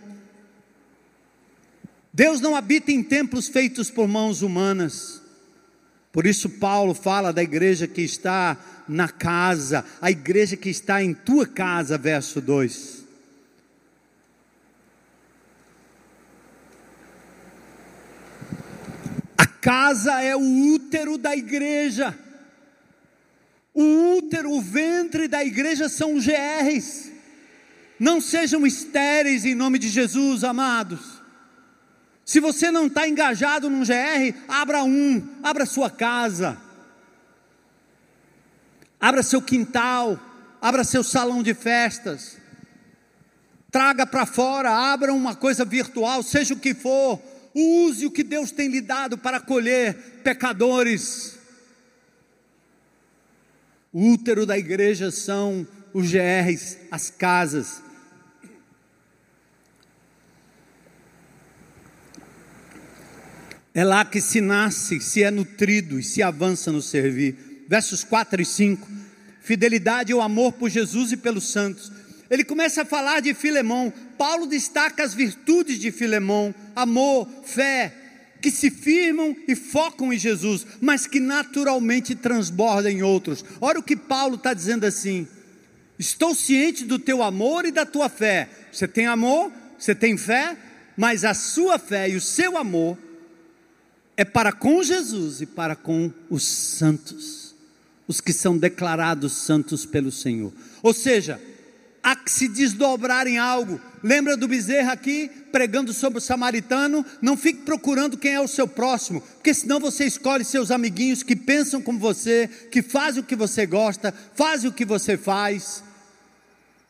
Deus 2.12 2.40
não 2.40 2.56
habita 2.56 2.90
em 2.90 3.04
templos 3.04 3.46
feitos 3.46 3.88
por 3.88 4.08
mãos 4.08 4.42
humanas. 4.42 5.22
Por 6.10 6.26
isso, 6.26 6.50
Paulo 6.50 6.92
fala 6.92 7.32
da 7.32 7.40
igreja 7.40 7.86
que 7.86 8.02
está 8.02 8.56
na 8.88 9.08
casa, 9.08 9.84
a 10.02 10.10
igreja 10.10 10.56
que 10.56 10.68
está 10.68 11.00
em 11.00 11.14
tua 11.14 11.46
casa, 11.46 11.96
verso 11.96 12.40
2. 12.40 13.04
A 19.38 19.46
casa 19.46 20.20
é 20.20 20.34
o 20.34 20.74
útero 20.74 21.16
da 21.16 21.36
igreja. 21.36 22.25
O 23.76 24.16
útero, 24.16 24.52
o 24.52 24.62
ventre 24.62 25.28
da 25.28 25.44
igreja 25.44 25.86
são 25.86 26.14
GRs. 26.14 27.12
Não 28.00 28.22
sejam 28.22 28.66
estéreis 28.66 29.44
em 29.44 29.54
nome 29.54 29.78
de 29.78 29.90
Jesus, 29.90 30.44
amados. 30.44 31.22
Se 32.24 32.40
você 32.40 32.70
não 32.70 32.86
está 32.86 33.06
engajado 33.06 33.68
num 33.68 33.84
GR, 33.84 34.34
abra 34.48 34.82
um, 34.82 35.22
abra 35.42 35.66
sua 35.66 35.90
casa, 35.90 36.56
abra 38.98 39.22
seu 39.22 39.42
quintal, 39.42 40.18
abra 40.60 40.82
seu 40.82 41.04
salão 41.04 41.42
de 41.42 41.52
festas, 41.52 42.38
traga 43.70 44.06
para 44.06 44.24
fora, 44.24 44.70
abra 44.70 45.12
uma 45.12 45.36
coisa 45.36 45.66
virtual, 45.66 46.22
seja 46.22 46.54
o 46.54 46.58
que 46.58 46.72
for, 46.72 47.20
use 47.54 48.06
o 48.06 48.10
que 48.10 48.24
Deus 48.24 48.50
tem 48.50 48.68
lhe 48.68 48.80
dado 48.80 49.18
para 49.18 49.36
acolher 49.36 50.22
pecadores 50.24 51.35
o 53.96 54.12
útero 54.12 54.44
da 54.44 54.58
igreja 54.58 55.10
são 55.10 55.66
os 55.94 56.10
GRs, 56.10 56.76
as 56.90 57.08
casas. 57.08 57.80
É 63.72 63.82
lá 63.82 64.04
que 64.04 64.20
se 64.20 64.42
nasce, 64.42 65.00
se 65.00 65.22
é 65.22 65.30
nutrido 65.30 65.98
e 65.98 66.02
se 66.02 66.22
avança 66.22 66.70
no 66.70 66.82
servir. 66.82 67.64
Versos 67.70 68.04
4 68.04 68.42
e 68.42 68.44
5. 68.44 68.86
Fidelidade 69.40 70.12
o 70.12 70.20
amor 70.20 70.52
por 70.52 70.68
Jesus 70.68 71.12
e 71.12 71.16
pelos 71.16 71.50
santos. 71.50 71.90
Ele 72.28 72.44
começa 72.44 72.82
a 72.82 72.84
falar 72.84 73.20
de 73.20 73.32
Filemão. 73.32 73.90
Paulo 74.18 74.46
destaca 74.46 75.02
as 75.04 75.14
virtudes 75.14 75.78
de 75.78 75.90
Filemão: 75.90 76.54
amor, 76.74 77.26
fé, 77.44 77.94
que 78.40 78.50
se 78.50 78.70
firmam 78.70 79.36
e 79.46 79.54
focam 79.54 80.12
em 80.12 80.18
Jesus, 80.18 80.66
mas 80.80 81.06
que 81.06 81.20
naturalmente 81.20 82.14
transbordam 82.14 82.90
em 82.90 83.02
outros. 83.02 83.44
Olha 83.60 83.80
o 83.80 83.82
que 83.82 83.96
Paulo 83.96 84.36
está 84.36 84.52
dizendo 84.54 84.84
assim: 84.84 85.26
estou 85.98 86.34
ciente 86.34 86.84
do 86.84 86.98
teu 86.98 87.22
amor 87.22 87.64
e 87.64 87.72
da 87.72 87.86
tua 87.86 88.08
fé. 88.08 88.48
Você 88.70 88.86
tem 88.86 89.06
amor, 89.06 89.52
você 89.78 89.94
tem 89.94 90.16
fé, 90.16 90.56
mas 90.96 91.24
a 91.24 91.34
sua 91.34 91.78
fé 91.78 92.08
e 92.08 92.16
o 92.16 92.20
seu 92.20 92.56
amor 92.56 92.98
é 94.16 94.24
para 94.24 94.52
com 94.52 94.82
Jesus 94.82 95.40
e 95.40 95.46
para 95.46 95.76
com 95.76 96.10
os 96.30 96.42
santos, 96.42 97.54
os 98.08 98.20
que 98.20 98.32
são 98.32 98.56
declarados 98.56 99.32
santos 99.32 99.84
pelo 99.84 100.10
Senhor. 100.10 100.52
Ou 100.82 100.94
seja, 100.94 101.40
que 102.14 102.30
se 102.30 102.46
desdobrar 102.46 103.26
em 103.26 103.38
algo. 103.38 103.80
Lembra 104.02 104.36
do 104.36 104.46
bezerro 104.46 104.92
aqui, 104.92 105.28
pregando 105.50 105.92
sobre 105.92 106.18
o 106.18 106.22
samaritano? 106.22 107.04
Não 107.20 107.36
fique 107.36 107.62
procurando 107.62 108.16
quem 108.16 108.34
é 108.34 108.40
o 108.40 108.46
seu 108.46 108.68
próximo, 108.68 109.20
porque 109.20 109.52
senão 109.52 109.80
você 109.80 110.04
escolhe 110.04 110.44
seus 110.44 110.70
amiguinhos 110.70 111.24
que 111.24 111.34
pensam 111.34 111.82
como 111.82 111.98
você, 111.98 112.48
que 112.70 112.82
fazem 112.82 113.22
o 113.22 113.26
que 113.26 113.34
você 113.34 113.66
gosta, 113.66 114.14
fazem 114.36 114.70
o 114.70 114.72
que 114.72 114.84
você 114.84 115.16
faz. 115.16 115.82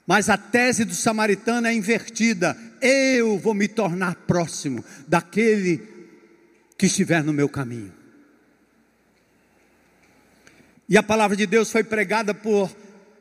Mas 0.07 0.29
a 0.29 0.37
tese 0.37 0.85
do 0.85 0.95
samaritano 0.95 1.67
é 1.67 1.73
invertida. 1.73 2.57
Eu 2.81 3.39
vou 3.39 3.55
me 3.55 3.67
tornar 3.67 4.15
próximo 4.27 4.85
daquele 5.09 5.83
que 6.77 6.87
estiver 6.87 7.25
no 7.25 7.33
meu 7.33 7.49
caminho. 7.49 7.93
E 10.89 10.97
a 10.97 11.03
palavra 11.03 11.37
de 11.37 11.47
Deus 11.47 11.73
foi 11.73 11.83
pregada 11.83 12.33
por 12.33 12.71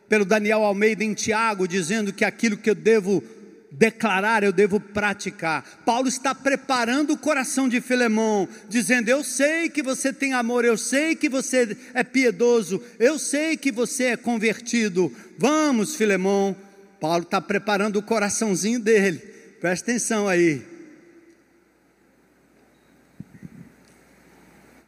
pelo 0.07 0.25
Daniel 0.25 0.63
Almeida 0.63 1.03
em 1.03 1.13
Tiago, 1.13 1.67
dizendo 1.67 2.13
que 2.13 2.23
aquilo 2.23 2.57
que 2.57 2.69
eu 2.69 2.75
devo 2.75 3.23
declarar, 3.71 4.43
eu 4.43 4.51
devo 4.51 4.79
praticar. 4.79 5.81
Paulo 5.85 6.07
está 6.07 6.33
preparando 6.33 7.13
o 7.13 7.17
coração 7.17 7.67
de 7.67 7.81
Filemão, 7.81 8.47
dizendo: 8.69 9.09
Eu 9.09 9.23
sei 9.23 9.69
que 9.69 9.83
você 9.83 10.13
tem 10.13 10.33
amor, 10.33 10.65
eu 10.65 10.77
sei 10.77 11.15
que 11.15 11.29
você 11.29 11.77
é 11.93 12.03
piedoso, 12.03 12.81
eu 12.99 13.19
sei 13.19 13.57
que 13.57 13.71
você 13.71 14.05
é 14.05 14.17
convertido. 14.17 15.11
Vamos, 15.37 15.95
Filemão. 15.95 16.55
Paulo 16.99 17.23
está 17.23 17.41
preparando 17.41 17.97
o 17.97 18.03
coraçãozinho 18.03 18.79
dele, 18.79 19.19
presta 19.59 19.91
atenção 19.91 20.27
aí. 20.27 20.75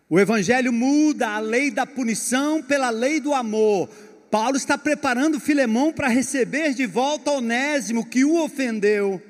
O 0.10 0.18
Evangelho 0.18 0.72
muda 0.72 1.32
a 1.32 1.40
lei 1.40 1.70
da 1.70 1.86
punição 1.86 2.64
pela 2.64 2.90
lei 2.90 3.20
do 3.20 3.34
amor. 3.34 3.90
Paulo 4.30 4.58
está 4.58 4.78
preparando 4.78 5.40
Filemão 5.40 5.94
para 5.94 6.08
receber 6.08 6.74
de 6.74 6.86
volta 6.86 7.32
Onésimo 7.32 8.06
que 8.06 8.26
o 8.26 8.44
ofendeu. 8.44 9.22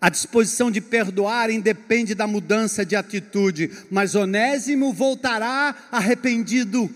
A 0.00 0.08
disposição 0.08 0.70
de 0.70 0.80
perdoar 0.80 1.50
independe 1.50 2.14
da 2.14 2.26
mudança 2.26 2.86
de 2.86 2.94
atitude, 2.94 3.70
mas 3.90 4.14
Onésimo 4.14 4.92
voltará 4.92 5.74
arrependido. 5.90 6.88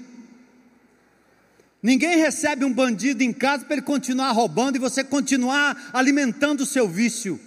Ninguém 1.82 2.16
recebe 2.18 2.64
um 2.64 2.72
bandido 2.72 3.24
em 3.24 3.32
casa 3.32 3.64
para 3.64 3.74
ele 3.74 3.82
continuar 3.82 4.30
roubando 4.30 4.76
e 4.76 4.78
você 4.78 5.02
continuar 5.02 5.90
alimentando 5.92 6.60
o 6.60 6.66
seu 6.66 6.88
vício. 6.88 7.40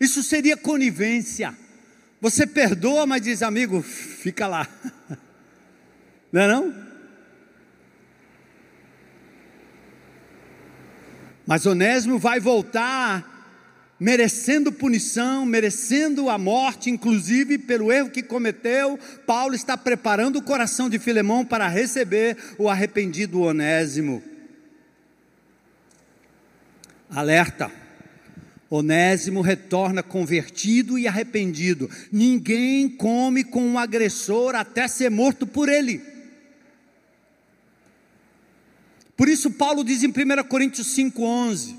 Isso 0.00 0.22
seria 0.22 0.56
conivência. 0.56 1.54
Você 2.18 2.46
perdoa, 2.46 3.04
mas 3.04 3.20
diz, 3.20 3.42
amigo, 3.42 3.82
fica 3.82 4.46
lá. 4.46 4.66
Não 6.32 6.40
é 6.42 6.48
não? 6.48 6.87
Mas 11.48 11.64
Onésimo 11.64 12.18
vai 12.18 12.38
voltar 12.38 13.96
merecendo 13.98 14.70
punição, 14.70 15.46
merecendo 15.46 16.28
a 16.28 16.36
morte, 16.36 16.90
inclusive 16.90 17.56
pelo 17.56 17.90
erro 17.90 18.10
que 18.10 18.22
cometeu. 18.22 18.98
Paulo 19.26 19.54
está 19.54 19.74
preparando 19.74 20.36
o 20.36 20.42
coração 20.42 20.90
de 20.90 20.98
Filemão 20.98 21.46
para 21.46 21.66
receber 21.66 22.36
o 22.58 22.68
arrependido 22.68 23.40
Onésimo. 23.40 24.22
Alerta. 27.08 27.72
Onésimo 28.68 29.40
retorna 29.40 30.02
convertido 30.02 30.98
e 30.98 31.08
arrependido. 31.08 31.88
Ninguém 32.12 32.90
come 32.90 33.42
com 33.42 33.62
um 33.62 33.78
agressor 33.78 34.54
até 34.54 34.86
ser 34.86 35.10
morto 35.10 35.46
por 35.46 35.70
ele. 35.70 36.17
Por 39.18 39.28
isso, 39.28 39.50
Paulo 39.50 39.82
diz 39.82 40.04
em 40.04 40.10
1 40.10 40.44
Coríntios 40.44 40.94
5,11: 40.96 41.74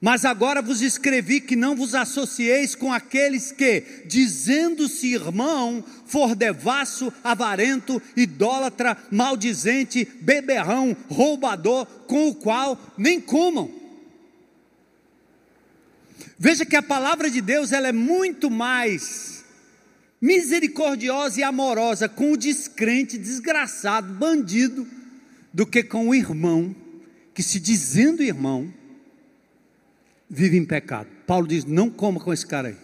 Mas 0.00 0.24
agora 0.24 0.62
vos 0.62 0.80
escrevi 0.80 1.40
que 1.40 1.56
não 1.56 1.74
vos 1.74 1.96
associeis 1.96 2.76
com 2.76 2.92
aqueles 2.92 3.50
que, 3.50 4.04
dizendo-se 4.06 5.12
irmão, 5.12 5.84
for 6.06 6.36
devasso, 6.36 7.12
avarento, 7.24 8.00
idólatra, 8.16 8.96
maldizente, 9.10 10.08
beberrão, 10.20 10.96
roubador, 11.10 11.84
com 12.06 12.28
o 12.28 12.34
qual 12.36 12.80
nem 12.96 13.20
comam. 13.20 13.68
Veja 16.38 16.64
que 16.64 16.76
a 16.76 16.82
palavra 16.82 17.28
de 17.28 17.40
Deus 17.40 17.72
ela 17.72 17.88
é 17.88 17.92
muito 17.92 18.48
mais 18.48 19.44
misericordiosa 20.20 21.40
e 21.40 21.42
amorosa 21.42 22.08
com 22.08 22.30
o 22.30 22.36
descrente, 22.36 23.18
desgraçado, 23.18 24.14
bandido, 24.14 24.86
do 25.52 25.66
que 25.66 25.82
com 25.82 26.08
o 26.08 26.14
irmão 26.14 26.74
que, 27.34 27.42
se 27.42 27.60
dizendo 27.60 28.22
irmão, 28.22 28.72
vive 30.28 30.56
em 30.56 30.64
pecado. 30.64 31.08
Paulo 31.26 31.46
diz: 31.46 31.64
não 31.64 31.90
coma 31.90 32.20
com 32.20 32.32
esse 32.32 32.46
cara 32.46 32.68
aí, 32.68 32.76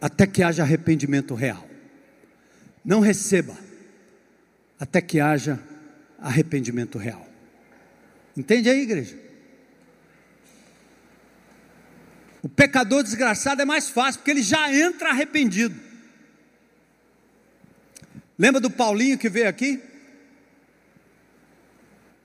até 0.00 0.26
que 0.26 0.42
haja 0.42 0.62
arrependimento 0.62 1.34
real. 1.34 1.68
Não 2.84 3.00
receba, 3.00 3.56
até 4.78 5.00
que 5.00 5.20
haja 5.20 5.62
arrependimento 6.18 6.98
real. 6.98 7.28
Entende 8.36 8.68
aí, 8.68 8.80
igreja? 8.80 9.18
O 12.42 12.48
pecador 12.48 13.04
desgraçado 13.04 13.62
é 13.62 13.64
mais 13.64 13.88
fácil, 13.88 14.18
porque 14.18 14.32
ele 14.32 14.42
já 14.42 14.72
entra 14.74 15.10
arrependido. 15.10 15.78
Lembra 18.36 18.60
do 18.60 18.70
Paulinho 18.70 19.16
que 19.16 19.28
veio 19.28 19.48
aqui? 19.48 19.80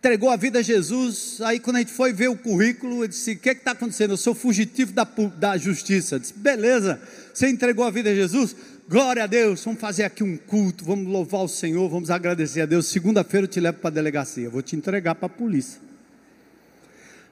Entregou 0.07 0.29
a 0.29 0.37
vida 0.37 0.59
a 0.59 0.61
Jesus. 0.61 1.41
Aí, 1.41 1.59
quando 1.59 1.75
a 1.75 1.79
gente 1.79 1.91
foi 1.91 2.13
ver 2.13 2.29
o 2.29 2.37
currículo, 2.37 3.03
ele 3.03 3.09
disse: 3.09 3.33
O 3.33 3.37
que 3.37 3.49
é 3.49 3.51
está 3.51 3.71
acontecendo? 3.71 4.11
Eu 4.11 4.17
sou 4.17 4.33
fugitivo 4.33 4.93
da, 4.93 5.03
da 5.35 5.57
justiça. 5.57 6.15
Eu 6.15 6.19
disse: 6.19 6.33
Beleza, 6.33 6.97
você 7.33 7.49
entregou 7.49 7.83
a 7.83 7.91
vida 7.91 8.09
a 8.09 8.15
Jesus? 8.15 8.55
Glória 8.87 9.25
a 9.25 9.27
Deus, 9.27 9.65
vamos 9.65 9.81
fazer 9.81 10.05
aqui 10.05 10.23
um 10.23 10.37
culto, 10.37 10.85
vamos 10.85 11.11
louvar 11.11 11.41
o 11.41 11.47
Senhor, 11.49 11.89
vamos 11.89 12.09
agradecer 12.09 12.61
a 12.61 12.65
Deus. 12.65 12.85
Segunda-feira 12.85 13.43
eu 13.43 13.49
te 13.49 13.59
levo 13.59 13.79
para 13.79 13.89
a 13.89 13.91
delegacia, 13.91 14.49
vou 14.49 14.61
te 14.61 14.77
entregar 14.77 15.13
para 15.13 15.25
a 15.25 15.29
polícia. 15.29 15.81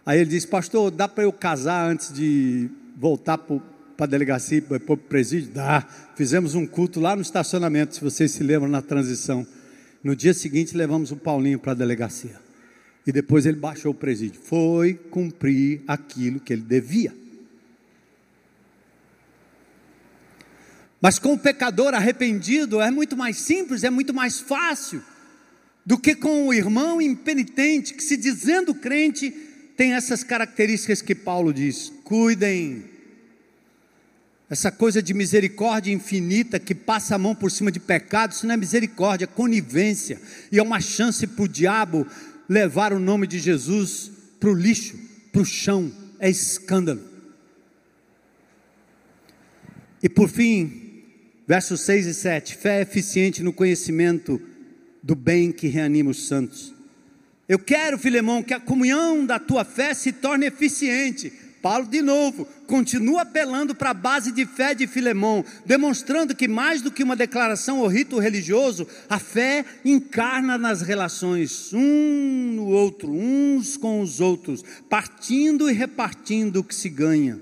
Aí 0.06 0.20
ele 0.20 0.30
disse, 0.30 0.46
pastor, 0.46 0.92
dá 0.92 1.08
para 1.08 1.24
eu 1.24 1.32
casar 1.32 1.90
antes 1.90 2.12
de 2.12 2.70
voltar 2.98 3.38
para 3.38 3.62
a 4.00 4.06
delegacia, 4.06 4.62
para 4.62 4.94
o 4.94 4.98
presídio? 4.98 5.50
Dá. 5.54 5.88
Fizemos 6.18 6.56
um 6.56 6.68
culto 6.68 7.00
lá 7.00 7.16
no 7.16 7.22
estacionamento, 7.22 7.96
se 7.96 8.02
vocês 8.02 8.32
se 8.32 8.44
lembram, 8.44 8.70
na 8.70 8.82
transição. 8.82 9.48
No 10.04 10.14
dia 10.14 10.34
seguinte, 10.34 10.76
levamos 10.76 11.14
o 11.14 11.16
Paulinho 11.16 11.58
para 11.58 11.72
a 11.72 11.76
delegacia. 11.76 12.44
E 13.06 13.12
depois 13.12 13.46
ele 13.46 13.58
baixou 13.58 13.92
o 13.92 13.96
presídio. 13.96 14.42
Foi 14.42 14.96
cumprir 14.96 15.82
aquilo 15.88 16.40
que 16.40 16.52
ele 16.52 16.64
devia. 16.64 17.14
Mas 21.02 21.20
com 21.20 21.34
o 21.34 21.40
pecador 21.40 21.94
arrependido 21.94 22.82
é 22.82 22.90
muito 22.90 23.16
mais 23.16 23.38
simples, 23.38 23.84
é 23.84 23.90
muito 23.90 24.14
mais 24.14 24.40
fácil 24.40 25.04
do 25.86 26.00
que 26.00 26.16
com 26.16 26.48
o 26.48 26.54
irmão 26.54 27.00
impenitente 27.00 27.94
que, 27.94 28.02
se 28.02 28.18
dizendo 28.18 28.74
crente, 28.74 29.30
tem 29.78 29.94
essas 29.94 30.24
características 30.24 31.02
que 31.04 31.14
Paulo 31.14 31.54
diz: 31.54 31.94
cuidem. 32.04 32.86
Essa 34.50 34.72
coisa 34.72 35.02
de 35.02 35.14
misericórdia 35.14 35.92
infinita 35.92 36.60
que 36.60 36.74
passa 36.74 37.16
a 37.16 37.18
mão 37.20 37.36
por 37.36 37.52
cima 37.52 37.72
de 37.72 37.80
pecado, 37.80 38.32
isso 38.32 38.46
não 38.46 38.54
é 38.54 38.58
misericórdia, 38.58 39.26
é 39.26 39.28
conivência, 39.28 40.22
e 40.52 40.60
é 40.60 40.64
uma 40.64 40.80
chance 40.80 41.26
para 41.26 41.44
o 41.44 41.48
diabo 41.48 42.08
levar 42.48 42.94
o 42.94 43.00
nome 43.00 43.28
de 43.28 43.40
Jesus 43.40 44.12
para 44.40 44.50
o 44.50 44.54
lixo, 44.54 44.98
para 45.32 45.42
o 45.42 45.46
chão, 45.46 45.92
é 46.20 46.30
escândalo. 46.30 47.02
E 50.02 50.10
por 50.10 50.30
fim, 50.30 51.04
versos 51.48 51.82
6 51.82 52.08
e 52.08 52.14
7: 52.14 52.56
fé 52.56 52.80
é 52.80 52.82
eficiente 52.82 53.44
no 53.44 53.54
conhecimento 53.54 54.42
do 55.02 55.16
bem 55.16 55.52
que 55.52 55.68
reanima 55.68 56.12
os 56.12 56.28
santos 56.28 56.76
eu 57.48 57.60
quero, 57.60 57.98
Filemão, 57.98 58.42
que 58.42 58.54
a 58.54 58.60
comunhão 58.60 59.24
da 59.26 59.38
tua 59.38 59.64
fé 59.64 59.94
se 59.94 60.12
torne 60.12 60.48
eficiente. 60.48 61.32
Paulo, 61.62 61.88
de 61.88 62.02
novo, 62.02 62.48
continua 62.68 63.22
apelando 63.22 63.74
para 63.76 63.92
a 63.92 63.94
base 63.94 64.32
de 64.32 64.46
fé 64.46 64.74
de 64.74 64.88
Filemão, 64.88 65.44
demonstrando 65.66 66.36
que 66.36 66.48
mais 66.48 66.82
do 66.82 66.92
que 66.92 67.04
uma 67.04 67.16
declaração 67.16 67.80
ou 67.80 67.88
rito 67.88 68.20
religioso, 68.20 68.88
a 69.10 69.20
fé 69.20 69.66
encarna 69.84 70.58
nas 70.58 70.82
relações 70.82 71.74
um 71.74 72.54
no 72.56 72.68
outro, 72.68 73.12
uns 73.12 73.78
com 73.78 74.02
os 74.02 74.20
outros, 74.20 74.64
partindo 74.90 75.70
e 75.70 75.74
repartindo 75.74 76.58
o 76.58 76.64
que 76.64 76.76
se 76.76 76.90
ganha. 76.90 77.40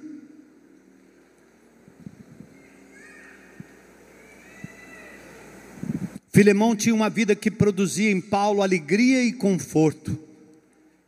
Filemão 6.33 6.75
tinha 6.75 6.95
uma 6.95 7.11
vida 7.11 7.35
que 7.35 7.51
produzia 7.51 8.09
em 8.09 8.19
Paulo 8.19 8.63
alegria 8.63 9.23
e 9.23 9.31
conforto, 9.31 10.17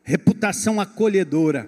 reputação 0.03 0.80
acolhedora, 0.80 1.68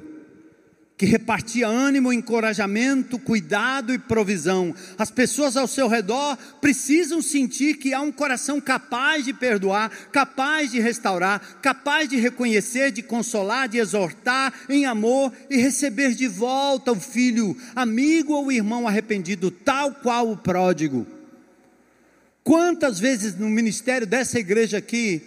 que 0.97 1.05
repartia 1.05 1.67
ânimo, 1.67 2.11
encorajamento, 2.11 3.19
cuidado 3.19 3.93
e 3.93 3.99
provisão. 3.99 4.73
As 4.97 5.11
pessoas 5.11 5.55
ao 5.55 5.67
seu 5.67 5.87
redor 5.87 6.35
precisam 6.59 7.21
sentir 7.21 7.75
que 7.75 7.93
há 7.93 8.01
um 8.01 8.11
coração 8.11 8.59
capaz 8.59 9.23
de 9.23 9.31
perdoar, 9.31 9.91
capaz 10.11 10.71
de 10.71 10.79
restaurar, 10.79 11.59
capaz 11.61 12.09
de 12.09 12.17
reconhecer, 12.17 12.91
de 12.91 13.03
consolar, 13.03 13.69
de 13.69 13.77
exortar 13.77 14.51
em 14.67 14.87
amor 14.87 15.31
e 15.51 15.57
receber 15.57 16.15
de 16.15 16.27
volta 16.27 16.91
o 16.91 16.99
filho, 16.99 17.55
amigo 17.75 18.33
ou 18.33 18.51
irmão 18.51 18.87
arrependido, 18.87 19.51
tal 19.51 19.93
qual 19.93 20.31
o 20.31 20.37
pródigo. 20.37 21.05
Quantas 22.43 22.99
vezes 22.99 23.35
no 23.35 23.49
ministério 23.49 24.07
dessa 24.07 24.39
igreja 24.39 24.79
aqui, 24.79 25.21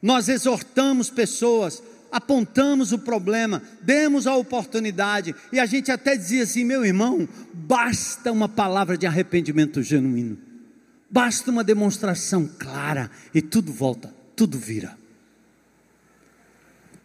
nós 0.00 0.28
exortamos 0.30 1.10
pessoas, 1.10 1.82
apontamos 2.10 2.92
o 2.92 2.98
problema, 2.98 3.62
demos 3.82 4.26
a 4.26 4.34
oportunidade, 4.34 5.34
e 5.52 5.60
a 5.60 5.66
gente 5.66 5.90
até 5.90 6.16
dizia 6.16 6.42
assim: 6.42 6.64
meu 6.64 6.84
irmão, 6.84 7.28
basta 7.52 8.32
uma 8.32 8.48
palavra 8.48 8.96
de 8.96 9.06
arrependimento 9.06 9.82
genuíno, 9.82 10.38
basta 11.10 11.50
uma 11.50 11.64
demonstração 11.64 12.48
clara, 12.58 13.10
e 13.34 13.40
tudo 13.40 13.72
volta, 13.72 14.14
tudo 14.34 14.58
vira. 14.58 14.98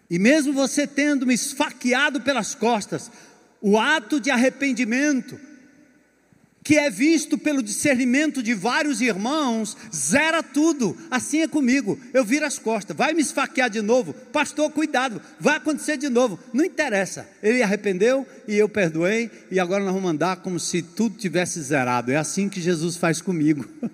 E 0.10 0.20
mesmo 0.20 0.54
você 0.54 0.86
tendo 0.86 1.26
me 1.26 1.34
esfaqueado 1.34 2.22
pelas 2.22 2.54
costas, 2.54 3.12
o 3.62 3.80
ato 3.80 4.20
de 4.20 4.30
arrependimento, 4.30 5.40
que 6.66 6.78
é 6.80 6.90
visto 6.90 7.38
pelo 7.38 7.62
discernimento 7.62 8.42
de 8.42 8.56
vários 8.56 9.00
irmãos, 9.00 9.78
zera 9.94 10.42
tudo. 10.42 10.98
Assim 11.12 11.42
é 11.42 11.48
comigo. 11.48 12.00
Eu 12.12 12.26
viro 12.26 12.44
as 12.44 12.58
costas, 12.58 12.98
vai 12.98 13.14
me 13.14 13.22
esfaquear 13.22 13.70
de 13.70 13.84
novo. 13.84 14.14
Pastor, 14.34 14.72
cuidado, 14.72 15.22
vai 15.40 15.58
acontecer 15.58 15.96
de 15.96 16.10
novo. 16.10 16.40
Não 16.52 16.66
interessa. 16.66 17.30
Ele 17.44 17.62
arrependeu 17.62 18.26
e 18.48 18.56
eu 18.56 18.68
perdoei, 18.68 19.30
e 19.52 19.60
agora 19.60 19.84
nós 19.84 19.94
vamos 19.94 20.10
andar 20.10 20.38
como 20.38 20.60
se 20.60 20.82
tudo 20.82 21.16
tivesse 21.16 21.62
zerado. 21.62 22.12
É 22.12 22.16
assim 22.16 22.50
que 22.50 22.60
Jesus 22.60 22.98
faz 22.98 23.22
comigo. 23.22 23.64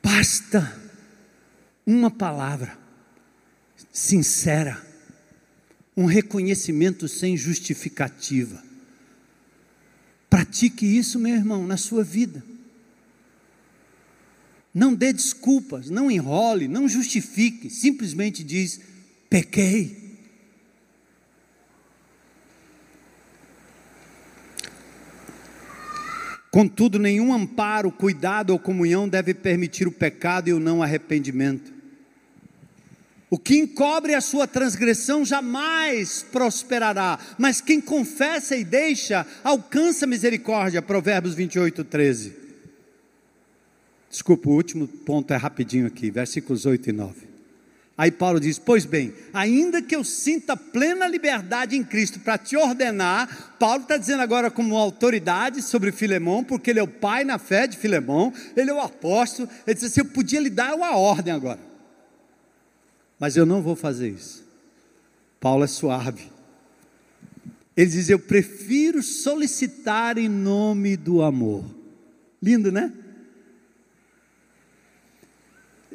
Basta 0.00 0.80
uma 1.84 2.12
palavra 2.12 2.78
sincera 3.90 4.89
um 6.00 6.06
reconhecimento 6.06 7.06
sem 7.06 7.36
justificativa. 7.36 8.64
Pratique 10.30 10.86
isso, 10.86 11.18
meu 11.18 11.34
irmão, 11.34 11.66
na 11.66 11.76
sua 11.76 12.02
vida. 12.02 12.42
Não 14.72 14.94
dê 14.94 15.12
desculpas, 15.12 15.90
não 15.90 16.10
enrole, 16.10 16.66
não 16.68 16.88
justifique, 16.88 17.68
simplesmente 17.68 18.42
diz: 18.42 18.80
pequei. 19.28 20.16
Contudo, 26.50 26.98
nenhum 26.98 27.34
amparo, 27.34 27.92
cuidado 27.92 28.50
ou 28.50 28.58
comunhão 28.58 29.06
deve 29.06 29.34
permitir 29.34 29.86
o 29.86 29.92
pecado 29.92 30.48
e 30.48 30.54
o 30.54 30.58
não 30.58 30.82
arrependimento. 30.82 31.79
O 33.30 33.38
que 33.38 33.56
encobre 33.56 34.12
a 34.12 34.20
sua 34.20 34.48
transgressão 34.48 35.24
jamais 35.24 36.26
prosperará, 36.32 37.16
mas 37.38 37.60
quem 37.60 37.80
confessa 37.80 38.56
e 38.56 38.64
deixa 38.64 39.24
alcança 39.44 40.04
misericórdia. 40.04 40.82
Provérbios 40.82 41.34
28, 41.34 41.84
13. 41.84 42.36
Desculpa, 44.10 44.50
o 44.50 44.54
último 44.54 44.88
ponto 44.88 45.32
é 45.32 45.36
rapidinho 45.36 45.86
aqui, 45.86 46.10
versículos 46.10 46.66
8 46.66 46.90
e 46.90 46.92
9. 46.92 47.30
Aí 47.96 48.10
Paulo 48.10 48.40
diz: 48.40 48.58
Pois 48.58 48.84
bem, 48.84 49.14
ainda 49.32 49.80
que 49.80 49.94
eu 49.94 50.02
sinta 50.02 50.56
plena 50.56 51.06
liberdade 51.06 51.76
em 51.76 51.84
Cristo 51.84 52.18
para 52.18 52.36
te 52.36 52.56
ordenar, 52.56 53.54
Paulo 53.60 53.82
está 53.82 53.96
dizendo 53.96 54.22
agora 54.22 54.50
como 54.50 54.76
autoridade 54.76 55.62
sobre 55.62 55.92
Filemão, 55.92 56.42
porque 56.42 56.70
ele 56.70 56.80
é 56.80 56.82
o 56.82 56.88
pai 56.88 57.22
na 57.22 57.38
fé 57.38 57.68
de 57.68 57.76
Filemão, 57.76 58.32
ele 58.56 58.70
é 58.70 58.74
o 58.74 58.80
apóstolo. 58.80 59.48
Ele 59.64 59.74
diz 59.74 59.84
assim: 59.84 60.00
Eu 60.00 60.06
podia 60.06 60.40
lhe 60.40 60.50
dar 60.50 60.74
uma 60.74 60.96
ordem 60.96 61.32
agora, 61.32 61.60
mas 63.20 63.36
eu 63.36 63.46
não 63.46 63.62
vou 63.62 63.76
fazer 63.76 64.08
isso. 64.08 64.44
Paulo 65.38 65.62
é 65.62 65.68
suave. 65.68 66.28
Ele 67.76 67.90
diz: 67.90 68.08
Eu 68.08 68.18
prefiro 68.18 69.02
solicitar 69.02 70.18
em 70.18 70.28
nome 70.28 70.96
do 70.96 71.22
amor. 71.22 71.64
Lindo, 72.42 72.72
né? 72.72 72.92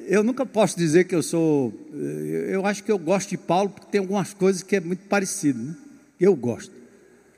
eu 0.07 0.23
nunca 0.23 0.45
posso 0.45 0.78
dizer 0.78 1.05
que 1.05 1.15
eu 1.15 1.23
sou. 1.23 1.73
Eu 2.47 2.65
acho 2.65 2.84
que 2.84 2.91
eu 2.91 2.97
gosto 2.97 3.30
de 3.30 3.38
Paulo 3.38 3.71
porque 3.71 3.88
tem 3.91 3.99
algumas 3.99 4.34
coisas 4.34 4.61
que 4.61 4.76
é 4.76 4.80
muito 4.80 5.07
parecido. 5.07 5.59
Né? 5.59 5.76
Eu 6.19 6.36
gosto. 6.36 6.73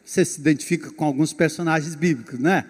Você 0.03 0.23
se 0.23 0.39
identifica 0.39 0.91
com 0.91 1.05
alguns 1.05 1.33
personagens 1.33 1.95
bíblicos, 1.95 2.39
né? 2.39 2.65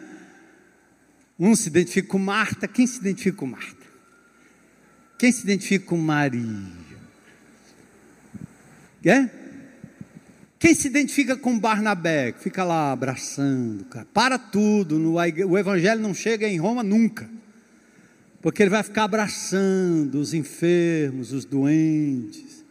Um 1.40 1.56
se 1.56 1.70
identifica 1.70 2.08
com 2.08 2.20
Marta. 2.20 2.68
Quem 2.68 2.88
se 2.88 3.00
identifica 3.00 3.38
com 3.38 3.48
Marta? 3.48 3.86
Quem 5.18 5.32
se 5.32 5.44
identifica 5.44 5.86
com 5.86 5.98
Maria? 5.98 6.87
É? 9.04 9.30
Quem 10.60 10.74
se 10.74 10.88
identifica 10.88 11.36
com 11.36 11.58
Barnabé? 11.58 12.34
Fica 12.40 12.64
lá 12.64 12.92
abraçando, 12.92 13.86
cara. 13.86 14.08
Para 14.14 14.38
tudo. 14.38 14.98
No, 14.98 15.14
o 15.14 15.58
evangelho 15.58 16.02
não 16.02 16.14
chega 16.14 16.48
em 16.48 16.58
Roma 16.58 16.84
nunca 16.84 17.30
porque 18.42 18.64
ele 18.64 18.70
vai 18.70 18.84
ficar 18.84 19.04
abraçando 19.04 20.16
os 20.16 20.34
enfermos, 20.34 21.34
os 21.34 21.46
doentes. 21.46 22.64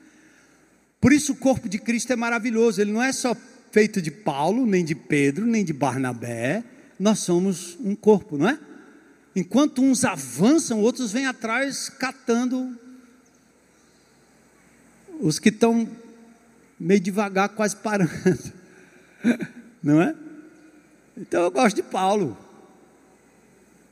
Por 1.01 1.13
isso 1.13 1.33
o 1.33 1.37
corpo 1.37 1.69
de 1.69 1.79
Cristo 1.79 2.13
é 2.13 2.17
maravilhoso, 2.17 2.81
ele 2.81 2.93
não 2.93 3.03
é 3.03 3.13
só 3.13 3.37
feito 3.71 4.01
de 4.01 4.11
Paulo, 4.11 4.65
nem 4.65 4.85
de 4.85 4.95
Pedro, 4.95 5.45
nem 5.45 5.63
de 5.63 5.73
Barnabé, 5.73 6.65
nós 6.99 7.19
somos 7.19 7.77
um 7.81 7.95
corpo, 7.95 8.39
não 8.39 8.49
é? 8.49 8.59
Enquanto 9.35 9.83
uns 9.83 10.03
avançam, 10.05 10.81
outros 10.81 11.13
vêm 11.13 11.27
atrás 11.27 11.91
catando 11.91 12.75
os 15.21 15.39
que 15.39 15.51
estão 15.51 15.87
meio 16.79 17.01
devagar, 17.01 17.49
quase 17.51 17.77
parando, 17.77 18.11
não 19.83 20.01
é? 20.03 20.15
Então 21.17 21.43
eu 21.43 21.51
gosto 21.51 21.77
de 21.77 21.83
Paulo 21.83 22.37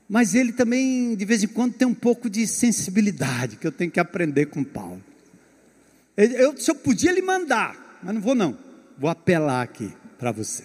mas 0.09 0.35
ele 0.35 0.53
também, 0.53 1.15
de 1.15 1.25
vez 1.25 1.43
em 1.43 1.49
quando, 1.49 1.75
tem 1.75 1.89
um 1.89 1.95
pouco 1.95 2.29
de 2.29 2.47
sensibilidade 2.47 3.57
que 3.57 3.67
eu 3.67 3.73
tenho 3.73 3.91
que 3.91 4.01
aprender 4.01 4.47
com 4.47 4.63
Paulo. 4.63 5.03
Eu, 6.17 6.57
se 6.57 6.71
eu 6.71 6.75
podia 6.75 7.11
lhe 7.11 7.23
mandar, 7.23 7.99
mas 8.03 8.15
não 8.15 8.21
vou 8.21 8.35
não, 8.35 8.57
vou 8.99 9.11
apelar 9.11 9.63
aqui 9.63 9.93
para 10.19 10.31
você. 10.31 10.65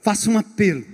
Faça 0.00 0.30
um 0.30 0.38
apelo. 0.38 0.84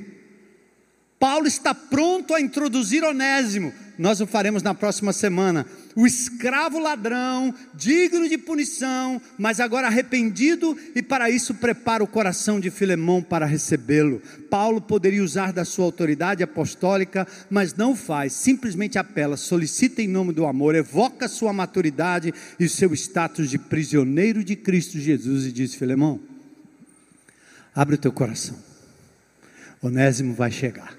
Paulo 1.19 1.47
está 1.47 1.75
pronto 1.75 2.33
a 2.33 2.41
introduzir 2.41 3.03
Onésimo. 3.03 3.75
Nós 3.99 4.21
o 4.21 4.27
faremos 4.27 4.63
na 4.63 4.73
próxima 4.73 5.13
semana 5.13 5.67
o 5.99 6.07
escravo 6.07 6.79
ladrão, 6.79 7.53
digno 7.75 8.29
de 8.29 8.39
punição, 8.39 9.21
mas 9.37 9.59
agora 9.59 9.89
arrependido 9.89 10.79
e 10.95 11.03
para 11.03 11.29
isso 11.29 11.57
prepara 11.57 12.05
o 12.05 12.07
coração 12.07 12.61
de 12.61 12.71
Filemão 12.71 13.21
para 13.21 13.45
recebê-lo. 13.45 14.23
Paulo 14.49 14.81
poderia 14.81 15.25
usar 15.25 15.53
da 15.53 15.65
sua 15.65 15.87
autoridade 15.87 16.41
apostólica, 16.41 17.27
mas 17.51 17.75
não 17.75 17.97
faz, 17.97 18.33
simplesmente 18.33 18.97
apela, 18.97 19.37
solicita 19.37 20.01
em 20.01 20.07
nome 20.07 20.33
do 20.33 20.47
amor, 20.47 20.77
evoca 20.77 21.27
sua 21.27 21.53
maturidade 21.53 22.33
e 22.61 22.69
seu 22.69 22.95
status 22.95 23.51
de 23.51 23.59
prisioneiro 23.59 24.45
de 24.45 24.55
Cristo 24.55 25.01
Jesus 25.01 25.47
e 25.47 25.51
diz: 25.51 25.75
Filemão, 25.75 26.21
abre 27.75 27.97
o 27.97 27.99
teu 27.99 28.13
coração, 28.13 28.57
Onésimo 29.83 30.33
vai 30.33 30.53
chegar. 30.53 30.98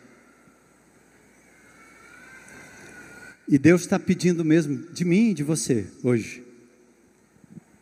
E 3.51 3.57
Deus 3.57 3.81
está 3.81 3.97
pedindo 3.97 4.45
mesmo 4.45 4.77
de 4.93 5.03
mim 5.03 5.31
e 5.31 5.33
de 5.33 5.41
você 5.43 5.87
hoje. 6.03 6.45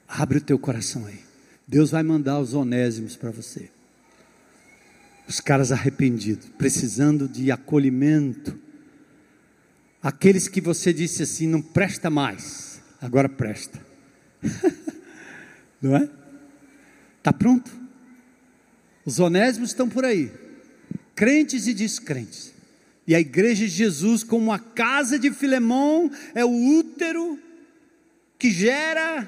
Abre 0.08 0.38
o 0.38 0.42
teu 0.42 0.58
coração 0.58 1.06
aí. 1.06 1.20
Deus 1.68 1.92
vai 1.92 2.02
mandar 2.04 2.40
os 2.40 2.54
onésimos 2.54 3.18
para 3.18 3.32
você. 3.32 3.70
Os 5.28 5.42
caras 5.42 5.74
arrependidos, 5.74 6.48
precisando 6.58 7.28
de 7.28 7.52
acolhimento. 7.52 8.58
Aqueles 10.02 10.48
que 10.48 10.62
você 10.62 10.94
disse 10.94 11.24
assim, 11.24 11.48
não 11.48 11.62
presta 11.62 12.10
mais, 12.10 12.82
agora 13.02 13.28
presta. 13.28 13.86
não 15.82 15.98
é? 15.98 16.10
Está 17.18 17.34
pronto? 17.34 17.70
Os 19.04 19.20
onésimos 19.20 19.72
estão 19.72 19.90
por 19.90 20.06
aí, 20.06 20.32
crentes 21.14 21.68
e 21.68 21.74
descrentes. 21.74 22.54
E 23.08 23.16
a 23.16 23.20
igreja 23.22 23.66
de 23.66 23.72
Jesus, 23.72 24.22
como 24.22 24.52
a 24.52 24.60
casa 24.60 25.18
de 25.18 25.32
Filemão, 25.32 26.12
é 26.36 26.44
o 26.44 26.78
útero 26.78 27.40
que 28.38 28.52
gera, 28.52 29.28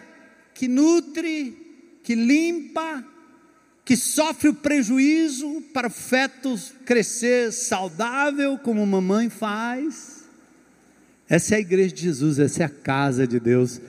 que 0.54 0.68
nutre, 0.68 1.56
que 2.04 2.14
limpa, 2.14 3.06
que 3.86 3.96
sofre 3.96 4.50
o 4.50 4.54
prejuízo 4.54 5.64
para 5.74 5.88
o 5.88 5.92
feto 5.92 6.60
crescer 6.86 7.54
saudável, 7.54 8.58
como 8.60 8.86
mamãe 8.86 9.30
faz. 9.30 10.26
Essa 11.30 11.56
é 11.56 11.58
a 11.60 11.62
igreja 11.62 11.96
de 11.96 12.02
Jesus, 12.02 12.38
essa 12.38 12.64
é 12.64 12.66
a 12.66 12.70
casa 12.70 13.26
de 13.26 13.40
Deus, 13.40 13.80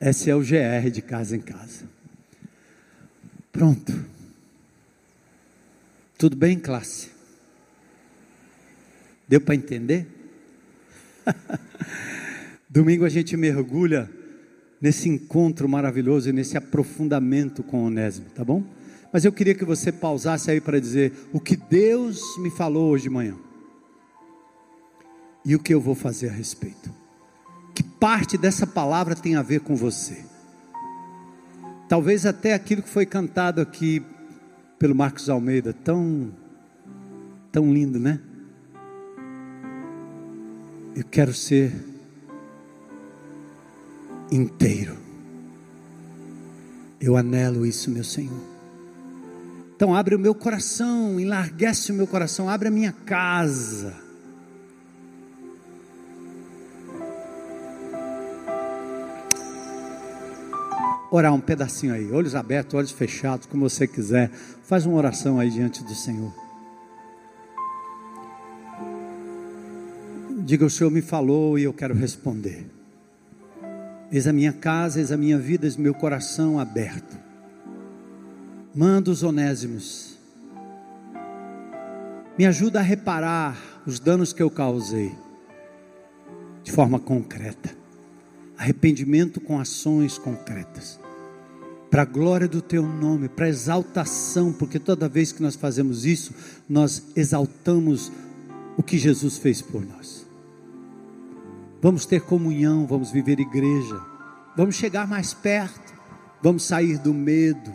esse 0.00 0.28
é 0.28 0.34
o 0.34 0.40
GR 0.40 0.90
de 0.90 1.02
casa 1.02 1.36
em 1.36 1.40
casa. 1.40 1.88
Pronto. 3.52 3.92
Tudo 6.18 6.36
bem, 6.36 6.58
classe? 6.58 7.11
Deu 9.32 9.40
para 9.40 9.54
entender? 9.54 10.06
Domingo 12.68 13.06
a 13.06 13.08
gente 13.08 13.34
mergulha 13.34 14.10
nesse 14.78 15.08
encontro 15.08 15.66
maravilhoso 15.66 16.28
e 16.28 16.34
nesse 16.34 16.58
aprofundamento 16.58 17.62
com 17.62 17.82
Onésimo, 17.82 18.26
tá 18.34 18.44
bom? 18.44 18.62
Mas 19.10 19.24
eu 19.24 19.32
queria 19.32 19.54
que 19.54 19.64
você 19.64 19.90
pausasse 19.90 20.50
aí 20.50 20.60
para 20.60 20.78
dizer 20.78 21.14
o 21.32 21.40
que 21.40 21.56
Deus 21.56 22.20
me 22.42 22.50
falou 22.50 22.90
hoje 22.90 23.04
de 23.04 23.08
manhã 23.08 23.34
e 25.46 25.56
o 25.56 25.58
que 25.58 25.72
eu 25.72 25.80
vou 25.80 25.94
fazer 25.94 26.28
a 26.28 26.32
respeito. 26.32 26.92
Que 27.74 27.82
parte 27.82 28.36
dessa 28.36 28.66
palavra 28.66 29.14
tem 29.14 29.34
a 29.34 29.40
ver 29.40 29.60
com 29.60 29.74
você? 29.74 30.26
Talvez 31.88 32.26
até 32.26 32.52
aquilo 32.52 32.82
que 32.82 32.90
foi 32.90 33.06
cantado 33.06 33.62
aqui 33.62 34.04
pelo 34.78 34.94
Marcos 34.94 35.30
Almeida, 35.30 35.72
tão 35.72 36.30
tão 37.50 37.72
lindo, 37.72 37.98
né? 37.98 38.20
Eu 40.94 41.04
quero 41.04 41.32
ser 41.32 41.72
inteiro. 44.30 44.96
Eu 47.00 47.16
anelo 47.16 47.64
isso, 47.64 47.90
meu 47.90 48.04
Senhor. 48.04 48.40
Então 49.74 49.94
abre 49.94 50.14
o 50.14 50.18
meu 50.18 50.34
coração, 50.34 51.18
enlarguece 51.18 51.90
o 51.90 51.94
meu 51.94 52.06
coração, 52.06 52.48
abre 52.48 52.68
a 52.68 52.70
minha 52.70 52.92
casa. 52.92 53.94
Orar 61.10 61.34
um 61.34 61.40
pedacinho 61.40 61.92
aí, 61.92 62.10
olhos 62.12 62.34
abertos, 62.34 62.74
olhos 62.74 62.90
fechados, 62.90 63.46
como 63.46 63.68
você 63.68 63.86
quiser. 63.86 64.30
Faz 64.62 64.86
uma 64.86 64.96
oração 64.96 65.38
aí 65.38 65.50
diante 65.50 65.82
do 65.82 65.94
Senhor. 65.94 66.41
Diga: 70.44 70.66
O 70.66 70.70
Senhor 70.70 70.90
me 70.90 71.00
falou 71.00 71.56
e 71.56 71.62
eu 71.62 71.72
quero 71.72 71.94
responder. 71.94 72.66
Eis 74.10 74.26
a 74.26 74.32
minha 74.32 74.52
casa, 74.52 74.98
eis 74.98 75.12
a 75.12 75.16
minha 75.16 75.38
vida, 75.38 75.66
eis 75.66 75.76
meu 75.76 75.94
coração 75.94 76.58
aberto. 76.58 77.16
Manda 78.74 79.10
os 79.10 79.22
onésimos. 79.22 80.18
Me 82.36 82.44
ajuda 82.44 82.80
a 82.80 82.82
reparar 82.82 83.56
os 83.86 84.00
danos 84.00 84.32
que 84.32 84.42
eu 84.42 84.50
causei 84.50 85.12
de 86.64 86.72
forma 86.72 86.98
concreta. 86.98 87.70
Arrependimento 88.58 89.40
com 89.40 89.60
ações 89.60 90.18
concretas. 90.18 90.98
Para 91.90 92.02
a 92.02 92.06
glória 92.06 92.48
do 92.48 92.62
teu 92.62 92.82
nome, 92.82 93.28
para 93.28 93.48
exaltação, 93.48 94.52
porque 94.52 94.78
toda 94.78 95.08
vez 95.08 95.30
que 95.30 95.42
nós 95.42 95.54
fazemos 95.54 96.04
isso, 96.04 96.34
nós 96.68 97.02
exaltamos 97.14 98.10
o 98.76 98.82
que 98.82 98.98
Jesus 98.98 99.36
fez 99.36 99.60
por 99.60 99.84
nós. 99.84 100.31
Vamos 101.82 102.06
ter 102.06 102.20
comunhão, 102.20 102.86
vamos 102.86 103.10
viver 103.10 103.40
igreja, 103.40 104.00
vamos 104.56 104.76
chegar 104.76 105.04
mais 105.04 105.34
perto, 105.34 105.92
vamos 106.40 106.62
sair 106.62 106.96
do 106.96 107.12
medo, 107.12 107.74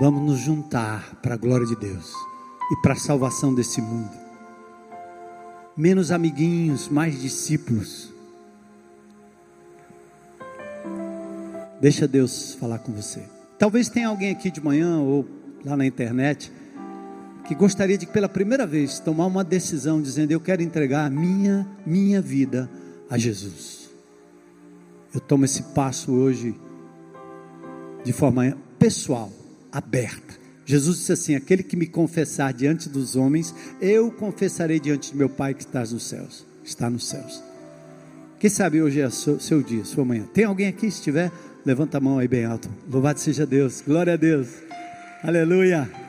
vamos 0.00 0.22
nos 0.22 0.38
juntar 0.38 1.14
para 1.16 1.34
a 1.34 1.36
glória 1.36 1.66
de 1.66 1.76
Deus 1.76 2.10
e 2.72 2.76
para 2.80 2.94
a 2.94 2.96
salvação 2.96 3.54
desse 3.54 3.82
mundo. 3.82 4.16
Menos 5.76 6.10
amiguinhos, 6.10 6.88
mais 6.88 7.20
discípulos. 7.20 8.10
Deixa 11.82 12.08
Deus 12.08 12.54
falar 12.54 12.78
com 12.78 12.92
você. 12.92 13.28
Talvez 13.58 13.90
tenha 13.90 14.08
alguém 14.08 14.30
aqui 14.30 14.50
de 14.50 14.64
manhã 14.64 15.00
ou 15.00 15.28
lá 15.62 15.76
na 15.76 15.84
internet 15.84 16.50
que 17.46 17.54
gostaria 17.54 17.98
de 17.98 18.06
pela 18.06 18.28
primeira 18.28 18.66
vez 18.66 18.98
tomar 18.98 19.26
uma 19.26 19.44
decisão 19.44 20.00
dizendo 20.00 20.32
eu 20.32 20.40
quero 20.40 20.62
entregar 20.62 21.06
a 21.06 21.10
minha 21.10 21.66
minha 21.86 22.20
vida 22.20 22.70
a 23.08 23.18
Jesus. 23.18 23.90
Eu 25.14 25.20
tomo 25.20 25.44
esse 25.44 25.62
passo 25.74 26.12
hoje 26.12 26.54
de 28.04 28.12
forma 28.12 28.56
pessoal, 28.78 29.32
aberta. 29.70 30.34
Jesus 30.66 30.98
disse 30.98 31.12
assim: 31.12 31.34
Aquele 31.34 31.62
que 31.62 31.76
me 31.76 31.86
confessar 31.86 32.52
diante 32.52 32.88
dos 32.88 33.16
homens, 33.16 33.54
eu 33.80 34.10
confessarei 34.10 34.80
diante 34.80 35.12
de 35.12 35.16
meu 35.16 35.28
Pai 35.28 35.54
que 35.54 35.62
está 35.62 35.80
nos 35.80 36.08
céus. 36.08 36.44
Está 36.64 36.88
nos 36.88 37.06
céus. 37.06 37.42
Quem 38.38 38.50
sabe 38.50 38.82
hoje 38.82 39.00
é 39.00 39.08
seu, 39.10 39.38
seu 39.38 39.62
dia, 39.62 39.84
sua 39.84 40.04
manhã. 40.04 40.24
Tem 40.32 40.44
alguém 40.44 40.68
aqui? 40.68 40.90
Se 40.90 41.02
tiver, 41.02 41.30
levanta 41.64 41.98
a 41.98 42.00
mão 42.00 42.18
aí 42.18 42.28
bem 42.28 42.44
alto. 42.44 42.68
Louvado 42.90 43.20
seja 43.20 43.46
Deus. 43.46 43.82
Glória 43.86 44.14
a 44.14 44.16
Deus. 44.16 44.48
Aleluia. 45.22 46.03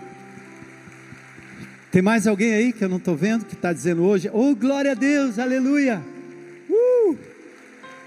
Tem 1.96 2.02
mais 2.02 2.28
alguém 2.28 2.54
aí 2.54 2.74
que 2.74 2.84
eu 2.84 2.90
não 2.90 2.98
estou 2.98 3.16
vendo 3.16 3.46
que 3.46 3.54
está 3.54 3.72
dizendo 3.72 4.04
hoje? 4.04 4.30
Oh, 4.34 4.54
glória 4.54 4.92
a 4.92 4.94
Deus, 4.94 5.40
aleluia. 5.40 6.04
Uh! 6.70 7.18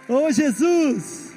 Oh, 0.06 0.30
Jesus. 0.30 1.32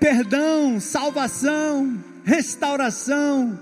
Perdão, 0.00 0.80
salvação, 0.80 2.02
restauração, 2.24 3.60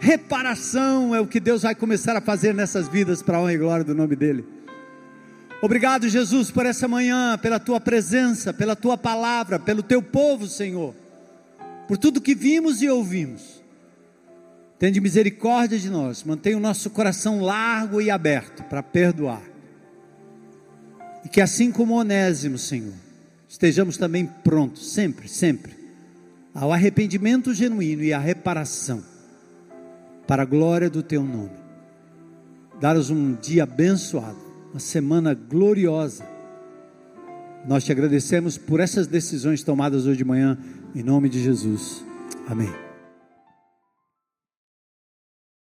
reparação 0.00 1.14
é 1.14 1.20
o 1.20 1.26
que 1.28 1.38
Deus 1.38 1.62
vai 1.62 1.76
começar 1.76 2.16
a 2.16 2.20
fazer 2.20 2.52
nessas 2.52 2.88
vidas 2.88 3.22
para 3.22 3.38
a 3.38 3.40
honra 3.40 3.52
e 3.52 3.58
glória 3.58 3.84
do 3.84 3.94
nome 3.94 4.16
dEle. 4.16 4.44
Obrigado, 5.62 6.08
Jesus, 6.08 6.50
por 6.50 6.66
essa 6.66 6.88
manhã, 6.88 7.38
pela 7.38 7.60
tua 7.60 7.80
presença, 7.80 8.52
pela 8.52 8.74
tua 8.74 8.98
palavra, 8.98 9.60
pelo 9.60 9.84
teu 9.84 10.02
povo, 10.02 10.48
Senhor, 10.48 10.96
por 11.86 11.96
tudo 11.96 12.20
que 12.20 12.34
vimos 12.34 12.82
e 12.82 12.88
ouvimos. 12.88 13.62
Tende 14.78 15.00
misericórdia 15.00 15.78
de 15.78 15.88
nós, 15.88 16.24
mantenha 16.24 16.56
o 16.56 16.60
nosso 16.60 16.90
coração 16.90 17.40
largo 17.40 18.00
e 18.00 18.10
aberto 18.10 18.64
para 18.64 18.82
perdoar. 18.82 19.42
E 21.24 21.28
que 21.28 21.40
assim 21.40 21.70
como 21.70 21.94
Onésimo, 21.94 22.58
Senhor, 22.58 22.92
estejamos 23.48 23.96
também 23.96 24.26
prontos, 24.26 24.92
sempre, 24.92 25.28
sempre, 25.28 25.72
ao 26.54 26.72
arrependimento 26.72 27.54
genuíno 27.54 28.02
e 28.02 28.12
à 28.12 28.18
reparação, 28.18 29.02
para 30.26 30.42
a 30.42 30.46
glória 30.46 30.90
do 30.90 31.02
Teu 31.02 31.22
nome. 31.22 31.64
Dar-nos 32.80 33.10
um 33.10 33.34
dia 33.34 33.62
abençoado 33.62 34.44
uma 34.72 34.80
semana 34.80 35.34
gloriosa. 35.34 36.26
Nós 37.66 37.84
te 37.84 37.92
agradecemos 37.92 38.58
por 38.58 38.80
essas 38.80 39.06
decisões 39.06 39.62
tomadas 39.62 40.04
hoje 40.04 40.18
de 40.18 40.24
manhã, 40.24 40.58
em 40.94 41.02
nome 41.02 41.28
de 41.28 41.40
Jesus. 41.40 42.04
Amém. 42.46 42.83